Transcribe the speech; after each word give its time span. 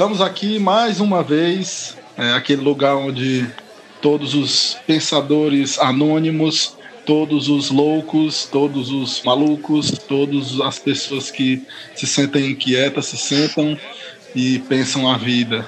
Estamos 0.00 0.22
aqui 0.22 0.58
mais 0.58 0.98
uma 0.98 1.22
vez, 1.22 1.94
é, 2.16 2.32
aquele 2.32 2.62
lugar 2.62 2.96
onde 2.96 3.46
todos 4.00 4.32
os 4.32 4.78
pensadores 4.86 5.78
anônimos, 5.78 6.74
todos 7.04 7.50
os 7.50 7.70
loucos, 7.70 8.48
todos 8.50 8.90
os 8.90 9.22
malucos, 9.22 9.90
todas 9.90 10.58
as 10.62 10.78
pessoas 10.78 11.30
que 11.30 11.62
se 11.94 12.06
sentem 12.06 12.52
inquietas 12.52 13.08
se 13.08 13.18
sentam 13.18 13.78
e 14.34 14.60
pensam 14.60 15.06
a 15.06 15.18
vida. 15.18 15.66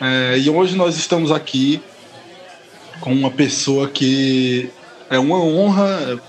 É, 0.00 0.36
e 0.36 0.50
hoje 0.50 0.74
nós 0.74 0.96
estamos 0.96 1.30
aqui 1.30 1.80
com 2.98 3.12
uma 3.12 3.30
pessoa 3.30 3.86
que 3.86 4.68
é 5.08 5.16
uma 5.16 5.38
honra 5.40 6.20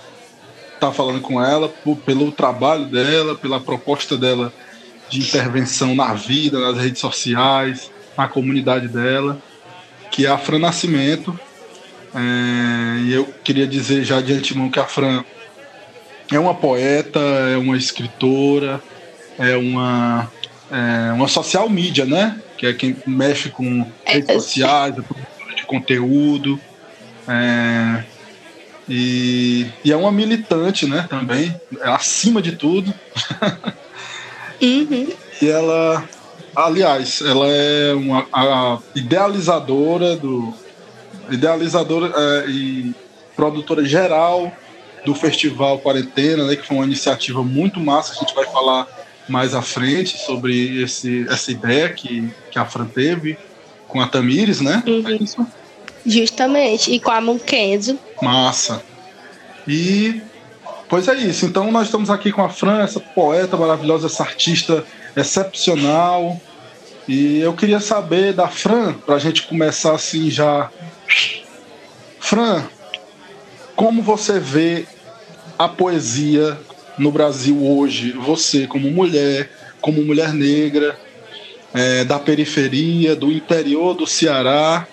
estar 0.76 0.92
falando 0.92 1.22
com 1.22 1.44
ela 1.44 1.70
por, 1.70 1.98
pelo 1.98 2.32
trabalho 2.32 2.86
dela, 2.86 3.34
pela 3.34 3.60
proposta 3.60 4.16
dela 4.16 4.54
de 5.10 5.20
intervenção 5.20 5.96
na 5.96 6.14
vida, 6.14 6.60
nas 6.60 6.78
redes 6.78 7.00
sociais, 7.00 7.92
na 8.18 8.28
comunidade 8.28 8.88
dela, 8.88 9.42
que 10.12 10.26
é 10.26 10.30
a 10.30 10.38
Fran 10.38 10.60
Nascimento. 10.60 11.38
É, 12.14 13.00
e 13.02 13.14
eu 13.14 13.26
queria 13.44 13.68
dizer 13.68 14.04
já 14.04 14.22
de 14.22 14.34
antemão 14.34 14.70
que 14.70 14.80
a 14.80 14.86
Fran 14.86 15.24
é 16.32 16.40
uma 16.40 16.54
poeta, 16.54 17.20
é 17.20 17.58
uma 17.58 17.78
escritora, 17.78 18.82
é 19.38 19.56
uma, 19.56 20.32
é 20.72 21.12
uma 21.14 21.28
social 21.28 21.70
media, 21.70 22.06
né? 22.06 22.40
Que 22.58 22.68
é 22.68 22.74
quem 22.74 22.96
mexe 23.08 23.50
com 23.50 23.86
redes 24.06 24.34
sociais, 24.36 24.98
é 24.98 25.02
produtora 25.02 25.56
de 25.56 25.64
conteúdo. 25.66 26.60
É, 27.28 28.04
e, 28.88 29.68
e, 29.86 29.92
é 29.92 29.96
uma 29.96 30.12
militante, 30.12 30.88
né? 30.88 31.06
Também, 31.10 31.56
é 31.80 31.90
acima 31.90 32.42
de 32.42 32.54
tudo. 32.54 32.94
Uhum. 34.62 35.08
E 35.42 35.48
ela, 35.48 36.08
aliás, 36.56 37.22
ela 37.22 37.48
é 37.48 37.94
uma 37.94 38.28
a 38.32 38.80
idealizadora 38.96 40.16
do 40.16 40.54
idealizadora 41.32 42.12
é, 42.16 42.50
e 42.50 42.94
produtora 43.36 43.86
geral 43.86 44.52
do 45.06 45.16
Festival 45.16 45.80
Quarentena, 45.80 46.46
né, 46.46 46.56
que 46.56 46.68
foi 46.68 46.78
uma 46.78 46.86
iniciativa 46.86 47.44
muito 47.44 47.80
massa, 47.80 48.14
a 48.14 48.16
gente 48.16 48.36
vai 48.36 48.46
falar 48.46 48.88
mais 49.30 49.54
à 49.54 49.62
frente 49.62 50.18
sobre 50.18 50.82
esse, 50.82 51.26
essa 51.30 51.52
ideia 51.52 51.90
que, 51.90 52.30
que 52.52 52.60
a 52.60 52.66
Fran 52.66 52.86
teve 52.86 53.38
com 53.88 54.02
a 54.02 54.08
Tamires, 54.08 54.60
né? 54.60 54.84
Uhum. 54.86 55.48
Justamente, 56.06 56.92
e 56.92 57.00
com 57.00 57.12
a 57.12 57.22
Munkenzo. 57.22 57.98
Massa. 58.22 58.84
E 59.68 60.22
Pois 60.90 61.08
é 61.08 61.14
isso. 61.16 61.46
Então 61.46 61.72
nós 61.72 61.86
estamos 61.86 62.10
aqui 62.10 62.32
com 62.32 62.44
a 62.44 62.50
Fran, 62.50 62.82
essa 62.82 63.00
poeta 63.00 63.56
maravilhosa, 63.56 64.08
essa 64.08 64.24
artista 64.24 64.84
excepcional. 65.16 66.42
E 67.08 67.40
eu 67.40 67.54
queria 67.54 67.80
saber 67.80 68.34
da 68.34 68.48
Fran, 68.48 68.94
para 68.94 69.16
a 69.16 69.20
gente 69.20 69.44
começar 69.44 69.94
assim 69.94 70.32
já. 70.32 70.72
Fran, 72.20 72.64
como 73.76 74.02
você 74.02 74.40
vê 74.40 74.88
a 75.60 75.70
poesia 75.70 76.58
no 76.98 77.12
Brasil 77.12 77.64
hoje? 77.64 78.12
Você, 78.14 78.66
como 78.66 78.90
mulher, 78.90 79.52
como 79.80 80.04
mulher 80.04 80.34
negra, 80.34 81.00
é, 81.72 82.04
da 82.04 82.18
periferia, 82.18 83.16
do 83.16 83.32
interior 83.32 83.94
do 83.94 84.08
Ceará, 84.08 84.88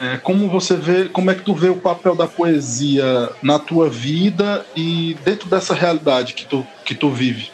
é, 0.00 0.16
como 0.16 0.48
você 0.48 0.76
vê, 0.76 1.08
como 1.08 1.30
é 1.30 1.34
que 1.34 1.42
tu 1.42 1.54
vê 1.54 1.68
o 1.68 1.76
papel 1.76 2.14
da 2.14 2.26
poesia 2.26 3.30
na 3.42 3.58
tua 3.58 3.88
vida 3.88 4.66
e 4.74 5.16
dentro 5.24 5.48
dessa 5.48 5.74
realidade 5.74 6.34
que 6.34 6.44
tu, 6.44 6.66
que 6.84 6.94
tu 6.94 7.10
vive? 7.10 7.50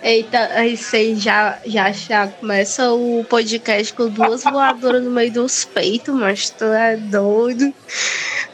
Eita, 0.00 0.38
aí 0.54 0.76
você 0.76 1.16
já, 1.16 1.58
já, 1.66 1.90
já 1.90 2.28
começa 2.28 2.92
o 2.92 3.24
podcast 3.28 3.92
com 3.92 4.08
duas 4.08 4.44
voadoras 4.44 5.02
no 5.02 5.10
meio 5.10 5.32
dos 5.32 5.64
peitos, 5.64 6.14
mas 6.14 6.50
tu 6.50 6.64
é 6.64 6.96
doido. 6.96 7.74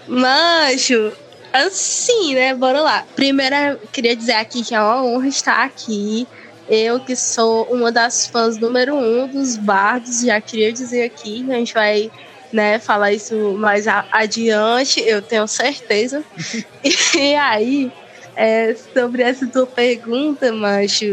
Macho, 0.09 1.13
assim, 1.53 2.35
né? 2.35 2.55
Bora 2.55 2.81
lá. 2.81 3.05
Primeiro, 3.15 3.79
queria 3.93 4.17
dizer 4.17 4.33
aqui 4.33 4.65
que 4.65 4.75
é 4.75 4.81
uma 4.81 5.05
honra 5.05 5.29
estar 5.29 5.65
aqui. 5.65 6.27
Eu, 6.67 7.01
que 7.01 7.15
sou 7.15 7.67
uma 7.71 7.93
das 7.93 8.27
fãs 8.27 8.59
número 8.59 8.95
um 8.97 9.29
dos 9.29 9.57
bardos, 9.57 10.21
já 10.21 10.41
queria 10.41 10.73
dizer 10.73 11.05
aqui, 11.05 11.47
a 11.51 11.55
gente 11.57 11.75
vai 11.75 12.11
né, 12.53 12.79
falar 12.79 13.13
isso 13.13 13.55
mais 13.59 13.87
adiante, 14.13 15.01
eu 15.01 15.21
tenho 15.21 15.47
certeza. 15.49 16.25
e 17.17 17.35
aí, 17.35 17.93
é, 18.37 18.75
sobre 18.97 19.23
essa 19.23 19.51
tua 19.51 19.67
pergunta, 19.67 20.53
macho, 20.53 21.05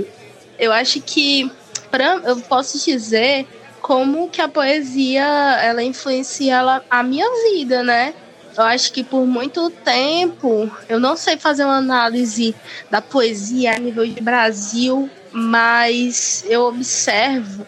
eu 0.58 0.72
acho 0.72 1.02
que 1.02 1.52
pra, 1.90 2.22
eu 2.26 2.42
posso 2.44 2.78
dizer 2.84 3.48
como 3.82 4.30
que 4.30 4.42
a 4.42 4.48
poesia 4.48 5.24
ela 5.62 5.84
influencia 5.84 6.56
ela, 6.56 6.86
a 6.90 7.04
minha 7.04 7.26
vida, 7.52 7.84
né? 7.84 8.14
Eu 8.58 8.64
acho 8.64 8.92
que 8.92 9.04
por 9.04 9.26
muito 9.26 9.70
tempo 9.70 10.70
eu 10.90 11.00
não 11.00 11.16
sei 11.16 11.38
fazer 11.38 11.64
uma 11.64 11.78
análise 11.78 12.56
da 12.90 13.02
poesia 13.02 13.76
a 13.76 13.80
nível 13.80 14.06
de 14.06 14.22
Brasil, 14.22 15.10
mas 15.32 16.44
eu 16.46 16.64
observo, 16.64 17.66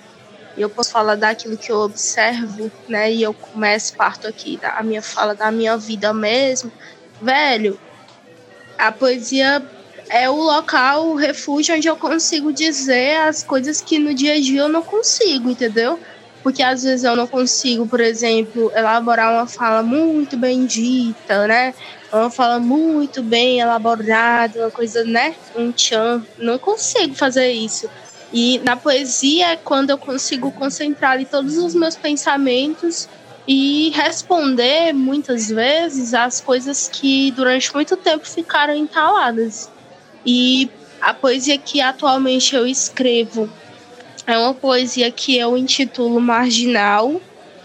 eu 0.57 0.69
posso 0.69 0.91
falar 0.91 1.15
daquilo 1.15 1.57
que 1.57 1.71
eu 1.71 1.77
observo, 1.77 2.71
né? 2.87 3.11
E 3.11 3.23
eu 3.23 3.33
começo, 3.33 3.95
parto 3.95 4.27
aqui 4.27 4.57
da 4.57 4.81
minha 4.83 5.01
fala 5.01 5.33
da 5.33 5.51
minha 5.51 5.77
vida 5.77 6.13
mesmo. 6.13 6.71
Velho, 7.21 7.79
a 8.77 8.91
poesia 8.91 9.65
é 10.09 10.29
o 10.29 10.35
local, 10.35 11.07
o 11.09 11.15
refúgio 11.15 11.75
onde 11.75 11.87
eu 11.87 11.95
consigo 11.95 12.51
dizer 12.51 13.17
as 13.21 13.41
coisas 13.41 13.81
que 13.81 13.97
no 13.97 14.13
dia 14.13 14.33
a 14.33 14.39
dia 14.39 14.61
eu 14.61 14.69
não 14.69 14.83
consigo, 14.83 15.49
entendeu? 15.49 15.99
Porque 16.43 16.61
às 16.61 16.83
vezes 16.83 17.05
eu 17.05 17.15
não 17.15 17.25
consigo, 17.25 17.87
por 17.87 18.01
exemplo, 18.01 18.71
elaborar 18.75 19.33
uma 19.33 19.47
fala 19.47 19.81
muito 19.81 20.35
bem 20.35 20.65
dita, 20.65 21.47
né? 21.47 21.73
Uma 22.11 22.29
fala 22.29 22.59
muito 22.59 23.23
bem 23.23 23.61
elaborada, 23.61 24.59
uma 24.59 24.71
coisa, 24.71 25.05
né? 25.05 25.33
Um 25.55 25.71
tchan. 25.71 26.21
Não 26.37 26.59
consigo 26.59 27.15
fazer 27.15 27.49
isso. 27.51 27.89
E 28.33 28.59
na 28.65 28.75
poesia 28.75 29.53
é 29.53 29.55
quando 29.55 29.91
eu 29.91 29.97
consigo 29.97 30.51
concentrar 30.51 31.11
ali 31.11 31.23
todos 31.23 31.57
os 31.57 31.73
meus 31.73 31.95
pensamentos 31.95 33.07
e 33.47 33.91
responder 33.91 34.93
muitas 34.93 35.49
vezes 35.49 36.13
as 36.13 36.41
coisas 36.41 36.89
que 36.91 37.31
durante 37.31 37.73
muito 37.73 37.95
tempo 37.95 38.27
ficaram 38.27 38.75
entaladas. 38.75 39.69
E 40.25 40.69
a 40.99 41.13
poesia 41.13 41.57
que 41.57 41.79
atualmente 41.79 42.55
eu 42.55 42.65
escrevo 42.65 43.49
é 44.25 44.37
uma 44.37 44.53
poesia 44.53 45.11
que 45.11 45.37
eu 45.37 45.57
intitulo 45.57 46.19
Marginal, 46.19 47.21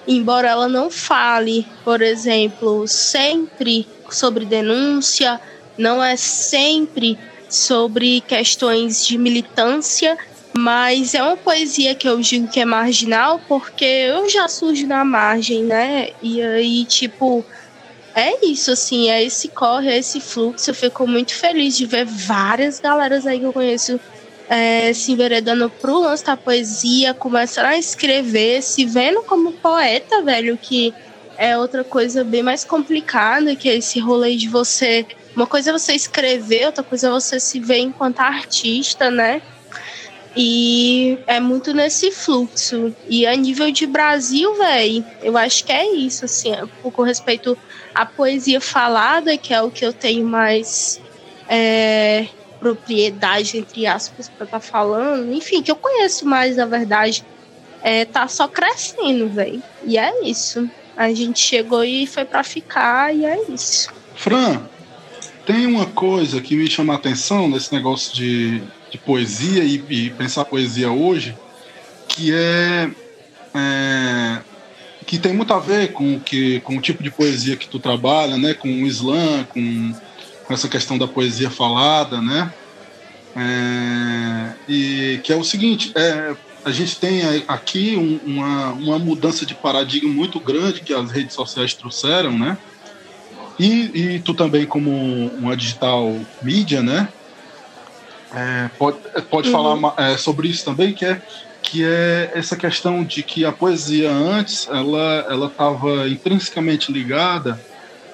embora 0.06 0.48
ela 0.48 0.68
não 0.68 0.90
fale, 0.90 1.66
por 1.84 2.02
exemplo, 2.02 2.86
sempre 2.88 3.86
sobre 4.10 4.44
denúncia, 4.44 5.40
não 5.76 6.02
é 6.02 6.16
sempre 6.16 7.18
sobre 7.48 8.20
questões 8.22 9.06
de 9.06 9.16
militância, 9.16 10.18
mas 10.56 11.14
é 11.14 11.22
uma 11.22 11.36
poesia 11.36 11.94
que 11.94 12.08
eu 12.08 12.20
digo 12.20 12.48
que 12.48 12.58
é 12.58 12.64
marginal 12.64 13.40
porque 13.46 13.84
eu 13.84 14.28
já 14.28 14.48
surjo 14.48 14.86
na 14.86 15.04
margem, 15.04 15.62
né? 15.62 16.10
E 16.20 16.42
aí, 16.42 16.84
tipo, 16.84 17.44
é 18.14 18.44
isso, 18.44 18.72
assim, 18.72 19.08
é 19.08 19.22
esse 19.22 19.48
corre, 19.48 19.90
é 19.90 19.98
esse 19.98 20.20
fluxo. 20.20 20.70
Eu 20.70 20.74
fico 20.74 21.06
muito 21.06 21.32
feliz 21.34 21.76
de 21.76 21.86
ver 21.86 22.04
várias 22.04 22.80
galeras 22.80 23.26
aí 23.26 23.38
que 23.38 23.44
eu 23.44 23.52
conheço 23.52 24.00
é, 24.48 24.92
se 24.92 25.12
enveredando 25.12 25.68
pro 25.68 26.00
lance 26.00 26.24
da 26.24 26.36
poesia, 26.36 27.12
começando 27.12 27.66
a 27.66 27.78
escrever, 27.78 28.62
se 28.62 28.84
vendo 28.84 29.22
como 29.22 29.52
poeta, 29.52 30.22
velho, 30.22 30.56
que 30.56 30.94
é 31.36 31.56
outra 31.56 31.84
coisa 31.84 32.24
bem 32.24 32.42
mais 32.42 32.64
complicada, 32.64 33.54
que 33.54 33.68
é 33.68 33.76
esse 33.76 34.00
rolê 34.00 34.36
de 34.36 34.48
você. 34.48 35.06
Uma 35.36 35.46
coisa 35.46 35.70
é 35.70 35.72
você 35.72 35.92
escrever, 35.92 36.66
outra 36.66 36.82
coisa 36.82 37.08
é 37.08 37.10
você 37.10 37.38
se 37.38 37.60
ver 37.60 37.78
enquanto 37.78 38.20
artista, 38.20 39.10
né? 39.10 39.42
E 40.36 41.18
é 41.26 41.40
muito 41.40 41.74
nesse 41.74 42.10
fluxo. 42.10 42.94
E 43.08 43.26
a 43.26 43.34
nível 43.36 43.70
de 43.70 43.86
Brasil, 43.86 44.54
velho, 44.54 45.04
eu 45.22 45.36
acho 45.36 45.64
que 45.64 45.72
é 45.72 45.94
isso, 45.94 46.24
assim, 46.24 46.52
com 46.82 47.02
respeito 47.02 47.56
à 47.94 48.06
poesia 48.06 48.60
falada, 48.60 49.36
que 49.36 49.52
é 49.52 49.60
o 49.62 49.70
que 49.70 49.84
eu 49.84 49.92
tenho 49.92 50.26
mais 50.26 51.00
é, 51.48 52.26
propriedade, 52.58 53.58
entre 53.58 53.86
aspas, 53.86 54.28
para 54.28 54.44
estar 54.44 54.60
tá 54.60 54.64
falando, 54.64 55.32
enfim, 55.32 55.62
que 55.62 55.70
eu 55.70 55.76
conheço 55.76 56.26
mais, 56.26 56.56
na 56.56 56.66
verdade, 56.66 57.24
é, 57.82 58.04
tá 58.04 58.26
só 58.28 58.48
crescendo, 58.48 59.28
velho. 59.28 59.62
E 59.84 59.96
é 59.98 60.24
isso. 60.24 60.68
A 60.96 61.12
gente 61.12 61.38
chegou 61.38 61.84
e 61.84 62.06
foi 62.06 62.24
para 62.24 62.42
ficar, 62.42 63.14
e 63.14 63.24
é 63.24 63.40
isso. 63.48 63.88
Fran, 64.14 64.60
tem 65.46 65.64
uma 65.66 65.86
coisa 65.86 66.40
que 66.40 66.56
me 66.56 66.68
chama 66.68 66.92
a 66.92 66.96
atenção 66.96 67.48
nesse 67.48 67.72
negócio 67.72 68.14
de, 68.14 68.60
de 68.90 68.98
poesia 68.98 69.62
e, 69.62 69.82
e 69.88 70.10
pensar 70.10 70.44
poesia 70.44 70.90
hoje, 70.90 71.36
que 72.08 72.34
é, 72.34 72.90
é, 73.54 74.38
que 75.06 75.18
tem 75.18 75.32
muito 75.32 75.54
a 75.54 75.58
ver 75.58 75.92
com 75.92 76.18
que 76.20 76.60
com 76.60 76.76
o 76.76 76.80
tipo 76.80 77.02
de 77.02 77.10
poesia 77.10 77.56
que 77.56 77.68
tu 77.68 77.78
trabalha, 77.78 78.36
né, 78.36 78.54
com 78.54 78.68
o 78.68 78.86
slam, 78.86 79.44
com 79.44 79.94
com 80.48 80.54
essa 80.54 80.66
questão 80.66 80.96
da 80.96 81.06
poesia 81.06 81.50
falada, 81.50 82.22
né? 82.22 82.50
É, 83.36 84.52
e 84.66 85.20
que 85.22 85.30
é 85.30 85.36
o 85.36 85.44
seguinte, 85.44 85.92
é, 85.94 86.34
a 86.64 86.70
gente 86.70 86.98
tem 86.98 87.20
aqui 87.46 87.96
um, 87.96 88.18
uma, 88.32 88.72
uma 88.72 88.98
mudança 88.98 89.44
de 89.44 89.54
paradigma 89.54 90.10
muito 90.10 90.40
grande 90.40 90.80
que 90.80 90.94
as 90.94 91.10
redes 91.10 91.34
sociais 91.34 91.74
trouxeram, 91.74 92.36
né? 92.36 92.56
E, 93.58 94.14
e 94.14 94.20
tu 94.20 94.32
também 94.32 94.64
como 94.64 94.90
uma 95.36 95.54
digital 95.54 96.18
mídia, 96.42 96.82
né? 96.82 97.08
É, 98.34 98.70
pode 98.78 98.98
pode 99.30 99.50
uhum. 99.50 99.78
falar 99.78 99.94
é, 99.98 100.16
sobre 100.16 100.48
isso 100.48 100.64
também, 100.64 100.94
que 100.94 101.04
é 101.04 101.20
que 101.60 101.84
é 101.84 102.30
essa 102.34 102.56
questão 102.56 103.04
de 103.04 103.22
que 103.22 103.44
a 103.44 103.52
poesia 103.52 104.10
antes 104.10 104.66
ela 104.68 105.26
ela 105.28 105.46
estava 105.48 106.08
intrinsecamente 106.08 106.90
ligada 106.90 107.60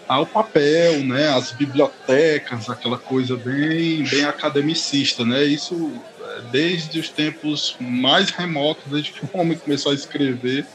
ao 0.07 0.27
papel, 0.27 1.05
né, 1.05 1.29
às 1.29 1.53
bibliotecas, 1.53 2.69
aquela 2.69 2.99
coisa 2.99 3.37
bem 3.37 4.03
bem 4.05 4.25
academicista, 4.25 5.25
né? 5.25 5.45
Isso 5.45 5.93
é, 6.21 6.41
desde 6.51 6.99
os 6.99 7.09
tempos 7.09 7.77
mais 7.81 8.31
remotos, 8.31 8.85
desde 8.91 9.13
que 9.13 9.25
o 9.25 9.31
homem 9.33 9.57
começou 9.57 9.93
a 9.93 9.95
escrever, 9.95 10.67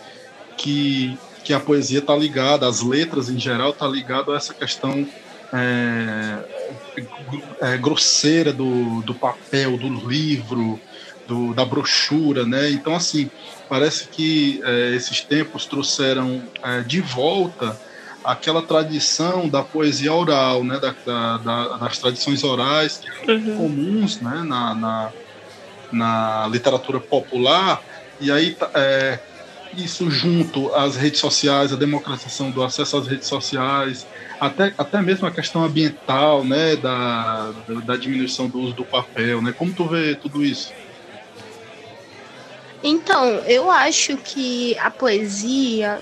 que 0.58 1.18
que 1.44 1.54
a 1.54 1.60
poesia 1.60 2.00
está 2.00 2.16
ligada, 2.16 2.68
as 2.68 2.82
letras 2.82 3.30
em 3.30 3.40
geral 3.40 3.72
está 3.72 3.88
ligado 3.88 4.32
a 4.32 4.36
essa 4.36 4.54
questão 4.54 5.08
é, 5.52 6.44
é, 7.62 7.78
grosseira 7.78 8.54
do, 8.54 9.02
do 9.02 9.16
papel, 9.16 9.78
do 9.78 9.88
livro, 10.08 10.80
do, 11.28 11.54
da 11.54 11.66
brochura, 11.66 12.46
né? 12.46 12.70
Então, 12.70 12.96
assim, 12.96 13.30
parece 13.68 14.08
que 14.08 14.62
é, 14.64 14.96
esses 14.96 15.22
tempos 15.22 15.66
trouxeram 15.66 16.44
é, 16.64 16.82
de 16.82 17.02
volta 17.02 17.80
aquela 18.24 18.62
tradição 18.62 19.48
da 19.48 19.64
poesia 19.64 20.14
oral, 20.14 20.64
né? 20.64 20.80
Da, 20.80 20.96
da, 21.06 21.38
da, 21.38 21.78
das 21.78 21.98
tradições 21.98 22.44
orais 22.44 23.02
uhum. 23.28 23.58
comuns, 23.58 24.20
né? 24.22 24.44
Na, 24.46 24.76
na, 24.76 25.12
na, 25.92 26.48
literatura 26.48 27.00
popular. 27.00 27.82
E 28.20 28.32
aí, 28.32 28.56
é, 28.74 29.20
isso 29.76 30.10
junto 30.10 30.74
às 30.74 30.96
redes 30.96 31.20
sociais, 31.20 31.72
a 31.72 31.76
democratização 31.76 32.52
do 32.52 32.64
acesso 32.64 32.98
às 32.98 33.08
redes 33.08 33.28
sociais, 33.28 34.06
até, 34.40 34.74
até 34.78 35.02
mesmo 35.02 35.28
a 35.28 35.32
questão 35.32 35.64
ambiental, 35.64 36.44
né, 36.44 36.76
da, 36.76 37.52
da 37.86 37.96
diminuição 37.98 38.48
do 38.48 38.60
uso 38.60 38.74
do 38.74 38.86
papel, 38.86 39.42
né? 39.42 39.54
Como 39.58 39.74
tu 39.74 39.86
vê 39.86 40.16
tudo 40.16 40.44
isso? 40.44 40.72
Então, 42.82 43.26
eu 43.46 43.70
acho 43.70 44.16
que 44.18 44.78
a 44.80 44.90
poesia, 44.90 46.00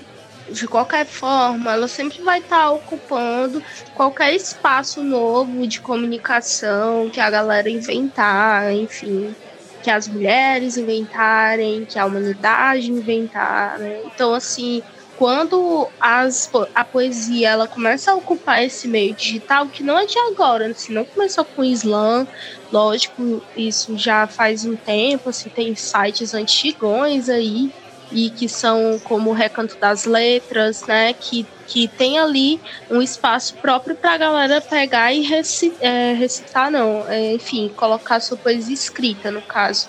de 0.50 0.66
qualquer 0.66 1.06
forma, 1.06 1.72
ela 1.72 1.88
sempre 1.88 2.22
vai 2.22 2.38
estar 2.38 2.64
tá 2.64 2.70
ocupando 2.70 3.62
qualquer 3.94 4.34
espaço 4.34 5.02
novo 5.02 5.66
de 5.66 5.80
comunicação 5.80 7.10
que 7.10 7.20
a 7.20 7.30
galera 7.30 7.68
inventar, 7.68 8.72
enfim, 8.72 9.34
que 9.82 9.90
as 9.90 10.08
mulheres 10.08 10.76
inventarem, 10.76 11.84
que 11.84 11.98
a 11.98 12.06
humanidade 12.06 12.90
inventar, 12.90 13.78
né? 13.78 14.02
Então, 14.06 14.34
assim, 14.34 14.82
quando 15.18 15.88
as, 16.00 16.50
a 16.74 16.84
poesia 16.84 17.50
ela 17.50 17.66
começa 17.66 18.12
a 18.12 18.14
ocupar 18.14 18.62
esse 18.62 18.86
meio 18.86 19.12
digital, 19.14 19.66
que 19.66 19.82
não 19.82 19.98
é 19.98 20.06
de 20.06 20.18
agora, 20.18 20.68
assim, 20.68 20.92
não 20.92 21.04
começou 21.04 21.44
com 21.44 21.62
o 21.62 21.64
Islã, 21.64 22.26
lógico, 22.72 23.42
isso 23.56 23.98
já 23.98 24.28
faz 24.28 24.64
um 24.64 24.76
tempo, 24.76 25.30
assim, 25.30 25.48
tem 25.48 25.74
sites 25.74 26.34
antigões 26.34 27.28
aí, 27.28 27.72
e 28.10 28.30
que 28.30 28.48
são 28.48 28.98
como 29.04 29.30
o 29.30 29.32
Recanto 29.32 29.76
das 29.76 30.04
Letras, 30.04 30.86
né, 30.86 31.12
que, 31.12 31.46
que 31.66 31.88
tem 31.88 32.18
ali 32.18 32.60
um 32.90 33.02
espaço 33.02 33.54
próprio 33.54 33.94
para 33.94 34.12
a 34.12 34.18
galera 34.18 34.60
pegar 34.60 35.12
e 35.12 35.22
recitar, 35.22 35.78
é, 35.80 36.12
recitar 36.14 36.70
não, 36.70 37.04
é, 37.08 37.34
enfim, 37.34 37.70
colocar 37.76 38.20
sua 38.20 38.36
poesia 38.36 38.74
escrita, 38.74 39.30
no 39.30 39.42
caso. 39.42 39.88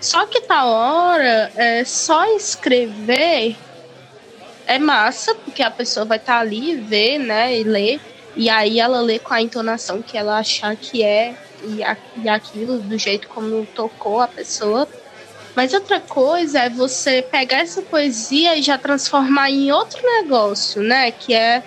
Só 0.00 0.26
que 0.26 0.40
tá 0.40 0.64
hora, 0.64 1.52
é, 1.54 1.84
só 1.84 2.24
escrever 2.36 3.56
é 4.66 4.78
massa, 4.78 5.34
porque 5.34 5.62
a 5.62 5.70
pessoa 5.70 6.04
vai 6.04 6.18
estar 6.18 6.34
tá 6.34 6.40
ali, 6.40 6.76
ver, 6.76 7.18
né, 7.18 7.58
e 7.58 7.62
ler, 7.62 8.00
e 8.34 8.48
aí 8.48 8.80
ela 8.80 9.00
lê 9.00 9.18
com 9.18 9.34
a 9.34 9.42
entonação 9.42 10.02
que 10.02 10.16
ela 10.16 10.38
achar 10.38 10.74
que 10.76 11.02
é 11.02 11.36
e, 11.64 11.82
a, 11.82 11.96
e 12.16 12.28
aquilo, 12.28 12.78
do 12.78 12.98
jeito 12.98 13.28
como 13.28 13.66
tocou 13.66 14.20
a 14.20 14.28
pessoa. 14.28 14.88
Mas 15.54 15.74
outra 15.74 16.00
coisa 16.00 16.60
é 16.60 16.68
você 16.70 17.22
pegar 17.22 17.58
essa 17.58 17.82
poesia 17.82 18.56
e 18.56 18.62
já 18.62 18.78
transformar 18.78 19.50
em 19.50 19.70
outro 19.70 20.00
negócio, 20.02 20.82
né? 20.82 21.10
Que 21.10 21.34
é 21.34 21.62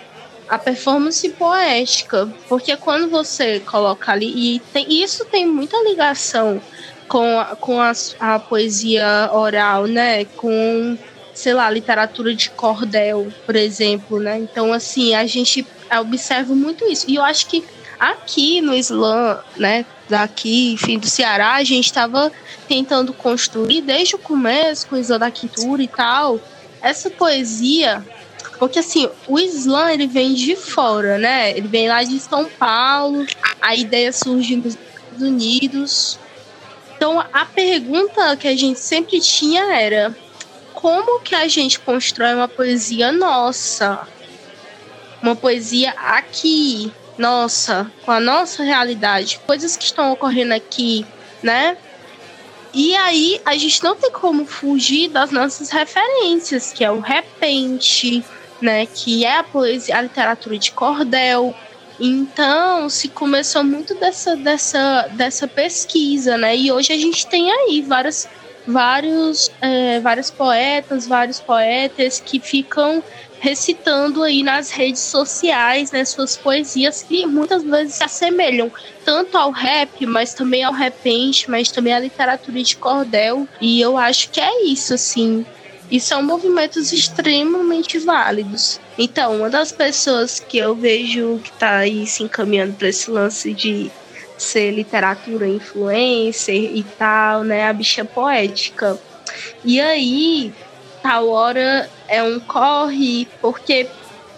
a 0.50 0.58
performance 0.58 1.28
poética. 1.30 2.28
Porque 2.50 2.76
quando 2.78 3.10
você 3.10 3.60
coloca 3.60 4.12
ali, 4.12 4.56
e 4.56 4.60
tem, 4.74 5.04
isso 5.04 5.26
tem 5.26 5.46
muita 5.46 5.78
ligação 5.84 6.60
com, 7.08 7.40
a, 7.40 7.56
com 7.56 7.80
a, 7.80 7.92
a 8.20 8.40
poesia 8.40 9.30
oral, 9.32 9.86
né? 9.86 10.26
Com 10.26 10.98
sei 11.36 11.54
lá, 11.54 11.70
literatura 11.70 12.34
de 12.34 12.50
cordel, 12.50 13.28
por 13.46 13.58
exemplo, 13.58 14.20
né? 14.22 14.40
Então, 14.40 14.72
assim, 14.72 15.14
a 15.14 15.28
gente 15.28 15.68
observa 16.00 16.56
muito 16.56 16.86
isso. 16.90 17.06
E 17.10 17.16
eu 17.16 17.24
acho 17.24 17.48
que 17.48 17.62
aqui 18.00 18.62
no 18.62 18.74
Islã, 18.74 19.40
né, 19.58 19.86
daqui, 20.10 20.74
enfim, 20.74 20.98
do 20.98 21.08
Ceará, 21.08 21.54
a 21.54 21.64
gente 21.64 21.86
estava 21.86 22.32
tentando 22.68 23.14
construir 23.14 23.82
desde 23.82 24.16
o 24.16 24.20
começo 24.20 24.88
com 24.88 24.96
o 24.96 25.00
Islã 25.00 25.20
da 25.20 25.32
Quintura 25.32 25.82
e 25.82 25.88
tal, 25.88 26.40
essa 26.82 27.10
poesia, 27.10 28.06
porque 28.58 28.80
assim, 28.80 29.10
o 29.28 29.40
Islã 29.40 29.92
ele 29.92 30.08
vem 30.08 30.34
de 30.34 30.56
fora, 30.56 31.18
né? 31.18 31.52
Ele 31.52 31.68
vem 31.68 31.88
lá 31.88 32.04
de 32.04 32.20
São 32.20 32.46
Paulo, 32.46 33.26
a 33.62 33.76
ideia 33.76 34.14
surge 34.14 34.56
nos 34.56 34.76
Estados 34.76 35.22
Unidos. 35.22 36.20
Então, 36.96 37.20
a 37.34 37.46
pergunta 37.46 38.38
que 38.38 38.48
a 38.48 38.56
gente 38.56 38.80
sempre 38.80 39.20
tinha 39.20 39.74
era: 39.74 40.16
como 40.74 41.20
que 41.20 41.36
a 41.36 41.48
gente 41.48 41.80
constrói 41.80 42.34
uma 42.34 42.48
poesia 42.48 43.12
nossa? 43.12 44.08
Uma 45.22 45.36
poesia 45.36 45.92
aqui, 45.98 46.92
nossa, 47.18 47.92
com 48.04 48.12
a 48.12 48.20
nossa 48.20 48.64
realidade, 48.64 49.40
coisas 49.46 49.76
que 49.76 49.86
estão 49.86 50.12
ocorrendo 50.12 50.54
aqui, 50.54 51.06
né? 51.42 51.78
E 52.74 52.94
aí 52.96 53.42
a 53.46 53.56
gente 53.56 53.82
não 53.84 53.96
tem 53.96 54.12
como 54.12 54.46
fugir 54.46 55.10
das 55.10 55.32
nossas 55.32 55.70
referências, 55.70 56.74
que 56.74 56.84
é 56.84 56.92
o 56.92 57.00
repente, 57.00 58.24
né? 58.62 58.86
Que 58.86 59.24
é 59.24 59.38
a 59.38 59.44
poesia, 59.44 59.98
a 59.98 60.02
literatura 60.02 60.58
de 60.58 60.72
cordel. 60.72 61.56
Então 61.98 62.90
se 62.90 63.08
começou 63.08 63.64
muito 63.64 63.96
dessa, 63.96 64.36
dessa, 64.36 65.08
dessa 65.14 65.48
pesquisa, 65.48 66.38
né? 66.38 66.56
E 66.58 66.70
hoje 66.70 66.92
a 66.92 66.98
gente 66.98 67.26
tem 67.28 67.50
aí 67.50 67.82
várias 67.82 68.28
vários, 68.68 69.52
é, 69.62 70.00
vários 70.00 70.32
poetas, 70.32 71.08
vários 71.08 71.40
poetas 71.40 72.20
que 72.20 72.40
ficam 72.40 73.04
recitando 73.46 74.24
aí 74.24 74.42
nas 74.42 74.72
redes 74.72 75.02
sociais, 75.02 75.92
né, 75.92 76.04
suas 76.04 76.36
poesias 76.36 77.04
que 77.04 77.28
muitas 77.28 77.62
vezes 77.62 77.94
se 77.94 78.04
assemelham 78.04 78.72
tanto 79.06 79.38
ao 79.38 79.52
rap, 79.52 80.04
mas 80.08 80.34
também 80.34 80.64
ao 80.64 80.74
repente, 80.74 81.48
mas 81.48 81.70
também 81.70 81.94
à 81.94 82.00
literatura 82.00 82.64
de 82.64 82.76
cordel. 82.76 83.48
E 83.62 83.80
eu 83.80 84.00
acho 84.00 84.32
que 84.32 84.42
é 84.42 84.64
isso, 84.64 84.96
assim. 84.96 85.46
E 85.92 86.00
são 86.00 86.24
movimentos 86.24 86.92
extremamente 86.92 88.00
válidos. 88.00 88.80
Então, 88.98 89.38
uma 89.38 89.50
das 89.50 89.72
pessoas 89.72 90.40
que 90.40 90.58
eu 90.58 90.74
vejo 90.74 91.40
que 91.44 91.52
está 91.52 91.78
aí 91.78 92.08
se 92.08 92.24
encaminhando 92.24 92.74
para 92.74 92.90
esse 92.90 93.12
lance 93.12 93.54
de 93.54 93.92
ser 94.40 94.72
literatura 94.72 95.48
influencer 95.48 96.76
e 96.76 96.84
tal, 96.98 97.44
né? 97.44 97.68
A 97.68 97.74
bicha 97.74 98.04
poética. 98.04 99.00
E 99.64 99.80
aí, 99.80 100.52
tal 101.06 101.30
hora 101.30 101.88
é 102.08 102.24
um 102.24 102.40
corre, 102.40 103.28
porque 103.40 103.88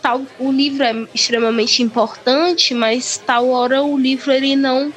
tal 0.01 0.21
o 0.38 0.51
livro 0.51 0.83
é 0.83 1.07
extremamente 1.13 1.81
importante, 1.81 2.74
mas 2.74 3.17
tal 3.25 3.47
hora 3.51 3.81
o 3.81 3.97
livro 3.97 4.33
ele 4.33 4.53
não 4.53 4.91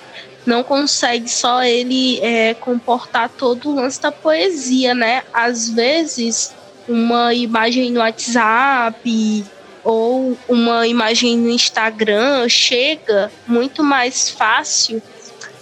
não 0.44 0.64
consegue 0.64 1.28
só 1.28 1.62
ele 1.62 2.18
é, 2.22 2.54
comportar 2.54 3.28
todo 3.28 3.70
o 3.70 3.74
lance 3.76 4.02
da 4.02 4.10
poesia, 4.10 4.96
né? 4.96 5.22
Às 5.32 5.70
vezes 5.70 6.52
uma 6.88 7.32
imagem 7.32 7.92
no 7.92 8.00
WhatsApp 8.00 9.44
ou 9.84 10.36
uma 10.48 10.88
imagem 10.88 11.38
no 11.38 11.50
Instagram 11.50 12.48
chega 12.48 13.30
muito 13.46 13.84
mais 13.84 14.28
fácil 14.28 15.00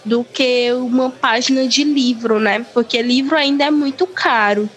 do 0.05 0.25
que 0.25 0.73
uma 0.73 1.11
página 1.11 1.67
de 1.67 1.85
livro, 1.85 2.39
né? 2.39 2.65
Porque 2.73 3.03
livro 3.03 3.37
ainda 3.37 3.65
é 3.65 3.71
muito 3.71 4.07
caro. 4.07 4.69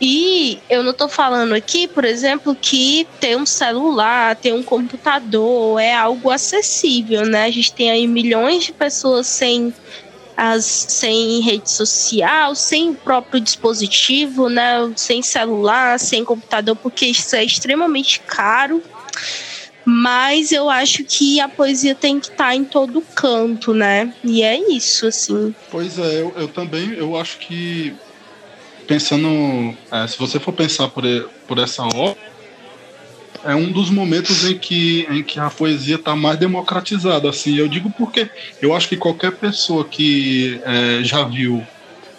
E 0.00 0.58
eu 0.68 0.82
não 0.82 0.92
estou 0.92 1.08
falando 1.08 1.54
aqui, 1.54 1.88
por 1.88 2.04
exemplo, 2.04 2.54
que 2.54 3.06
ter 3.20 3.36
um 3.36 3.46
celular, 3.46 4.36
ter 4.36 4.52
um 4.52 4.62
computador 4.62 5.80
é 5.80 5.94
algo 5.94 6.30
acessível, 6.30 7.24
né? 7.24 7.44
A 7.44 7.50
gente 7.50 7.72
tem 7.72 7.90
aí 7.90 8.06
milhões 8.06 8.64
de 8.64 8.72
pessoas 8.72 9.26
sem 9.26 9.74
as, 10.36 10.64
sem 10.64 11.40
rede 11.40 11.70
social, 11.70 12.54
sem 12.54 12.90
o 12.90 12.94
próprio 12.94 13.40
dispositivo, 13.40 14.48
né? 14.48 14.92
Sem 14.96 15.22
celular, 15.22 15.98
sem 15.98 16.24
computador, 16.24 16.76
porque 16.76 17.06
isso 17.06 17.36
é 17.36 17.44
extremamente 17.44 18.20
caro. 18.20 18.82
Mas 19.84 20.52
eu 20.52 20.70
acho 20.70 21.04
que 21.04 21.40
a 21.40 21.48
poesia 21.48 21.94
tem 21.94 22.20
que 22.20 22.26
estar 22.26 22.48
tá 22.48 22.56
em 22.56 22.64
todo 22.64 23.02
canto, 23.14 23.74
né? 23.74 24.12
E 24.22 24.42
é 24.42 24.56
isso, 24.70 25.06
assim. 25.06 25.54
Pois 25.70 25.98
é, 25.98 26.20
eu, 26.20 26.32
eu 26.36 26.48
também, 26.48 26.92
eu 26.92 27.16
acho 27.16 27.38
que 27.38 27.94
pensando, 28.86 29.74
é, 29.90 30.06
se 30.06 30.18
você 30.18 30.38
for 30.38 30.52
pensar 30.52 30.88
por, 30.88 31.04
por 31.48 31.58
essa 31.58 31.82
obra, 31.82 32.16
é 33.44 33.54
um 33.54 33.70
dos 33.72 33.90
momentos 33.90 34.44
em 34.48 34.56
que, 34.56 35.06
em 35.10 35.22
que 35.22 35.40
a 35.40 35.50
poesia 35.50 35.96
está 35.96 36.14
mais 36.14 36.38
democratizada. 36.38 37.28
Assim, 37.28 37.56
eu 37.56 37.68
digo 37.68 37.90
porque 37.90 38.30
eu 38.60 38.74
acho 38.74 38.88
que 38.88 38.96
qualquer 38.96 39.32
pessoa 39.32 39.84
que 39.84 40.60
é, 40.64 41.02
já 41.02 41.24
viu 41.24 41.66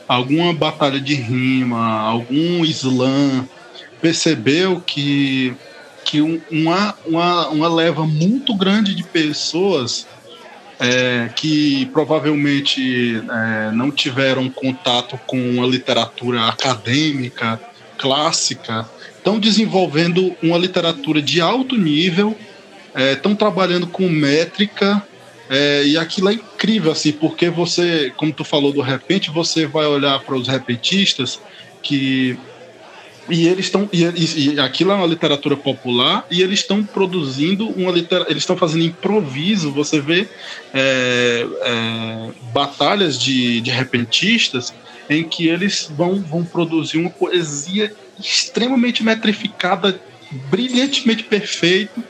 alguma 0.07 0.53
batalha 0.53 0.99
de 0.99 1.15
rima, 1.15 2.01
algum 2.01 2.65
slam, 2.65 3.47
percebeu 4.01 4.81
que, 4.81 5.55
que 6.03 6.21
uma, 6.21 6.95
uma, 7.05 7.47
uma 7.49 7.67
leva 7.73 8.05
muito 8.05 8.55
grande 8.55 8.93
de 8.93 9.03
pessoas 9.03 10.07
é, 10.79 11.29
que 11.35 11.85
provavelmente 11.87 13.15
é, 13.17 13.71
não 13.71 13.91
tiveram 13.91 14.49
contato 14.49 15.19
com 15.25 15.63
a 15.63 15.67
literatura 15.67 16.47
acadêmica, 16.47 17.59
clássica, 17.97 18.87
estão 19.15 19.39
desenvolvendo 19.39 20.35
uma 20.41 20.57
literatura 20.57 21.21
de 21.21 21.39
alto 21.39 21.77
nível, 21.77 22.37
estão 23.13 23.31
é, 23.31 23.35
trabalhando 23.35 23.87
com 23.87 24.09
métrica, 24.09 25.01
é, 25.49 25.83
e 25.85 25.97
aquilo 25.97 26.29
é 26.29 26.33
incrível, 26.33 26.91
assim, 26.91 27.11
porque 27.11 27.49
você, 27.49 28.11
como 28.17 28.33
tu 28.33 28.43
falou 28.43 28.73
do 28.73 28.81
repente, 28.81 29.29
você 29.29 29.65
vai 29.65 29.85
olhar 29.85 30.19
para 30.19 30.35
os 30.35 30.47
repentistas 30.47 31.39
que 31.81 32.37
e 33.29 33.47
eles 33.47 33.65
estão 33.65 33.87
e, 33.91 34.03
e, 34.53 34.59
aquilo 34.59 34.91
é 34.91 34.95
uma 34.95 35.07
literatura 35.07 35.55
popular 35.55 36.25
e 36.29 36.41
eles 36.41 36.59
estão 36.59 36.83
produzindo 36.83 37.69
uma 37.69 37.91
literatura, 37.91 38.31
eles 38.31 38.43
estão 38.43 38.57
fazendo 38.57 38.83
improviso 38.83 39.71
você 39.71 40.01
vê 40.01 40.27
é, 40.73 41.47
é, 41.61 42.31
batalhas 42.53 43.17
de, 43.17 43.61
de 43.61 43.71
repentistas 43.71 44.73
em 45.09 45.23
que 45.23 45.47
eles 45.47 45.89
vão, 45.95 46.21
vão 46.21 46.43
produzir 46.43 46.97
uma 46.97 47.09
poesia 47.09 47.93
extremamente 48.19 49.03
metrificada 49.03 49.99
brilhantemente 50.49 51.23
perfeito 51.23 52.03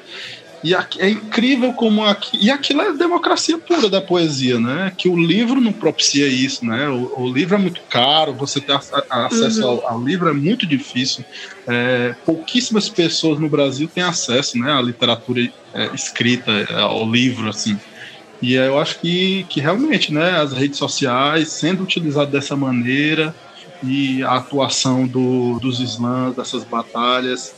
e 0.63 0.73
é 0.73 1.09
incrível 1.09 1.73
como 1.73 2.05
aqui, 2.05 2.37
e 2.41 2.49
aquilo 2.49 2.81
é 2.81 2.93
democracia 2.93 3.57
pura 3.57 3.89
da 3.89 3.99
poesia, 3.99 4.57
né? 4.59 4.93
Que 4.97 5.09
o 5.09 5.17
livro 5.17 5.59
não 5.59 5.73
propicia 5.73 6.25
isso, 6.25 6.65
né? 6.65 6.87
O, 6.87 7.23
o 7.23 7.29
livro 7.29 7.55
é 7.55 7.57
muito 7.57 7.81
caro, 7.89 8.33
você 8.33 8.61
ter 8.61 8.79
acesso 9.09 9.61
uhum. 9.61 9.67
ao, 9.67 9.87
ao, 9.87 10.01
livro 10.01 10.29
é 10.29 10.33
muito 10.33 10.65
difícil. 10.65 11.25
É, 11.67 12.15
pouquíssimas 12.25 12.87
pessoas 12.87 13.39
no 13.39 13.49
Brasil 13.49 13.89
têm 13.93 14.03
acesso, 14.03 14.57
né, 14.57 14.71
à 14.71 14.81
literatura 14.81 15.41
é, 15.73 15.89
escrita, 15.93 16.51
é, 16.51 16.79
ao 16.79 17.09
livro, 17.09 17.49
assim. 17.49 17.77
E 18.41 18.53
eu 18.53 18.79
acho 18.79 18.99
que, 18.99 19.45
que 19.49 19.59
realmente, 19.59 20.13
né, 20.13 20.41
as 20.41 20.53
redes 20.53 20.77
sociais 20.77 21.49
sendo 21.49 21.83
utilizadas 21.83 22.31
dessa 22.31 22.55
maneira 22.55 23.35
e 23.81 24.23
a 24.23 24.35
atuação 24.35 25.05
do, 25.05 25.59
dos 25.59 25.79
slams, 25.79 26.35
dessas 26.35 26.63
batalhas, 26.63 27.53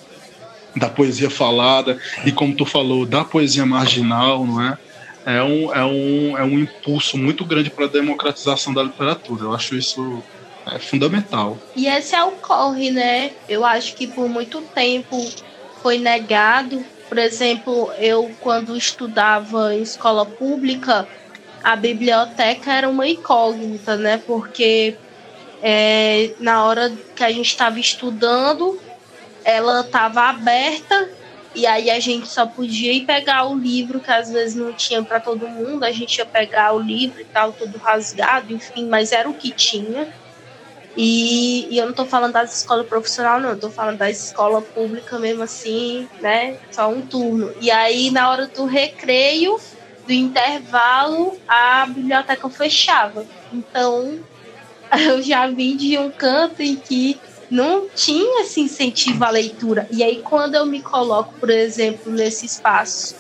da 0.76 0.90
poesia 0.90 1.30
falada 1.30 1.98
e 2.26 2.32
como 2.32 2.56
tu 2.56 2.66
falou 2.66 3.06
da 3.06 3.24
poesia 3.24 3.66
marginal 3.66 4.46
não 4.46 4.62
é? 4.62 4.78
É 5.26 5.42
um, 5.42 5.74
é 5.74 5.84
um, 5.84 6.38
é 6.38 6.44
um 6.44 6.60
impulso 6.60 7.18
muito 7.18 7.44
grande 7.44 7.72
para 7.72 7.86
a 7.86 7.90
democratização 7.90 8.72
da 8.72 8.84
literatura. 8.84 9.46
Eu 9.46 9.56
acho 9.56 9.76
isso 9.76 10.22
é 10.72 10.78
fundamental. 10.78 11.58
E 11.76 11.88
esse 11.88 12.16
é 12.16 12.24
o 12.24 12.32
corre 12.34 12.92
né? 12.92 13.32
Eu 13.50 13.66
acho 13.66 13.96
que 13.96 14.06
por 14.06 14.30
muito 14.30 14.62
tempo 14.62 15.18
foi 15.82 15.98
negado. 15.98 16.84
Por 17.10 17.18
exemplo 17.18 17.92
eu 17.98 18.32
quando 18.40 18.78
estudava 18.78 19.74
em 19.74 19.82
escola 19.82 20.26
pública 20.26 21.08
a 21.64 21.76
biblioteca 21.76 22.72
era 22.72 22.88
uma 22.88 23.08
incógnita 23.08 23.96
né? 23.96 24.22
Porque 24.28 24.96
é, 25.64 26.32
na 26.40 26.64
hora 26.64 26.92
que 27.16 27.24
a 27.24 27.32
gente 27.32 27.48
estava 27.48 27.80
estudando 27.80 28.80
ela 29.46 29.82
estava 29.82 30.24
aberta 30.24 31.10
e 31.56 31.66
aí 31.66 31.90
a 31.90 32.00
gente 32.02 32.28
só 32.28 32.46
podia 32.46 32.92
ir 32.92 33.06
pegar 33.06 33.46
o 33.46 33.58
livro, 33.58 34.02
que 34.02 34.12
às 34.12 34.30
vezes 34.30 34.56
não 34.56 34.74
tinha 34.74 35.02
para 35.02 35.22
todo 35.22 35.48
mundo, 35.48 35.86
a 35.86 35.92
gente 35.92 36.18
ia 36.18 36.26
pegar 36.26 36.74
o 36.74 36.80
livro 36.80 37.22
e 37.22 37.24
tal, 37.24 37.54
todo 37.54 37.78
rasgado, 37.78 38.52
enfim, 38.52 38.88
mas 38.90 39.14
era 39.14 39.30
o 39.30 39.34
que 39.34 39.52
tinha. 39.52 40.14
E, 40.98 41.68
e 41.70 41.78
eu 41.78 41.86
não 41.86 41.92
estou 41.92 42.06
falando 42.06 42.34
das 42.34 42.58
escolas 42.58 42.86
profissionais, 42.88 43.42
não, 43.42 43.58
tô 43.58 43.70
falando 43.70 43.98
da 43.98 44.10
escola 44.10 44.62
pública 44.62 45.18
mesmo 45.18 45.44
assim, 45.44 46.10
né? 46.20 46.58
Só 46.72 46.90
um 46.90 47.02
turno. 47.02 47.54
E 47.62 47.72
aí, 47.72 48.12
na 48.12 48.30
hora 48.30 48.48
do 48.48 48.66
recreio, 48.66 49.58
do 50.06 50.12
intervalo, 50.12 51.38
a 51.48 51.86
biblioteca 51.86 52.50
fechava. 52.50 53.26
Então, 53.52 54.20
eu 55.08 55.22
já 55.22 55.48
vim 55.48 55.78
de 55.78 55.98
um 55.98 56.12
canto 56.12 56.62
em 56.62 56.76
que 56.76 57.20
não 57.50 57.88
tinha 57.94 58.42
esse 58.42 58.62
incentivo 58.62 59.24
à 59.24 59.30
leitura. 59.30 59.88
E 59.92 60.04
aí, 60.04 60.22
quando 60.24 60.56
eu 60.56 60.66
me 60.66 60.82
coloco, 60.82 61.34
por 61.40 61.50
exemplo, 61.50 62.12
nesse 62.12 62.46
espaço 62.46 63.16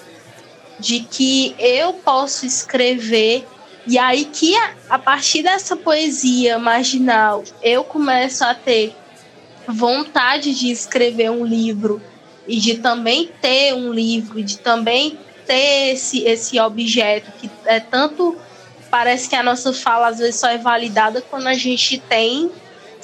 de 0.79 1.01
que 1.01 1.55
eu 1.57 1.93
posso 1.93 2.45
escrever, 2.45 3.45
e 3.87 3.97
aí 3.97 4.25
que 4.25 4.55
a, 4.55 4.73
a 4.89 4.99
partir 4.99 5.43
dessa 5.43 5.75
poesia 5.75 6.57
marginal 6.57 7.43
eu 7.61 7.83
começo 7.83 8.43
a 8.43 8.53
ter 8.53 8.95
vontade 9.67 10.53
de 10.53 10.71
escrever 10.71 11.29
um 11.29 11.45
livro 11.45 12.01
e 12.47 12.59
de 12.59 12.77
também 12.77 13.31
ter 13.41 13.73
um 13.73 13.93
livro, 13.93 14.43
de 14.43 14.57
também 14.57 15.17
ter 15.45 15.93
esse, 15.93 16.23
esse 16.23 16.59
objeto 16.59 17.31
que 17.39 17.49
é 17.65 17.79
tanto 17.79 18.35
parece 18.89 19.27
que 19.27 19.35
a 19.35 19.43
nossa 19.43 19.73
fala 19.73 20.07
às 20.07 20.19
vezes 20.19 20.35
só 20.35 20.47
é 20.47 20.57
validada 20.57 21.21
quando 21.21 21.47
a 21.47 21.53
gente 21.53 21.97
tem 21.97 22.51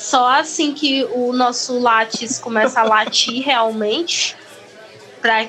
só 0.01 0.27
assim 0.27 0.73
que 0.73 1.03
o 1.13 1.31
nosso 1.31 1.77
látis 1.79 2.39
começa 2.39 2.81
a 2.81 2.83
latir 2.83 3.43
realmente, 3.45 4.35
para 5.21 5.47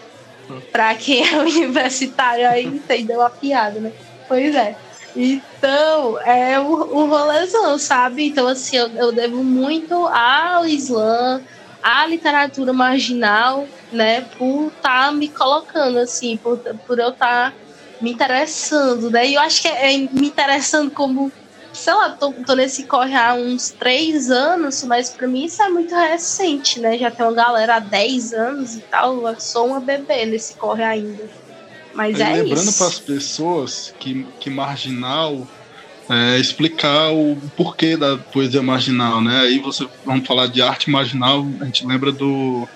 para 0.70 0.94
quem 0.94 1.26
é 1.26 1.36
universitário 1.38 2.46
aí 2.46 2.66
entendeu 2.66 3.22
a 3.22 3.30
piada, 3.30 3.80
né? 3.80 3.92
Pois 4.28 4.54
é. 4.54 4.76
Então, 5.14 6.18
é 6.20 6.58
o, 6.58 6.64
o 6.64 7.06
rolezão, 7.06 7.78
sabe? 7.78 8.26
Então, 8.26 8.46
assim, 8.46 8.76
eu, 8.76 8.88
eu 8.88 9.12
devo 9.12 9.42
muito 9.42 9.94
ao 9.94 10.66
Islã, 10.66 11.40
à 11.82 12.06
literatura 12.06 12.72
marginal, 12.72 13.66
né? 13.90 14.22
Por 14.36 14.68
estar 14.68 15.06
tá 15.06 15.12
me 15.12 15.28
colocando, 15.28 15.98
assim, 15.98 16.36
por, 16.36 16.58
por 16.58 16.98
eu 16.98 17.10
estar 17.10 17.50
tá 17.50 17.56
me 18.00 18.12
interessando, 18.12 19.10
né? 19.10 19.28
E 19.28 19.34
eu 19.34 19.40
acho 19.40 19.62
que 19.62 19.68
é, 19.68 19.94
é 19.94 19.98
me 19.98 20.26
interessando 20.26 20.90
como 20.90 21.32
sei 21.72 21.94
lá, 21.94 22.10
tô, 22.10 22.32
tô 22.32 22.54
nesse 22.54 22.84
corre 22.84 23.14
há 23.14 23.34
uns 23.34 23.70
três 23.70 24.30
anos, 24.30 24.82
mas 24.84 25.10
para 25.10 25.26
mim 25.26 25.44
isso 25.44 25.62
é 25.62 25.68
muito 25.68 25.94
recente, 25.94 26.80
né? 26.80 26.98
Já 26.98 27.10
tem 27.10 27.24
uma 27.24 27.34
galera 27.34 27.76
há 27.76 27.80
10 27.80 28.32
anos 28.34 28.76
e 28.76 28.80
tal, 28.80 29.26
eu 29.26 29.40
sou 29.40 29.68
uma 29.68 29.80
bebê 29.80 30.26
nesse 30.26 30.54
corre 30.54 30.82
ainda. 30.82 31.28
Mas 31.94 32.18
é 32.20 32.32
lembrando 32.32 32.72
para 32.72 32.86
as 32.86 32.98
pessoas 32.98 33.94
que, 33.98 34.26
que 34.40 34.48
marginal 34.48 35.46
é, 36.08 36.38
explicar 36.38 37.12
o 37.12 37.36
porquê 37.56 37.96
da 37.96 38.16
poesia 38.16 38.62
marginal, 38.62 39.20
né? 39.20 39.40
Aí 39.40 39.58
você 39.58 39.86
vamos 40.04 40.26
falar 40.26 40.46
de 40.46 40.62
arte 40.62 40.90
marginal, 40.90 41.46
a 41.60 41.64
gente 41.64 41.86
lembra 41.86 42.10
do 42.12 42.68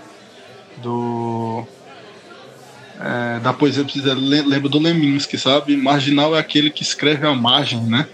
do 0.79 1.65
é, 3.01 3.41
da 3.41 3.53
poesia 3.53 3.85
precisa 3.85 4.15
lembra 4.15 4.69
do 4.69 4.79
Leminski, 4.79 5.39
sabe? 5.39 5.77
Marginal 5.77 6.37
é 6.37 6.39
aquele 6.39 6.71
que 6.71 6.83
escreve 6.83 7.27
à 7.27 7.35
margem, 7.35 7.81
né? 7.81 8.07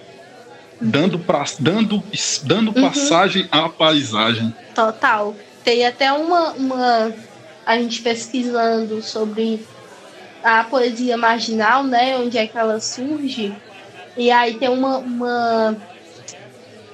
Dando, 0.82 1.18
pra, 1.18 1.44
dando, 1.58 2.02
dando 2.42 2.68
uhum. 2.68 2.82
passagem 2.82 3.48
à 3.50 3.68
paisagem. 3.68 4.54
Total. 4.74 5.34
Tem 5.62 5.86
até 5.86 6.12
uma, 6.12 6.52
uma. 6.52 7.12
A 7.64 7.78
gente 7.78 8.02
pesquisando 8.02 9.00
sobre 9.00 9.64
a 10.42 10.64
poesia 10.64 11.16
marginal, 11.16 11.84
né? 11.84 12.18
Onde 12.18 12.36
é 12.36 12.46
que 12.46 12.58
ela 12.58 12.80
surge. 12.80 13.54
E 14.16 14.30
aí 14.30 14.54
tem 14.54 14.68
uma, 14.68 14.98
uma, 14.98 15.76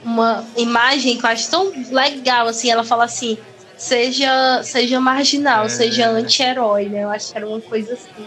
uma 0.05 0.45
imagem 0.57 1.17
que 1.17 1.25
eu 1.25 1.31
acho 1.31 1.51
tão 1.51 1.73
legal, 1.91 2.47
assim, 2.47 2.71
ela 2.71 2.85
fala 2.85 3.05
assim, 3.05 3.37
seja, 3.77 4.63
seja 4.63 5.01
marginal, 5.01 5.65
é. 5.65 5.69
seja 5.69 6.09
anti-herói, 6.11 6.89
né? 6.89 7.05
Eu 7.05 7.11
acho 7.11 7.33
que 7.33 7.39
era 7.39 7.49
uma 7.49 7.61
coisa 7.61 7.95
assim. 7.95 8.27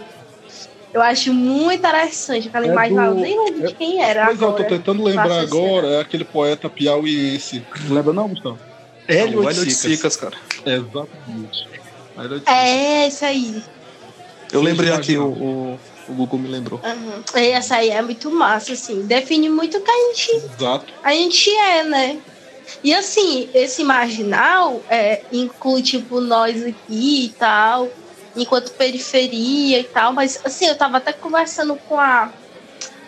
Eu 0.94 1.02
acho 1.02 1.34
muito 1.34 1.80
interessante 1.80 2.50
aquela 2.50 2.66
é 2.66 2.70
imagem 2.70 2.96
do... 2.96 3.02
eu 3.02 3.14
nem 3.16 3.46
lembro 3.46 3.68
de 3.68 3.74
é, 3.74 3.76
quem 3.76 4.04
era. 4.04 4.26
Mas 4.26 4.42
agora, 4.42 4.52
eu 4.52 4.68
tô 4.68 4.76
tentando 4.76 5.04
lembrar 5.04 5.40
agora, 5.40 5.88
é 5.88 6.02
aquele 6.02 6.26
poeta 6.26 6.70
piauiense. 6.70 7.66
Lembra 7.90 8.12
não, 8.12 8.28
Gustavo? 8.28 8.60
Hélio 9.08 9.54
de 9.54 9.72
Sicas, 9.72 10.16
cara. 10.16 10.36
É, 10.66 10.76
exatamente. 10.76 11.68
É, 12.46 13.08
isso 13.08 13.26
aí. 13.26 13.64
Eu 14.52 14.62
lembrei 14.62 14.92
aqui, 14.92 15.18
o, 15.18 15.28
o, 15.28 15.80
o, 16.10 16.14
Google 16.14 16.40
me 16.40 16.50
lembrou. 16.50 16.80
Uhum. 16.84 17.24
Essa 17.34 17.78
aí 17.78 17.90
é 17.90 18.02
muito 18.02 18.30
massa, 18.30 18.74
assim. 18.74 19.04
Define 19.04 19.50
muito 19.50 19.78
o 19.78 19.82
que 19.82 19.90
a 19.90 20.08
gente, 20.10 20.46
Exato. 20.58 20.94
a 21.02 21.14
gente 21.14 21.50
é, 21.50 21.84
né? 21.84 22.20
E 22.84 22.94
assim, 22.94 23.50
esse 23.54 23.84
marginal 23.84 24.82
é, 24.90 25.22
inclui, 25.32 25.82
tipo, 25.82 26.20
nós 26.20 26.64
aqui 26.64 27.26
e 27.26 27.30
tal 27.30 27.90
enquanto 28.36 28.72
periferia 28.72 29.80
e 29.80 29.84
tal, 29.84 30.14
mas 30.14 30.40
assim, 30.44 30.66
eu 30.66 30.76
tava 30.76 30.98
até 30.98 31.12
conversando 31.14 31.76
com 31.76 32.00
a 32.00 32.32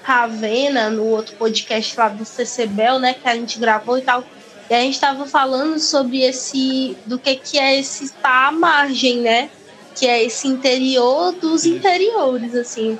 Ravena 0.03 0.89
no 0.89 1.05
outro 1.05 1.35
podcast 1.37 1.97
lá 1.97 2.09
do 2.09 2.25
CCBEL, 2.25 2.99
né, 2.99 3.13
que 3.13 3.27
a 3.27 3.35
gente 3.35 3.57
gravou 3.57 3.97
e 3.97 4.01
tal. 4.01 4.23
E 4.69 4.73
a 4.73 4.79
gente 4.79 4.99
tava 4.99 5.25
falando 5.25 5.79
sobre 5.79 6.21
esse 6.21 6.97
do 7.05 7.19
que 7.19 7.35
que 7.35 7.59
é 7.59 7.79
esse 7.79 8.05
estar 8.05 8.21
tá 8.21 8.47
à 8.47 8.51
margem, 8.51 9.17
né? 9.17 9.49
Que 9.95 10.07
é 10.07 10.23
esse 10.23 10.47
interior 10.47 11.33
dos 11.33 11.65
interiores, 11.65 12.55
assim. 12.55 12.97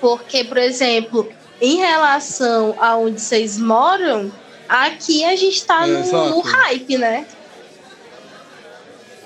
Porque, 0.00 0.44
por 0.44 0.58
exemplo, 0.58 1.32
em 1.60 1.76
relação 1.76 2.74
a 2.78 2.96
onde 2.96 3.20
vocês 3.20 3.56
moram, 3.56 4.30
aqui 4.68 5.24
a 5.24 5.36
gente 5.36 5.64
tá 5.64 5.86
é, 5.86 5.90
no, 5.90 6.30
no 6.30 6.40
hype, 6.40 6.98
né? 6.98 7.26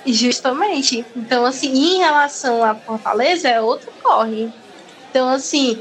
Justamente. 0.06 1.04
Então, 1.16 1.44
assim, 1.44 1.72
em 1.72 1.98
relação 1.98 2.62
a 2.62 2.74
Fortaleza, 2.74 3.48
é 3.48 3.60
outro 3.60 3.90
corre. 4.02 4.48
Então, 5.10 5.28
assim, 5.28 5.80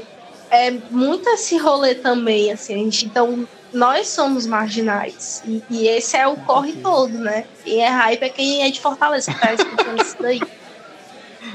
é 0.50 0.70
muito 0.90 1.28
esse 1.28 1.56
rolê 1.56 1.94
também, 1.94 2.50
assim, 2.50 2.74
a 2.74 2.78
gente, 2.78 3.06
então, 3.06 3.46
nós 3.72 4.08
somos 4.08 4.46
marginais. 4.46 5.42
E, 5.46 5.62
e 5.70 5.88
esse 5.88 6.16
é 6.16 6.26
o 6.26 6.36
corre 6.36 6.72
todo, 6.74 7.18
né? 7.18 7.44
E 7.64 7.78
é 7.78 7.88
hype 7.88 8.22
é 8.22 8.28
quem 8.28 8.62
é 8.64 8.70
de 8.70 8.80
Fortaleza 8.80 9.32
que 9.32 9.40
tá 9.40 9.52
escutando 9.52 10.02
isso 10.02 10.16
daí. 10.20 10.40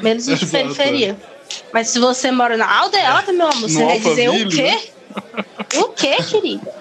Menos 0.02 0.28
os 0.28 0.40
de 0.40 0.46
periferia. 0.46 1.18
Mas 1.74 1.90
se 1.90 2.00
você 2.00 2.32
mora 2.32 2.56
na 2.56 2.80
aldeia, 2.80 3.22
meu 3.34 3.48
amor, 3.48 3.70
você 3.70 3.84
vai 3.84 4.00
dizer 4.00 4.30
o 4.30 4.50
quê? 4.50 4.80
O 5.78 5.90
quê, 5.90 6.18
querida? 6.24 6.74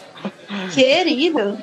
Querido. 0.74 1.62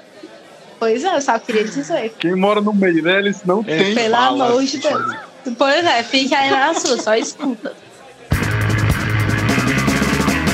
Pois 0.79 1.03
é, 1.03 1.15
eu 1.15 1.21
só 1.21 1.37
queria 1.37 1.65
dizer. 1.65 2.13
Quem 2.17 2.35
mora 2.35 2.61
no 2.61 2.73
Meireles 2.73 3.43
não 3.43 3.59
é, 3.67 3.77
tem. 3.77 3.95
Pelo 3.95 4.15
amor 4.15 4.63
de 4.63 4.77
Deus. 4.77 5.15
Pois 5.57 5.85
é, 5.85 6.03
fica 6.03 6.37
aí 6.37 6.49
na 6.49 6.73
sua, 6.73 6.97
só 7.01 7.15
escuta. 7.15 7.73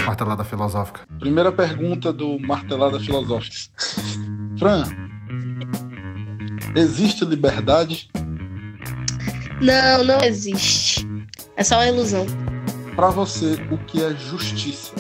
Martelada 0.06 0.44
filosófica. 0.44 1.02
Primeira 1.20 1.52
pergunta 1.52 2.12
do 2.12 2.40
Martelada 2.40 3.00
filosófica. 3.00 3.56
Fran, 4.58 4.86
existe 6.76 7.26
liberdade? 7.26 8.10
Não, 9.62 10.04
não 10.04 10.22
existe. 10.22 11.06
É 11.56 11.64
só 11.64 11.76
uma 11.76 11.88
ilusão. 11.88 12.26
Para 12.96 13.10
você, 13.10 13.58
o 13.72 13.78
que 13.78 14.04
é 14.04 14.16
justiça? 14.16 14.94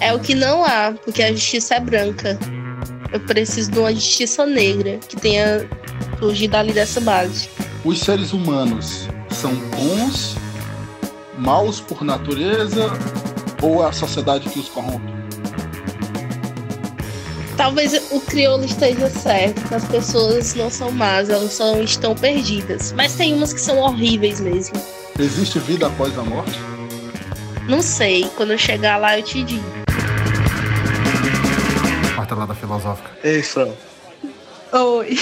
É 0.00 0.12
o 0.12 0.18
que 0.18 0.34
não 0.34 0.64
há, 0.64 0.94
porque 1.04 1.22
a 1.22 1.32
justiça 1.32 1.74
é 1.74 1.80
branca. 1.80 2.38
Eu 3.12 3.20
preciso 3.20 3.70
de 3.70 3.78
uma 3.78 3.94
justiça 3.94 4.44
negra 4.44 4.98
que 5.08 5.16
tenha 5.16 5.68
surgido 6.18 6.56
ali 6.56 6.72
dessa 6.72 7.00
base. 7.00 7.48
Os 7.84 8.00
seres 8.00 8.32
humanos 8.32 9.08
são 9.30 9.54
bons, 9.54 10.36
maus 11.38 11.80
por 11.80 12.02
natureza 12.02 12.90
ou 13.62 13.84
é 13.84 13.88
a 13.88 13.92
sociedade 13.92 14.48
que 14.48 14.58
os 14.58 14.68
corrompe? 14.68 15.14
Talvez 17.56 17.94
o 18.10 18.20
crioulo 18.20 18.64
esteja 18.64 19.08
certo, 19.08 19.74
as 19.74 19.84
pessoas 19.86 20.54
não 20.54 20.70
são 20.70 20.90
más, 20.90 21.30
elas 21.30 21.54
só 21.54 21.80
estão 21.80 22.14
perdidas. 22.14 22.92
Mas 22.92 23.14
tem 23.14 23.32
umas 23.32 23.52
que 23.52 23.60
são 23.60 23.78
horríveis 23.78 24.40
mesmo. 24.40 24.74
Existe 25.18 25.58
vida 25.60 25.86
após 25.86 26.18
a 26.18 26.22
morte? 26.22 26.58
Não 27.66 27.80
sei, 27.80 28.28
quando 28.36 28.52
eu 28.52 28.58
chegar 28.58 28.98
lá 28.98 29.18
eu 29.18 29.22
te 29.22 29.42
digo 29.42 29.85
martelada 32.36 32.54
filosófica. 32.54 33.10
Ei, 33.24 33.42
Fran. 33.42 33.72
Oi. 34.72 35.18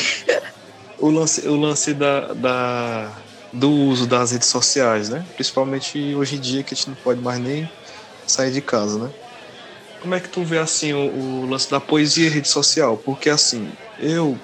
O 0.99 1.11
lance, 1.11 1.47
o 1.47 1.57
lance 1.57 1.95
da, 1.95 2.33
da, 2.33 3.13
do 3.53 3.71
uso 3.71 4.07
das 4.07 4.33
redes 4.33 4.49
sociais, 4.49 5.09
né? 5.09 5.25
Principalmente 5.35 6.15
hoje 6.15 6.37
em 6.37 6.41
dia 6.41 6.63
que 6.63 6.75
a 6.75 6.77
gente 6.77 6.89
não 6.89 6.97
pode 6.97 7.21
mais 7.21 7.39
nem 7.39 7.69
sair 8.27 8.51
de 8.51 8.61
casa, 8.61 8.99
né? 8.99 9.11
Como 10.01 10.15
é 10.15 10.21
que 10.21 10.29
tu 10.29 10.43
vê 10.45 10.59
assim 10.59 10.93
o, 10.93 11.43
o 11.43 11.47
lance 11.47 11.71
da 11.71 11.81
poesia 11.81 12.27
e 12.27 12.31
rede 12.31 12.49
social? 12.49 12.97
Porque 12.97 13.29
assim, 13.31 13.71
eu 13.99 14.39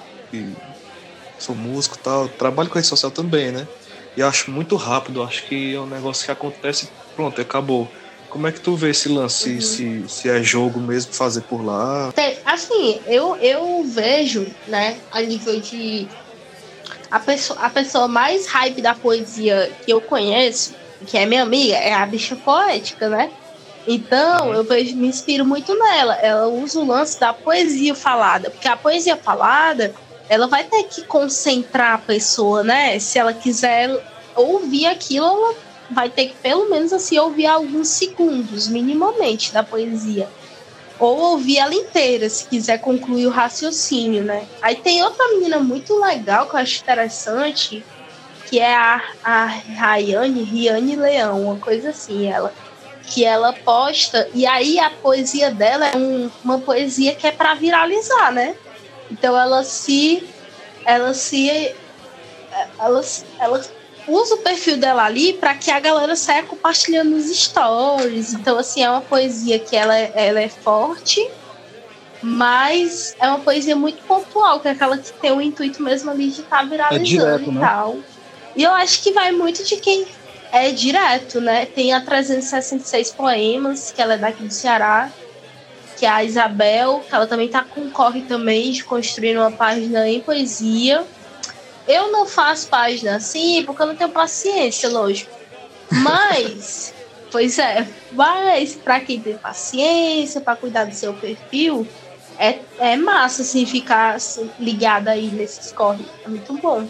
sou 1.37 1.55
músico 1.55 1.95
e 1.95 1.99
tal, 1.99 2.27
trabalho 2.27 2.69
com 2.69 2.75
rede 2.75 2.87
social 2.87 3.11
também, 3.11 3.51
né? 3.51 3.67
E 4.15 4.21
acho 4.21 4.51
muito 4.51 4.75
rápido, 4.75 5.23
acho 5.23 5.43
que 5.45 5.73
é 5.73 5.79
um 5.79 5.87
negócio 5.87 6.25
que 6.25 6.31
acontece, 6.31 6.89
pronto, 7.15 7.39
acabou. 7.41 7.89
Como 8.31 8.47
é 8.47 8.51
que 8.51 8.61
tu 8.61 8.77
vê 8.77 8.91
esse 8.91 9.09
lance, 9.09 9.55
uhum. 9.55 9.61
se, 9.61 10.05
se 10.07 10.29
é 10.29 10.41
jogo 10.41 10.79
mesmo 10.79 11.13
fazer 11.13 11.41
por 11.41 11.63
lá? 11.63 12.13
Assim, 12.45 12.99
eu, 13.05 13.35
eu 13.35 13.83
vejo, 13.83 14.47
né, 14.67 14.97
a 15.11 15.21
nível 15.21 15.59
de. 15.59 16.07
A 17.11 17.19
pessoa, 17.19 17.59
a 17.59 17.69
pessoa 17.69 18.07
mais 18.07 18.47
hype 18.47 18.81
da 18.81 18.95
poesia 18.95 19.69
que 19.85 19.91
eu 19.91 19.99
conheço, 19.99 20.73
que 21.05 21.17
é 21.17 21.25
minha 21.25 21.43
amiga, 21.43 21.75
é 21.75 21.93
a 21.93 22.05
bicha 22.05 22.37
poética, 22.37 23.09
né? 23.09 23.29
Então, 23.85 24.47
uhum. 24.47 24.53
eu 24.53 24.63
vejo, 24.63 24.95
me 24.95 25.07
inspiro 25.07 25.45
muito 25.45 25.77
nela. 25.77 26.15
Ela 26.15 26.47
usa 26.47 26.79
o 26.79 26.87
lance 26.87 27.19
da 27.19 27.33
poesia 27.33 27.93
falada, 27.93 28.49
porque 28.49 28.67
a 28.67 28.77
poesia 28.77 29.17
falada, 29.17 29.93
ela 30.29 30.47
vai 30.47 30.63
ter 30.63 30.83
que 30.83 31.01
concentrar 31.03 31.95
a 31.95 31.97
pessoa, 31.97 32.63
né? 32.63 32.97
Se 32.97 33.19
ela 33.19 33.33
quiser 33.33 33.89
ouvir 34.37 34.85
aquilo, 34.85 35.25
ela 35.25 35.55
vai 35.91 36.09
ter 36.09 36.27
que 36.27 36.35
pelo 36.35 36.69
menos 36.69 36.93
assim 36.93 37.17
ouvir 37.19 37.45
alguns 37.45 37.87
segundos, 37.89 38.67
minimamente, 38.67 39.53
da 39.53 39.63
poesia. 39.63 40.27
Ou 40.99 41.17
ouvir 41.17 41.57
ela 41.57 41.73
inteira, 41.73 42.29
se 42.29 42.45
quiser 42.45 42.79
concluir 42.79 43.25
o 43.25 43.31
raciocínio, 43.31 44.23
né? 44.23 44.45
Aí 44.61 44.75
tem 44.75 45.03
outra 45.03 45.27
menina 45.29 45.59
muito 45.59 45.99
legal 45.99 46.47
que 46.47 46.55
eu 46.55 46.59
acho 46.59 46.81
interessante, 46.81 47.83
que 48.47 48.59
é 48.59 48.75
a, 48.75 49.01
a 49.23 49.45
Rayane, 49.45 50.43
Riane 50.43 50.95
Leão, 50.95 51.43
uma 51.43 51.57
coisa 51.57 51.89
assim, 51.89 52.27
ela. 52.31 52.53
Que 53.03 53.25
ela 53.25 53.51
posta, 53.51 54.29
e 54.33 54.45
aí 54.45 54.79
a 54.79 54.89
poesia 54.89 55.49
dela 55.49 55.87
é 55.87 55.97
um, 55.97 56.29
uma 56.43 56.59
poesia 56.59 57.15
que 57.15 57.25
é 57.25 57.31
para 57.31 57.55
viralizar, 57.55 58.31
né? 58.31 58.55
Então 59.09 59.37
ela 59.37 59.63
se. 59.63 60.23
Ela 60.85 61.13
se. 61.13 61.73
Ela, 62.79 63.01
ela 63.39 63.61
usa 64.11 64.35
o 64.35 64.37
perfil 64.39 64.77
dela 64.77 65.05
ali 65.05 65.33
para 65.33 65.55
que 65.55 65.71
a 65.71 65.79
galera 65.79 66.15
saia 66.15 66.43
compartilhando 66.43 67.15
os 67.15 67.25
stories. 67.25 68.33
Então, 68.33 68.57
assim, 68.57 68.83
é 68.83 68.89
uma 68.89 69.01
poesia 69.01 69.59
que 69.59 69.75
ela, 69.75 69.97
ela 69.97 70.39
é 70.39 70.49
forte, 70.49 71.25
mas 72.21 73.15
é 73.19 73.27
uma 73.27 73.39
poesia 73.39 73.75
muito 73.75 74.03
pontual, 74.03 74.59
que 74.59 74.67
é 74.67 74.71
aquela 74.71 74.97
que 74.97 75.11
tem 75.13 75.31
o 75.31 75.41
intuito 75.41 75.81
mesmo 75.81 76.11
ali 76.11 76.29
de 76.29 76.41
estar 76.41 76.59
tá 76.59 76.63
viralizando 76.63 77.01
é 77.01 77.03
direto, 77.03 77.49
e 77.49 77.53
né? 77.53 77.61
tal. 77.61 77.97
E 78.55 78.63
eu 78.63 78.71
acho 78.71 79.01
que 79.01 79.11
vai 79.11 79.31
muito 79.31 79.63
de 79.63 79.77
quem 79.77 80.05
é 80.51 80.71
direto, 80.71 81.39
né? 81.39 81.65
Tem 81.65 81.93
a 81.93 82.01
366 82.01 83.11
poemas, 83.11 83.91
que 83.91 84.01
ela 84.01 84.15
é 84.15 84.17
daqui 84.17 84.43
do 84.43 84.53
Ceará, 84.53 85.09
que 85.97 86.05
é 86.05 86.09
a 86.09 86.23
Isabel, 86.23 87.03
que 87.07 87.15
ela 87.15 87.27
também 87.27 87.47
tá 87.47 87.63
com 87.63 87.89
corre 87.89 88.21
também 88.21 88.71
de 88.71 88.83
construir 88.83 89.37
uma 89.37 89.51
página 89.51 90.07
em 90.09 90.19
poesia. 90.19 91.05
Eu 91.87 92.11
não 92.11 92.25
faço 92.25 92.67
página 92.67 93.15
assim 93.15 93.63
porque 93.65 93.81
eu 93.81 93.87
não 93.87 93.95
tenho 93.95 94.09
paciência, 94.09 94.89
lógico. 94.89 95.31
Mas, 95.91 96.93
pois 97.31 97.57
é, 97.59 97.87
mas 98.11 98.75
para 98.75 98.99
quem 98.99 99.19
tem 99.19 99.37
paciência, 99.37 100.41
para 100.41 100.55
cuidar 100.55 100.85
do 100.85 100.95
seu 100.95 101.13
perfil, 101.13 101.87
é, 102.37 102.59
é 102.79 102.95
massa 102.95 103.41
assim 103.41 103.65
ficar 103.65 104.15
assim, 104.15 104.49
ligado 104.59 105.07
aí 105.07 105.27
nesses 105.27 105.71
corre. 105.71 106.05
É 106.25 106.27
muito 106.27 106.53
bom. 106.57 106.87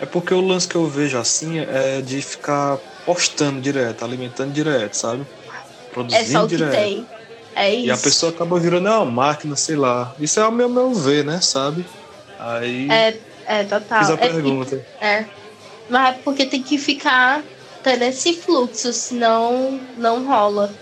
É 0.00 0.06
porque 0.06 0.32
o 0.32 0.40
lance 0.40 0.66
que 0.66 0.76
eu 0.76 0.86
vejo 0.86 1.18
assim 1.18 1.58
é 1.58 2.00
de 2.00 2.22
ficar 2.22 2.78
postando 3.04 3.60
direto, 3.60 4.04
alimentando 4.04 4.52
direto, 4.52 4.94
sabe? 4.94 5.26
Produzindo 5.92 6.22
é 6.22 6.32
só 6.32 6.44
o 6.44 6.48
direto. 6.48 6.70
que 6.70 6.76
tem. 6.76 7.06
É 7.54 7.74
isso. 7.74 7.86
E 7.86 7.90
a 7.90 7.96
pessoa 7.96 8.32
acaba 8.32 8.58
virando 8.58 8.88
uma 8.88 9.04
máquina, 9.04 9.56
sei 9.56 9.76
lá. 9.76 10.14
Isso 10.18 10.38
é 10.38 10.46
o 10.46 10.52
meu, 10.52 10.68
meu 10.68 10.94
ver, 10.94 11.24
né? 11.24 11.40
Sabe? 11.40 11.84
Aí. 12.38 12.90
É, 12.90 13.18
é, 13.50 13.64
total. 13.64 13.98
Fiz 13.98 14.10
a 14.10 14.14
é, 14.14 14.16
pergunta. 14.16 14.86
É. 15.00 15.24
Mas 15.88 16.14
é 16.14 16.18
porque 16.22 16.46
tem 16.46 16.62
que 16.62 16.78
ficar 16.78 17.42
tendo 17.82 18.02
esse 18.04 18.32
fluxo, 18.34 18.92
senão 18.92 19.80
não 19.96 20.24
rola. 20.24 20.72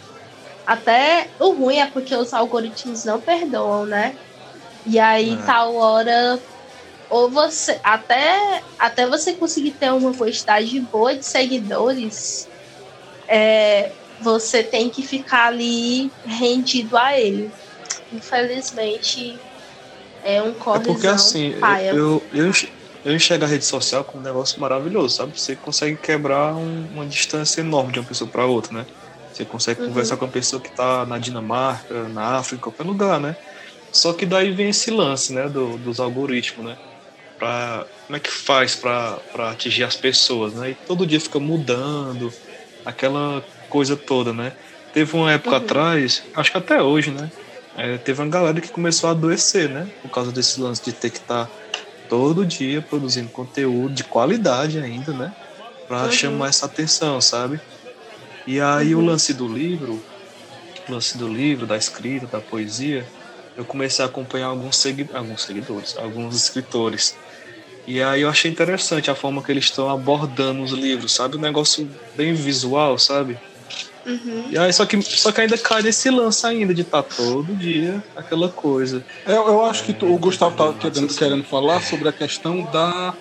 Até 0.66 1.28
o 1.40 1.52
ruim 1.52 1.78
é 1.78 1.86
porque 1.86 2.14
os 2.14 2.34
algoritmos 2.34 3.06
não 3.06 3.18
perdoam, 3.18 3.86
né? 3.86 4.14
E 4.84 4.98
aí, 4.98 5.32
é. 5.32 5.46
tal 5.46 5.74
hora, 5.76 6.38
ou 7.08 7.30
você. 7.30 7.80
Até, 7.82 8.62
até 8.78 9.06
você 9.06 9.32
conseguir 9.32 9.70
ter 9.70 9.90
uma 9.90 10.12
quantidade 10.12 10.78
boa 10.78 11.14
de 11.14 11.24
seguidores, 11.24 12.46
é, 13.26 13.92
você 14.20 14.62
tem 14.62 14.90
que 14.90 15.02
ficar 15.02 15.46
ali 15.46 16.12
rendido 16.26 16.98
a 16.98 17.18
ele. 17.18 17.50
Infelizmente, 18.12 19.38
é 20.24 20.42
um 20.42 20.52
corre. 20.54 20.80
É 20.80 20.84
porque 20.84 21.06
assim, 21.06 21.54
eu, 21.94 22.22
eu, 22.32 22.52
eu 23.04 23.14
enxergo 23.14 23.44
a 23.44 23.48
rede 23.48 23.64
social 23.64 24.04
como 24.04 24.20
um 24.20 24.24
negócio 24.24 24.60
maravilhoso, 24.60 25.16
sabe? 25.16 25.38
Você 25.38 25.56
consegue 25.56 25.96
quebrar 25.96 26.54
um, 26.54 26.86
uma 26.94 27.06
distância 27.06 27.60
enorme 27.60 27.92
de 27.92 28.00
uma 28.00 28.06
pessoa 28.06 28.28
para 28.28 28.46
outra, 28.46 28.72
né? 28.72 28.86
Você 29.32 29.44
consegue 29.44 29.80
uhum. 29.80 29.88
conversar 29.88 30.16
com 30.16 30.24
uma 30.24 30.30
pessoa 30.30 30.60
que 30.60 30.68
está 30.68 31.06
na 31.06 31.18
Dinamarca, 31.18 32.08
na 32.08 32.38
África, 32.38 32.62
qualquer 32.62 32.84
lugar, 32.84 33.20
né? 33.20 33.36
Só 33.92 34.12
que 34.12 34.26
daí 34.26 34.50
vem 34.50 34.70
esse 34.70 34.90
lance, 34.90 35.32
né, 35.32 35.48
do, 35.48 35.78
dos 35.78 35.98
algoritmos, 35.98 36.66
né? 36.66 36.76
pra, 37.38 37.86
como 38.06 38.16
é 38.16 38.20
que 38.20 38.30
faz 38.30 38.74
para 38.74 39.20
atingir 39.50 39.84
as 39.84 39.96
pessoas, 39.96 40.52
né? 40.54 40.70
E 40.70 40.74
todo 40.74 41.06
dia 41.06 41.20
fica 41.20 41.38
mudando, 41.38 42.32
aquela 42.84 43.42
coisa 43.68 43.96
toda, 43.96 44.32
né? 44.32 44.52
Teve 44.92 45.14
uma 45.16 45.32
época 45.32 45.56
uhum. 45.56 45.62
atrás, 45.62 46.22
acho 46.34 46.50
que 46.50 46.58
até 46.58 46.82
hoje, 46.82 47.10
né? 47.10 47.30
É, 47.78 47.96
teve 47.96 48.20
uma 48.20 48.28
galera 48.28 48.60
que 48.60 48.68
começou 48.68 49.08
a 49.08 49.12
adoecer, 49.12 49.68
né? 49.68 49.88
Por 50.02 50.10
causa 50.10 50.32
desse 50.32 50.60
lance 50.60 50.84
de 50.84 50.92
ter 50.92 51.10
que 51.10 51.18
estar 51.18 51.46
tá 51.46 51.52
todo 52.08 52.44
dia 52.44 52.82
produzindo 52.82 53.28
conteúdo 53.28 53.94
de 53.94 54.02
qualidade 54.02 54.80
ainda, 54.80 55.12
né? 55.12 55.32
Pra 55.86 56.02
uhum. 56.02 56.12
chamar 56.12 56.48
essa 56.48 56.66
atenção, 56.66 57.20
sabe? 57.20 57.60
E 58.44 58.60
aí 58.60 58.96
uhum. 58.96 59.02
o 59.02 59.06
lance 59.06 59.32
do 59.32 59.46
livro, 59.46 60.02
o 60.88 60.92
lance 60.92 61.16
do 61.16 61.28
livro, 61.28 61.66
da 61.66 61.76
escrita, 61.76 62.26
da 62.26 62.40
poesia, 62.40 63.06
eu 63.56 63.64
comecei 63.64 64.04
a 64.04 64.08
acompanhar 64.08 64.46
alguns, 64.46 64.76
segui 64.76 65.08
alguns 65.14 65.42
seguidores, 65.42 65.96
alguns 65.96 66.34
escritores. 66.34 67.16
E 67.86 68.02
aí 68.02 68.22
eu 68.22 68.28
achei 68.28 68.50
interessante 68.50 69.08
a 69.08 69.14
forma 69.14 69.40
que 69.40 69.52
eles 69.52 69.64
estão 69.64 69.88
abordando 69.88 70.62
os 70.62 70.72
livros, 70.72 71.14
sabe? 71.14 71.36
Um 71.36 71.40
negócio 71.40 71.88
bem 72.16 72.34
visual, 72.34 72.98
sabe? 72.98 73.38
Uhum. 74.08 74.46
E 74.50 74.58
aí, 74.58 74.72
só 74.72 74.86
que, 74.86 75.00
só 75.02 75.30
que 75.30 75.42
ainda 75.42 75.58
cai 75.58 75.82
nesse 75.82 76.08
lance 76.08 76.46
ainda 76.46 76.72
de 76.72 76.80
estar 76.80 77.02
tá 77.02 77.14
todo 77.14 77.54
dia 77.54 78.02
aquela 78.16 78.48
coisa. 78.48 79.04
Eu, 79.26 79.46
eu 79.46 79.64
acho 79.66 79.84
que 79.84 79.92
tu, 79.92 80.06
o 80.06 80.18
Gustavo 80.18 80.56
tá 80.56 80.72
querendo, 80.72 81.14
querendo 81.14 81.44
falar 81.44 81.82
sobre 81.82 82.08
a 82.08 82.12
questão 82.12 82.62
da, 82.72 83.14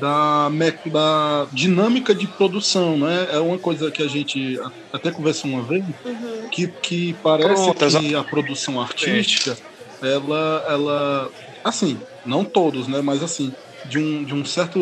da, 0.00 0.48
da 0.86 1.46
dinâmica 1.52 2.14
de 2.14 2.26
produção, 2.26 2.96
né? 2.96 3.28
É 3.30 3.38
uma 3.38 3.58
coisa 3.58 3.90
que 3.90 4.02
a 4.02 4.08
gente 4.08 4.58
até 4.90 5.10
conversou 5.10 5.50
uma 5.50 5.62
vez, 5.62 5.84
uhum. 6.04 6.48
que, 6.50 6.66
que 6.66 7.12
parece 7.22 7.70
Pronto, 7.70 8.00
que 8.00 8.14
a 8.14 8.24
produção 8.24 8.80
artística, 8.80 9.56
ela, 10.00 10.64
ela, 10.66 11.30
assim, 11.62 11.98
não 12.24 12.42
todos, 12.42 12.88
né? 12.88 13.02
Mas 13.02 13.22
assim, 13.22 13.52
de 13.84 13.98
um, 13.98 14.24
de 14.24 14.34
um 14.34 14.46
certo 14.46 14.78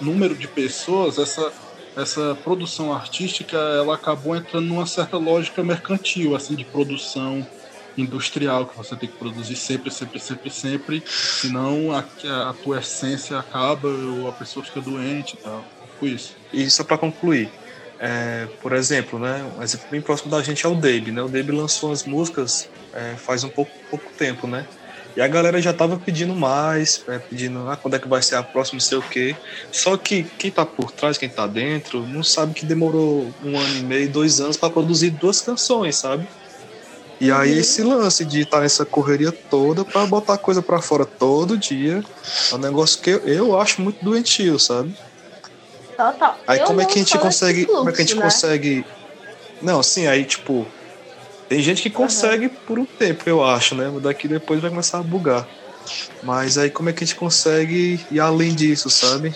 número 0.00 0.34
de 0.34 0.48
pessoas, 0.48 1.18
essa 1.18 1.52
essa 1.96 2.36
produção 2.44 2.92
artística 2.92 3.56
ela 3.56 3.94
acabou 3.94 4.36
entrando 4.36 4.66
numa 4.66 4.86
certa 4.86 5.16
lógica 5.16 5.62
mercantil, 5.62 6.36
assim, 6.36 6.54
de 6.54 6.64
produção 6.64 7.46
industrial, 7.96 8.66
que 8.66 8.76
você 8.76 8.96
tem 8.96 9.08
que 9.08 9.16
produzir 9.16 9.56
sempre, 9.56 9.90
sempre, 9.90 10.20
sempre, 10.20 10.50
sempre, 10.50 11.02
senão 11.06 11.92
a, 11.92 12.04
a 12.48 12.54
tua 12.54 12.78
essência 12.78 13.38
acaba 13.38 13.88
ou 13.88 14.28
a 14.28 14.32
pessoa 14.32 14.64
fica 14.64 14.80
doente 14.80 15.34
e 15.34 15.38
tal. 15.38 15.64
Foi 15.98 16.10
isso. 16.10 16.34
E 16.52 16.70
só 16.70 16.84
para 16.84 16.96
concluir, 16.96 17.50
é, 17.98 18.48
por 18.62 18.72
exemplo, 18.72 19.18
né, 19.18 19.44
um 19.58 19.62
exemplo 19.62 19.86
bem 19.90 20.00
próximo 20.00 20.30
da 20.30 20.42
gente 20.42 20.64
é 20.64 20.68
o 20.68 20.74
Dave, 20.74 21.12
né? 21.12 21.22
O 21.22 21.28
Dave 21.28 21.52
lançou 21.52 21.92
as 21.92 22.04
músicas 22.04 22.68
é, 22.94 23.14
faz 23.16 23.44
um 23.44 23.48
pouco, 23.48 23.70
pouco 23.90 24.06
tempo, 24.16 24.46
né? 24.46 24.66
E 25.16 25.20
a 25.20 25.26
galera 25.26 25.60
já 25.60 25.72
tava 25.72 25.98
pedindo 25.98 26.34
mais, 26.34 27.02
né, 27.06 27.18
pedindo 27.18 27.68
ah, 27.68 27.76
quando 27.76 27.94
é 27.94 27.98
que 27.98 28.08
vai 28.08 28.22
ser 28.22 28.36
a 28.36 28.42
próxima, 28.42 28.76
não 28.76 28.80
sei 28.80 28.98
o 28.98 29.02
quê. 29.02 29.36
Só 29.72 29.96
que 29.96 30.22
quem 30.22 30.50
tá 30.50 30.64
por 30.64 30.92
trás, 30.92 31.18
quem 31.18 31.28
tá 31.28 31.46
dentro, 31.46 32.06
não 32.06 32.22
sabe 32.22 32.54
que 32.54 32.64
demorou 32.64 33.32
um 33.44 33.58
ano 33.58 33.76
e 33.78 33.82
meio, 33.82 34.08
dois 34.08 34.40
anos 34.40 34.56
para 34.56 34.70
produzir 34.70 35.10
duas 35.10 35.40
canções, 35.40 35.96
sabe? 35.96 36.26
E 37.20 37.30
aí 37.30 37.52
uhum. 37.52 37.58
esse 37.58 37.82
lance 37.82 38.24
de 38.24 38.40
estar 38.40 38.58
tá 38.58 38.62
nessa 38.62 38.86
correria 38.86 39.30
toda 39.30 39.84
para 39.84 40.06
botar 40.06 40.38
coisa 40.38 40.62
para 40.62 40.80
fora 40.80 41.04
todo 41.04 41.58
dia, 41.58 42.02
é 42.50 42.54
um 42.54 42.58
negócio 42.58 43.00
que 43.02 43.10
eu, 43.10 43.18
eu 43.28 43.60
acho 43.60 43.82
muito 43.82 44.02
doentio, 44.02 44.58
sabe? 44.58 44.96
Total. 45.96 46.38
Aí 46.46 46.60
eu 46.60 46.64
como 46.64 46.80
é 46.80 46.86
que 46.86 46.94
a 46.94 47.02
gente 47.02 47.18
consegue, 47.18 47.64
fluxo, 47.64 47.78
como 47.78 47.90
é 47.90 47.92
que 47.92 48.00
a 48.00 48.04
gente 48.06 48.16
né? 48.16 48.22
consegue 48.22 48.84
Não, 49.60 49.82
sim, 49.82 50.06
aí 50.06 50.24
tipo, 50.24 50.66
tem 51.50 51.60
gente 51.60 51.82
que 51.82 51.90
consegue 51.90 52.46
uhum. 52.46 52.54
por 52.64 52.78
um 52.78 52.84
tempo, 52.84 53.28
eu 53.28 53.44
acho, 53.44 53.74
né? 53.74 53.92
Daqui 54.00 54.28
depois 54.28 54.60
vai 54.60 54.70
começar 54.70 55.00
a 55.00 55.02
bugar. 55.02 55.48
Mas 56.22 56.56
aí 56.56 56.70
como 56.70 56.88
é 56.88 56.92
que 56.92 57.02
a 57.02 57.06
gente 57.06 57.16
consegue 57.16 57.98
ir 58.08 58.20
além 58.20 58.54
disso, 58.54 58.88
sabe? 58.88 59.34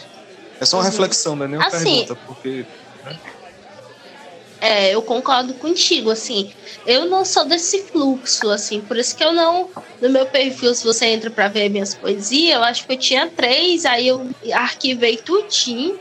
É 0.61 0.65
só 0.65 0.77
uma 0.77 0.85
uhum. 0.85 0.91
reflexão, 0.91 1.35
né? 1.35 1.49
Nem 1.49 1.59
uma 1.59 1.67
assim, 1.67 1.85
pergunta, 1.85 2.15
porque. 2.25 2.65
Né? 3.05 3.19
É, 4.61 4.95
eu 4.95 5.03
concordo 5.03 5.55
contigo, 5.55 6.09
assim. 6.09 6.53
Eu 6.87 7.07
não 7.07 7.25
sou 7.25 7.47
desse 7.47 7.83
fluxo, 7.83 8.49
assim, 8.49 8.81
por 8.81 8.97
isso 8.97 9.17
que 9.17 9.25
eu 9.25 9.33
não. 9.33 9.69
No 10.01 10.09
meu 10.09 10.25
perfil, 10.25 10.73
se 10.73 10.85
você 10.85 11.07
entra 11.07 11.31
para 11.31 11.49
ver 11.49 11.69
minhas 11.69 11.97
poesias, 11.97 12.55
eu 12.55 12.63
acho 12.63 12.87
que 12.87 12.93
eu 12.93 12.97
tinha 12.97 13.27
três, 13.27 13.85
aí 13.85 14.07
eu 14.07 14.31
arquivei 14.53 15.17
tudinho 15.17 15.99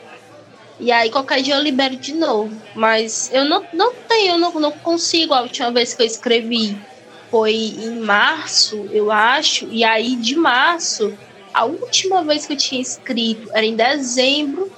e 0.80 0.92
aí 0.92 1.10
qualquer 1.10 1.42
dia 1.42 1.56
eu 1.56 1.62
libero 1.62 1.96
de 1.96 2.14
novo. 2.14 2.56
Mas 2.76 3.30
eu 3.32 3.46
não, 3.46 3.66
não 3.74 3.94
tenho, 3.94 4.34
eu 4.34 4.38
não, 4.38 4.52
não 4.60 4.72
consigo. 4.72 5.34
A 5.34 5.42
última 5.42 5.72
vez 5.72 5.94
que 5.94 6.02
eu 6.02 6.08
escrevi 6.08 6.78
foi 7.30 7.54
em 7.54 8.00
março, 8.00 8.88
eu 8.92 9.12
acho. 9.12 9.68
E 9.72 9.84
aí 9.84 10.16
de 10.16 10.36
março, 10.36 11.18
a 11.54 11.66
última 11.66 12.24
vez 12.24 12.46
que 12.46 12.54
eu 12.54 12.58
tinha 12.58 12.82
escrito 12.82 13.50
era 13.54 13.66
em 13.66 13.76
dezembro. 13.76 14.72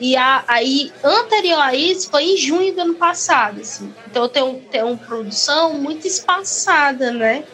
E 0.00 0.16
a, 0.16 0.42
aí, 0.48 0.90
anterior 1.04 1.60
a 1.60 1.74
isso, 1.74 2.10
foi 2.10 2.24
em 2.24 2.36
junho 2.38 2.74
do 2.74 2.80
ano 2.80 2.94
passado. 2.94 3.60
Assim. 3.60 3.92
Então 4.10 4.22
eu 4.22 4.28
tenho, 4.28 4.62
tenho 4.70 4.86
uma 4.86 4.96
produção 4.96 5.74
muito 5.74 6.06
espaçada, 6.06 7.10
né? 7.10 7.44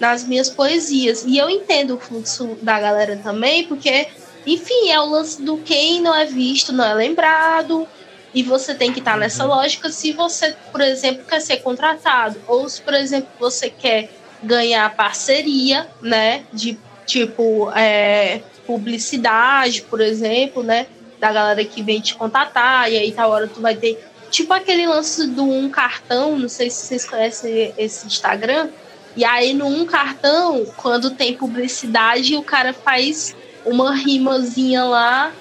Nas 0.00 0.24
minhas 0.24 0.50
poesias. 0.50 1.24
E 1.24 1.38
eu 1.38 1.48
entendo 1.48 1.94
o 1.94 2.00
fluxo 2.00 2.58
da 2.60 2.80
galera 2.80 3.16
também, 3.22 3.64
porque 3.68 4.08
enfim, 4.46 4.90
é 4.90 5.00
o 5.00 5.06
lance 5.06 5.40
do 5.42 5.56
quem 5.58 6.00
não 6.00 6.14
é 6.14 6.26
visto, 6.26 6.72
não 6.72 6.84
é 6.84 6.94
lembrado. 6.94 7.86
E 8.34 8.42
você 8.42 8.74
tem 8.74 8.92
que 8.92 8.98
estar 8.98 9.16
nessa 9.16 9.44
lógica 9.44 9.88
se 9.90 10.12
você, 10.12 10.56
por 10.72 10.80
exemplo, 10.80 11.24
quer 11.24 11.40
ser 11.40 11.58
contratado. 11.58 12.40
Ou 12.48 12.68
se, 12.68 12.82
por 12.82 12.92
exemplo, 12.92 13.28
você 13.38 13.70
quer 13.70 14.10
ganhar 14.42 14.94
parceria, 14.94 15.88
né? 16.02 16.44
De 16.52 16.76
tipo 17.06 17.70
é, 17.74 18.42
publicidade, 18.66 19.82
por 19.82 20.00
exemplo, 20.00 20.62
né? 20.62 20.86
Da 21.20 21.32
galera 21.32 21.64
que 21.64 21.82
vem 21.82 22.00
te 22.00 22.14
contatar, 22.14 22.90
e 22.90 22.98
aí 22.98 23.12
tal 23.12 23.30
hora 23.30 23.46
tu 23.46 23.60
vai 23.60 23.76
ter. 23.76 24.04
Tipo 24.30 24.52
aquele 24.52 24.86
lance 24.86 25.28
do 25.28 25.44
um 25.44 25.70
cartão, 25.70 26.36
não 26.36 26.48
sei 26.48 26.68
se 26.68 26.86
vocês 26.86 27.04
conhecem 27.04 27.72
esse 27.78 28.06
Instagram. 28.06 28.68
E 29.16 29.24
aí, 29.24 29.54
no 29.54 29.66
um 29.66 29.86
cartão, 29.86 30.66
quando 30.76 31.10
tem 31.10 31.34
publicidade, 31.34 32.36
o 32.36 32.42
cara 32.42 32.72
faz 32.72 33.34
uma 33.64 33.94
rimazinha 33.94 34.84
lá 34.84 35.32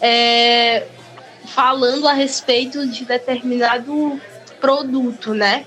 é, 0.00 0.86
falando 1.46 2.08
a 2.08 2.12
respeito 2.12 2.86
de 2.86 3.04
determinado 3.04 4.20
produto, 4.60 5.34
né? 5.34 5.64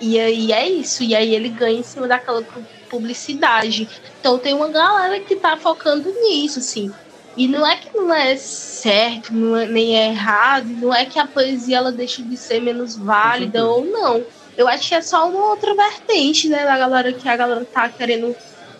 E 0.00 0.20
aí 0.20 0.52
é 0.52 0.68
isso, 0.68 1.02
e 1.02 1.14
aí 1.14 1.34
ele 1.34 1.48
ganha 1.48 1.80
em 1.80 1.82
cima 1.82 2.06
daquela 2.06 2.42
publicidade. 2.88 3.88
Então 4.20 4.38
tem 4.38 4.54
uma 4.54 4.68
galera 4.68 5.18
que 5.20 5.36
tá 5.36 5.56
focando 5.56 6.12
nisso, 6.22 6.58
assim. 6.58 6.92
E 7.36 7.46
não 7.46 7.66
é 7.66 7.76
que 7.76 7.94
não 7.94 8.12
é 8.12 8.34
certo, 8.36 9.32
não 9.32 9.56
é, 9.56 9.66
nem 9.66 9.96
é 9.96 10.08
errado, 10.08 10.68
não 10.68 10.94
é 10.94 11.04
que 11.04 11.18
a 11.18 11.26
poesia 11.26 11.78
ela 11.78 11.92
deixa 11.92 12.22
de 12.22 12.36
ser 12.36 12.60
menos 12.60 12.96
válida 12.96 13.66
ou 13.66 13.84
não. 13.84 14.24
Eu 14.56 14.66
acho 14.66 14.88
que 14.88 14.94
é 14.94 15.02
só 15.02 15.28
uma 15.28 15.50
outra 15.50 15.74
vertente, 15.74 16.48
né, 16.48 16.64
da 16.64 16.78
galera 16.78 17.12
que 17.12 17.28
a 17.28 17.36
galera 17.36 17.64
tá 17.66 17.90
querendo 17.90 18.34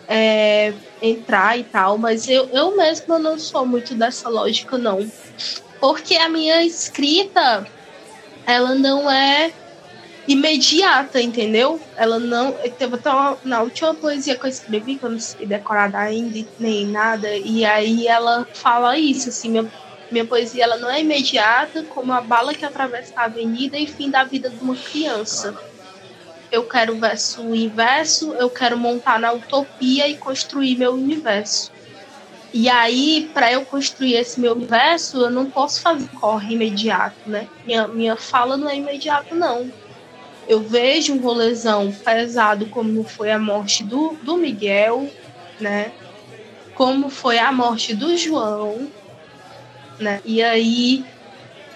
é, 0.07 0.73
entrar 1.01 1.57
e 1.59 1.63
tal, 1.63 1.97
mas 1.97 2.27
eu, 2.27 2.49
eu 2.53 2.75
mesma 2.75 3.19
não 3.19 3.37
sou 3.37 3.65
muito 3.65 3.93
dessa 3.93 4.29
lógica, 4.29 4.77
não. 4.77 5.09
Porque 5.79 6.15
a 6.15 6.29
minha 6.29 6.63
escrita, 6.63 7.67
ela 8.45 8.73
não 8.73 9.11
é 9.11 9.51
imediata, 10.27 11.21
entendeu? 11.21 11.79
Ela 11.95 12.19
não. 12.19 12.53
Teve 12.77 12.95
até 12.95 13.09
uma, 13.09 13.37
na 13.43 13.61
última 13.61 13.93
poesia 13.93 14.35
que 14.35 14.45
eu 14.45 14.49
escrevi, 14.49 14.95
que 14.95 15.03
eu 15.03 15.11
não 15.11 15.19
sei 15.19 15.45
decorada 15.45 15.97
ainda 15.97 16.47
nem 16.59 16.87
nada, 16.87 17.35
e 17.35 17.63
aí 17.65 18.07
ela 18.07 18.47
fala 18.53 18.97
isso, 18.97 19.29
assim, 19.29 19.49
minha, 19.49 19.71
minha 20.09 20.25
poesia 20.25 20.63
ela 20.63 20.77
não 20.77 20.89
é 20.89 21.01
imediata, 21.01 21.83
como 21.83 22.11
a 22.13 22.21
bala 22.21 22.53
que 22.53 22.65
atravessa 22.65 23.13
a 23.15 23.25
avenida 23.25 23.77
e 23.77 23.85
fim 23.85 24.09
da 24.09 24.23
vida 24.23 24.49
de 24.49 24.57
uma 24.61 24.75
criança 24.75 25.55
eu 26.51 26.67
quero 26.67 26.97
verso 26.97 27.53
inverso, 27.53 28.33
eu 28.35 28.49
quero 28.49 28.77
montar 28.77 29.19
na 29.19 29.33
utopia 29.33 30.07
e 30.07 30.17
construir 30.17 30.77
meu 30.77 30.93
universo. 30.93 31.71
E 32.53 32.69
aí, 32.69 33.29
para 33.33 33.51
eu 33.51 33.65
construir 33.65 34.15
esse 34.15 34.39
meu 34.39 34.53
universo, 34.53 35.17
eu 35.17 35.29
não 35.29 35.51
posso 35.51 35.81
fazer 35.81 36.07
corre 36.09 36.55
imediato, 36.55 37.29
né? 37.29 37.47
Minha, 37.65 37.87
minha 37.87 38.15
fala 38.15 38.55
não 38.55 38.69
é 38.69 38.77
imediata, 38.77 39.35
não. 39.35 39.71
Eu 40.47 40.61
vejo 40.61 41.13
um 41.13 41.19
rolezão 41.19 41.91
pesado, 41.91 42.67
como 42.67 43.03
foi 43.03 43.31
a 43.31 43.37
morte 43.37 43.83
do, 43.83 44.17
do 44.23 44.37
Miguel, 44.37 45.13
né? 45.59 45.91
Como 46.73 47.09
foi 47.09 47.37
a 47.37 47.51
morte 47.51 47.93
do 47.93 48.15
João, 48.15 48.91
né? 49.99 50.21
E 50.23 50.41
aí 50.41 51.05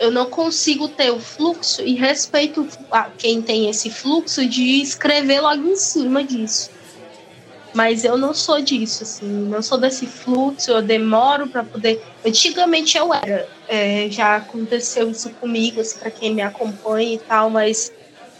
eu 0.01 0.09
não 0.09 0.25
consigo 0.25 0.87
ter 0.87 1.11
o 1.11 1.19
fluxo 1.19 1.83
e 1.83 1.93
respeito 1.93 2.67
a 2.89 3.03
quem 3.03 3.39
tem 3.39 3.69
esse 3.69 3.91
fluxo 3.91 4.43
de 4.47 4.81
escrever 4.81 5.41
logo 5.41 5.61
em 5.61 5.75
cima 5.75 6.23
disso. 6.23 6.71
Mas 7.71 8.03
eu 8.03 8.17
não 8.17 8.33
sou 8.33 8.59
disso, 8.59 9.03
assim, 9.03 9.27
não 9.27 9.61
sou 9.61 9.77
desse 9.77 10.07
fluxo, 10.07 10.71
eu 10.71 10.81
demoro 10.81 11.47
para 11.47 11.63
poder. 11.63 12.01
Antigamente 12.25 12.97
eu 12.97 13.13
era, 13.13 13.47
é, 13.67 14.09
já 14.09 14.37
aconteceu 14.37 15.11
isso 15.11 15.29
comigo, 15.39 15.79
assim, 15.79 15.99
para 15.99 16.09
quem 16.09 16.33
me 16.33 16.41
acompanha 16.41 17.13
e 17.13 17.19
tal, 17.19 17.51
mas 17.51 17.93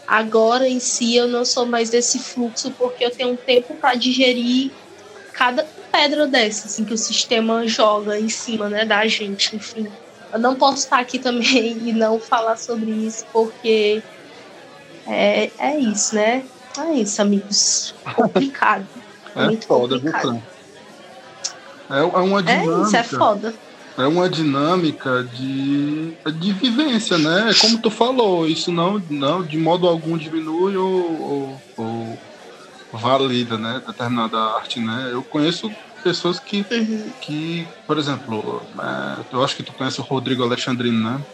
agora 0.04 0.68
em 0.68 0.80
si 0.80 1.14
eu 1.14 1.28
não 1.28 1.44
sou 1.44 1.64
mais 1.64 1.90
desse 1.90 2.18
fluxo 2.18 2.72
porque 2.72 3.04
eu 3.04 3.10
tenho 3.12 3.34
um 3.34 3.36
tempo 3.36 3.76
para 3.76 3.94
digerir 3.94 4.72
cada 5.32 5.64
pedra 5.92 6.26
dessa, 6.26 6.66
assim, 6.66 6.84
que 6.84 6.92
o 6.92 6.98
sistema 6.98 7.68
joga 7.68 8.18
em 8.18 8.28
cima, 8.28 8.68
né, 8.68 8.84
da 8.84 9.06
gente, 9.06 9.54
enfim. 9.54 9.86
Eu 10.32 10.38
não 10.38 10.54
posso 10.54 10.78
estar 10.78 10.98
aqui 10.98 11.18
também 11.18 11.78
e 11.84 11.92
não 11.92 12.18
falar 12.18 12.56
sobre 12.56 12.90
isso, 12.90 13.24
porque 13.32 14.02
é, 15.06 15.50
é 15.58 15.78
isso, 15.78 16.14
né? 16.14 16.44
É 16.78 16.94
isso, 16.94 17.20
amigos. 17.20 17.94
Complicado. 18.14 18.86
é 19.36 19.44
muito 19.44 19.66
foda, 19.66 19.96
complicado. 19.96 20.32
viu? 20.32 20.42
É, 21.90 21.98
é 22.00 22.02
uma 22.04 22.40
É 22.40 22.42
dinâmica. 22.42 22.82
isso, 22.86 22.96
é 22.96 23.02
foda. 23.02 23.54
é 23.98 24.06
uma 24.06 24.28
dinâmica 24.30 25.22
de, 25.24 26.14
de 26.40 26.52
vivência, 26.54 27.18
né? 27.18 27.52
Como 27.60 27.78
tu 27.78 27.90
falou, 27.90 28.46
isso 28.46 28.72
não, 28.72 29.02
não 29.10 29.42
de 29.42 29.58
modo 29.58 29.86
algum 29.86 30.16
diminui 30.16 30.76
ou, 30.76 31.20
ou, 31.20 31.62
ou 31.76 32.18
valida, 32.92 33.58
né? 33.58 33.82
Determinada 33.86 34.38
arte, 34.38 34.80
né? 34.80 35.10
Eu 35.12 35.22
conheço 35.22 35.70
pessoas 36.02 36.38
que, 36.40 36.66
Uhum. 36.72 37.12
que 37.20 37.66
por 37.86 37.98
exemplo, 37.98 38.68
é, 38.80 39.24
eu 39.34 39.42
acho 39.42 39.56
que 39.56 39.62
tu 39.64 39.74
conhece 39.74 40.00
o 40.00 40.04
Rodrigo 40.04 40.42
Alexandrino, 40.42 41.02
né? 41.02 41.24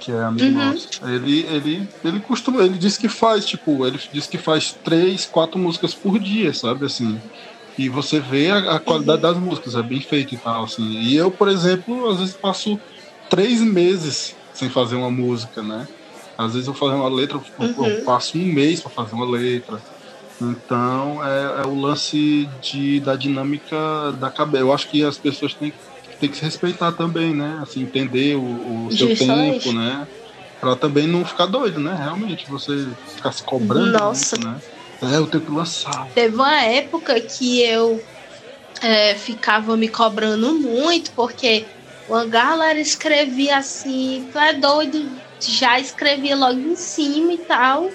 Que 0.00 0.12
é 0.12 0.22
amigo 0.22 0.46
Uhum. 0.50 0.54
nosso. 0.54 0.88
Ele, 1.02 1.40
ele, 1.46 1.88
ele 2.04 2.20
costuma, 2.20 2.62
ele 2.64 2.78
diz 2.78 2.96
que 2.96 3.08
faz, 3.08 3.44
tipo, 3.46 3.84
ele 3.86 3.98
diz 4.12 4.26
que 4.28 4.38
faz 4.38 4.78
três, 4.82 5.26
quatro 5.26 5.58
músicas 5.58 5.94
por 5.94 6.18
dia, 6.20 6.52
sabe? 6.54 6.86
Assim, 6.86 7.20
e 7.76 7.88
você 7.88 8.20
vê 8.20 8.50
a, 8.50 8.76
a 8.76 8.80
qualidade 8.80 9.22
das 9.22 9.38
músicas, 9.38 9.74
é 9.74 9.82
bem 9.82 10.00
feito 10.00 10.34
e 10.34 10.40
tal, 10.40 10.64
assim. 10.64 10.82
E 10.84 11.16
eu, 11.16 11.32
por 11.36 11.48
exemplo, 11.48 12.08
às 12.10 12.18
vezes 12.20 12.36
passo 12.38 12.80
três 13.28 13.60
meses 13.60 14.36
sem 14.52 14.70
fazer 14.70 14.94
uma 14.96 15.10
música, 15.10 15.62
né? 15.62 15.86
Às 16.36 16.52
vezes 16.54 16.68
eu 16.68 16.74
fazer 16.74 16.94
uma 16.94 17.08
letra, 17.08 17.36
eu, 17.38 17.66
eu 17.66 17.76
Uhum. 17.76 18.04
passo 18.04 18.38
um 18.38 18.52
mês 18.54 18.80
para 18.82 18.92
fazer 18.92 19.14
uma 19.16 19.28
letra. 19.28 19.82
Então 20.40 21.22
é, 21.24 21.62
é 21.62 21.66
o 21.66 21.74
lance 21.74 22.46
de, 22.60 23.00
da 23.00 23.16
dinâmica 23.16 24.12
da 24.12 24.30
cabeça. 24.30 24.62
Eu 24.62 24.72
acho 24.72 24.88
que 24.88 25.02
as 25.02 25.18
pessoas 25.18 25.54
têm, 25.54 25.72
têm 26.20 26.30
que 26.30 26.36
se 26.36 26.44
respeitar 26.44 26.92
também, 26.92 27.34
né? 27.34 27.58
Assim, 27.60 27.82
entender 27.82 28.36
o, 28.36 28.86
o 28.86 28.90
seu 28.90 29.16
tempo, 29.16 29.72
né? 29.72 30.06
Pra 30.60 30.76
também 30.76 31.06
não 31.06 31.24
ficar 31.24 31.46
doido, 31.46 31.80
né? 31.80 31.94
Realmente, 31.94 32.48
você 32.48 32.72
ficar 33.16 33.32
se 33.32 33.44
cobrando 33.44 33.98
Nossa. 33.98 34.36
muito, 34.36 34.48
né? 34.48 34.60
É, 35.12 35.16
eu 35.16 35.26
tenho 35.26 35.44
que 35.44 35.52
lançar. 35.52 36.08
Teve 36.14 36.34
uma 36.34 36.62
época 36.62 37.20
que 37.20 37.60
eu 37.62 38.00
é, 38.82 39.14
ficava 39.16 39.76
me 39.76 39.88
cobrando 39.88 40.60
muito, 40.60 41.12
porque 41.14 41.66
uma 42.06 42.26
galera 42.26 42.80
escrevia 42.80 43.58
assim, 43.58 44.28
tu 44.32 44.38
é 44.38 44.54
doido, 44.54 44.98
já 45.42 45.78
escrevia 45.78 46.36
logo 46.36 46.60
em 46.60 46.76
cima 46.76 47.32
e 47.32 47.38
tal. 47.44 47.88